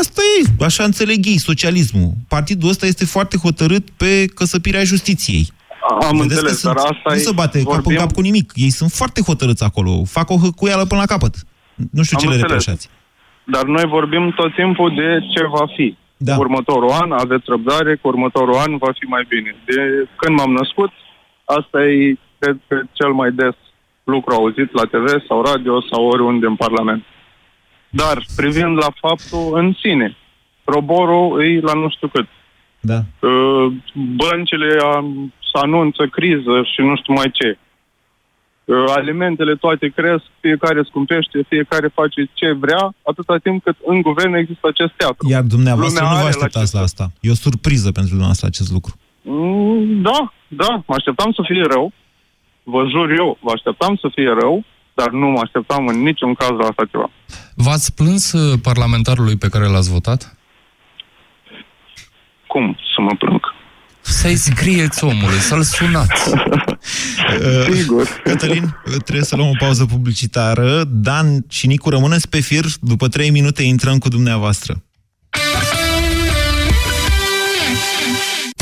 Asta 0.00 0.20
e, 0.40 0.64
așa 0.64 0.84
înțeleg 0.84 1.26
ei, 1.26 1.38
socialismul. 1.38 2.12
Partidul 2.28 2.68
ăsta 2.68 2.86
este 2.86 3.04
foarte 3.04 3.36
hotărât 3.36 3.90
pe 3.90 4.24
căsăpirea 4.34 4.84
justiției. 4.84 5.48
Am 6.02 6.16
Vedeți 6.16 6.22
înțeles, 6.22 6.62
dar 6.62 6.76
asta 6.76 7.10
Nu 7.12 7.16
se 7.16 7.32
bate 7.34 7.58
vorbim... 7.58 7.74
cap 7.74 7.86
în 7.86 7.96
cap 7.96 8.12
cu 8.12 8.20
nimic. 8.20 8.52
Ei 8.54 8.70
sunt 8.70 8.90
foarte 8.90 9.20
hotărâți 9.22 9.64
acolo. 9.64 10.04
Fac 10.04 10.30
o 10.30 10.36
hăcuială 10.36 10.84
până 10.84 11.00
la 11.00 11.06
capăt. 11.06 11.34
Nu 11.90 12.02
știu 12.02 12.16
Am 12.20 12.22
ce 12.22 12.30
le 12.30 12.40
reproșați. 12.40 12.88
Dar 13.44 13.64
noi 13.64 13.84
vorbim 13.86 14.32
tot 14.36 14.54
timpul 14.54 14.94
de 14.94 15.26
ce 15.34 15.44
va 15.46 15.66
fi. 15.76 15.96
Da. 16.20 16.38
Următorul 16.38 16.90
an, 16.90 17.12
aveți 17.12 17.44
răbdare, 17.46 17.96
cu 17.96 18.08
următorul 18.08 18.54
an 18.54 18.76
va 18.76 18.92
fi 18.98 19.04
mai 19.04 19.24
bine. 19.28 19.56
De 19.64 20.08
când 20.16 20.38
m-am 20.38 20.52
născut, 20.52 20.90
asta 21.44 21.84
e, 21.84 22.18
cred 22.38 22.56
că, 22.68 22.80
cel 22.92 23.12
mai 23.12 23.30
des 23.32 23.54
lucru 24.04 24.34
auzit 24.34 24.72
la 24.72 24.82
TV 24.82 25.06
sau 25.28 25.42
radio 25.42 25.80
sau 25.90 26.06
oriunde 26.06 26.46
în 26.46 26.56
Parlament. 26.56 27.04
Dar, 27.88 28.22
privind 28.36 28.76
la 28.76 28.90
faptul 29.00 29.58
în 29.58 29.74
sine, 29.82 30.16
roborul 30.64 31.42
e 31.42 31.60
la 31.60 31.72
nu 31.72 31.88
știu 31.88 32.08
cât. 32.08 32.26
Da. 32.80 32.98
Uh, 33.28 33.72
băncile 33.92 34.76
să 35.50 35.58
anunță 35.62 36.06
criză 36.06 36.62
și 36.72 36.80
nu 36.80 36.96
știu 36.96 37.12
mai 37.12 37.30
ce. 37.32 37.58
Uh, 38.68 38.84
alimentele 38.96 39.54
toate 39.54 39.86
cresc, 39.96 40.24
fiecare 40.40 40.82
scumpește, 40.82 41.44
fiecare 41.48 41.88
face 41.94 42.30
ce 42.32 42.52
vrea, 42.52 42.94
atâta 43.02 43.36
timp 43.42 43.62
cât 43.64 43.76
în 43.86 44.00
guvern 44.00 44.34
există 44.34 44.66
acest 44.68 44.92
teatru. 44.96 45.28
Iar 45.28 45.42
dumneavoastră 45.42 46.02
Lumea 46.02 46.16
nu 46.16 46.22
vă 46.22 46.28
așteptați 46.28 46.74
la, 46.74 46.78
la 46.78 46.84
asta. 46.84 47.04
E 47.20 47.30
o 47.30 47.34
surpriză 47.34 47.88
pentru 47.92 48.08
dumneavoastră 48.08 48.46
acest 48.46 48.70
lucru. 48.72 48.92
Mm, 49.22 50.02
da, 50.02 50.32
da, 50.48 50.82
mă 50.86 50.94
așteptam 50.96 51.32
să 51.32 51.42
fie 51.44 51.62
rău. 51.74 51.92
Vă 52.62 52.86
jur 52.90 53.10
eu, 53.10 53.38
vă 53.40 53.50
așteptam 53.54 53.96
să 54.00 54.08
fie 54.14 54.30
rău, 54.40 54.64
dar 54.94 55.10
nu 55.10 55.26
mă 55.26 55.40
așteptam 55.42 55.86
în 55.86 56.02
niciun 56.02 56.34
caz 56.34 56.50
la 56.50 56.66
asta 56.66 56.84
ceva. 56.90 57.10
V-ați 57.54 57.94
plâns 57.94 58.32
uh, 58.32 58.58
parlamentarului 58.62 59.36
pe 59.36 59.48
care 59.48 59.66
l-ați 59.66 59.92
votat? 59.92 60.36
Cum 62.46 62.76
să 62.94 63.00
mă 63.00 63.14
plâng? 63.18 63.57
Să-i 64.08 64.36
scrieți 64.36 65.04
omului, 65.04 65.38
să-l 65.38 65.62
sunați. 65.62 66.22
Sigur. 67.74 68.20
Cătălin, 68.24 68.76
trebuie 69.04 69.24
să 69.24 69.36
luăm 69.36 69.48
o 69.48 69.56
pauză 69.58 69.84
publicitară. 69.84 70.84
Dan 70.88 71.44
și 71.48 71.66
Nicu, 71.66 71.90
rămâneți 71.90 72.28
pe 72.28 72.40
fir. 72.40 72.64
După 72.80 73.08
trei 73.08 73.30
minute 73.30 73.62
intrăm 73.62 73.98
cu 73.98 74.08
dumneavoastră. 74.08 74.82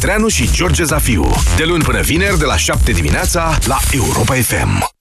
Petreanu 0.00 0.28
și 0.28 0.50
George 0.52 0.84
Zafiu. 0.84 1.30
De 1.56 1.64
luni 1.64 1.82
până 1.82 2.00
vineri, 2.00 2.38
de 2.38 2.44
la 2.44 2.56
7 2.56 2.92
dimineața, 2.92 3.58
la 3.66 3.78
Europa 3.92 4.34
FM. 4.34 4.92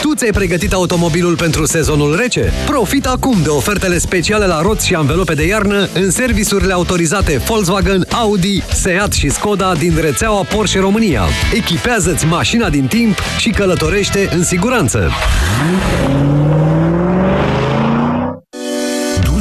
Tu 0.00 0.14
ți-ai 0.14 0.30
pregătit 0.30 0.72
automobilul 0.72 1.36
pentru 1.36 1.66
sezonul 1.66 2.16
rece? 2.16 2.52
Profit 2.66 3.06
acum 3.06 3.42
de 3.42 3.48
ofertele 3.48 3.98
speciale 3.98 4.46
la 4.46 4.60
roți 4.62 4.86
și 4.86 4.94
anvelope 4.94 5.34
de 5.34 5.46
iarnă 5.46 5.88
în 5.94 6.10
serviciurile 6.10 6.72
autorizate 6.72 7.36
Volkswagen, 7.36 8.06
Audi, 8.10 8.62
Seat 8.72 9.12
și 9.12 9.28
Skoda 9.28 9.74
din 9.74 9.98
rețeaua 10.00 10.42
Porsche 10.42 10.78
România. 10.78 11.22
Echipează-ți 11.54 12.26
mașina 12.26 12.68
din 12.68 12.86
timp 12.86 13.18
și 13.38 13.50
călătorește 13.50 14.28
în 14.32 14.44
siguranță. 14.44 15.10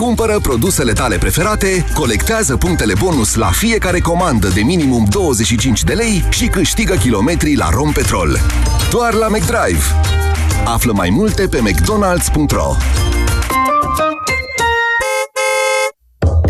Cumpără 0.00 0.38
produsele 0.42 0.92
tale 0.92 1.16
preferate, 1.16 1.84
colectează 1.94 2.56
punctele 2.56 2.92
bonus 2.98 3.34
la 3.34 3.46
fiecare 3.46 4.00
comandă 4.00 4.48
de 4.48 4.60
minimum 4.60 5.04
25 5.10 5.82
de 5.82 5.92
lei 5.92 6.24
și 6.30 6.46
câștigă 6.46 6.94
kilometri 6.94 7.54
la 7.54 7.68
Rompetrol. 7.70 8.38
Doar 8.90 9.14
la 9.14 9.28
McDrive. 9.28 9.84
Află 10.64 10.92
mai 10.92 11.10
multe 11.10 11.48
pe 11.48 11.60
mcdonalds.ro 11.60 12.76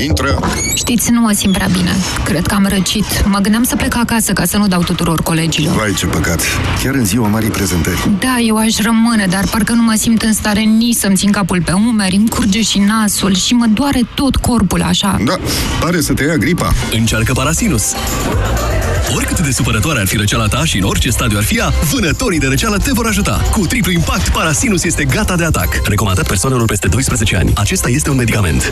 Intră! 0.05 0.39
Știți, 0.75 1.11
nu 1.11 1.21
mă 1.21 1.33
simt 1.33 1.53
prea 1.53 1.69
bine. 1.73 1.91
Cred 2.25 2.47
că 2.47 2.55
am 2.55 2.67
răcit. 2.69 3.27
Mă 3.27 3.39
gândeam 3.39 3.63
să 3.63 3.77
plec 3.77 3.97
acasă 3.97 4.33
ca 4.33 4.45
să 4.45 4.57
nu 4.57 4.69
dau 4.69 4.83
tuturor 4.83 5.23
colegilor. 5.23 5.77
Vai, 5.77 5.95
ce 5.95 6.07
păcat! 6.07 6.41
Chiar 6.83 6.95
în 6.95 7.05
ziua 7.05 7.29
marii 7.29 7.51
prezentări. 7.51 8.11
Da, 8.19 8.39
eu 8.47 8.57
aș 8.57 8.77
rămâne, 8.79 9.27
dar 9.31 9.45
parcă 9.51 9.73
nu 9.73 9.83
mă 9.83 9.95
simt 9.99 10.23
în 10.23 10.33
stare 10.33 10.61
nici 10.61 10.97
să-mi 10.97 11.17
țin 11.17 11.31
capul 11.31 11.63
pe 11.63 11.73
umeri, 11.73 12.17
îmi 12.17 12.29
curge 12.29 12.63
și 12.63 12.79
nasul 12.79 13.35
și 13.35 13.55
mă 13.55 13.67
doare 13.75 14.01
tot 14.15 14.37
corpul 14.37 14.83
așa. 14.83 15.17
Da, 15.25 15.35
pare 15.81 16.01
să 16.01 16.13
te 16.13 16.25
ia 16.25 16.37
gripa. 16.37 16.73
Încearcă 16.93 17.33
Parasinus! 17.33 17.93
Oricât 19.15 19.41
de 19.41 19.51
supărătoare 19.51 20.01
ar 20.01 20.07
fi 20.07 20.17
răceala 20.17 20.47
ta 20.47 20.65
și 20.65 20.79
în 20.79 20.85
orice 20.85 21.11
stadiu 21.11 21.39
ar 21.39 21.45
fi 21.45 21.57
ea, 21.57 21.73
vânătorii 21.93 22.39
de 22.39 22.47
răceală 22.47 22.77
te 22.77 22.91
vor 22.93 23.07
ajuta. 23.07 23.41
Cu 23.51 23.67
triplu 23.67 23.93
impact, 23.93 24.29
Parasinus 24.29 24.85
este 24.85 25.05
gata 25.05 25.37
de 25.37 25.45
atac. 25.45 25.81
Recomandat 25.85 26.27
persoanelor 26.27 26.67
peste 26.67 26.89
12 26.89 27.37
ani. 27.37 27.53
Acesta 27.55 27.89
este 27.89 28.11
un 28.11 28.17
medicament. 28.17 28.63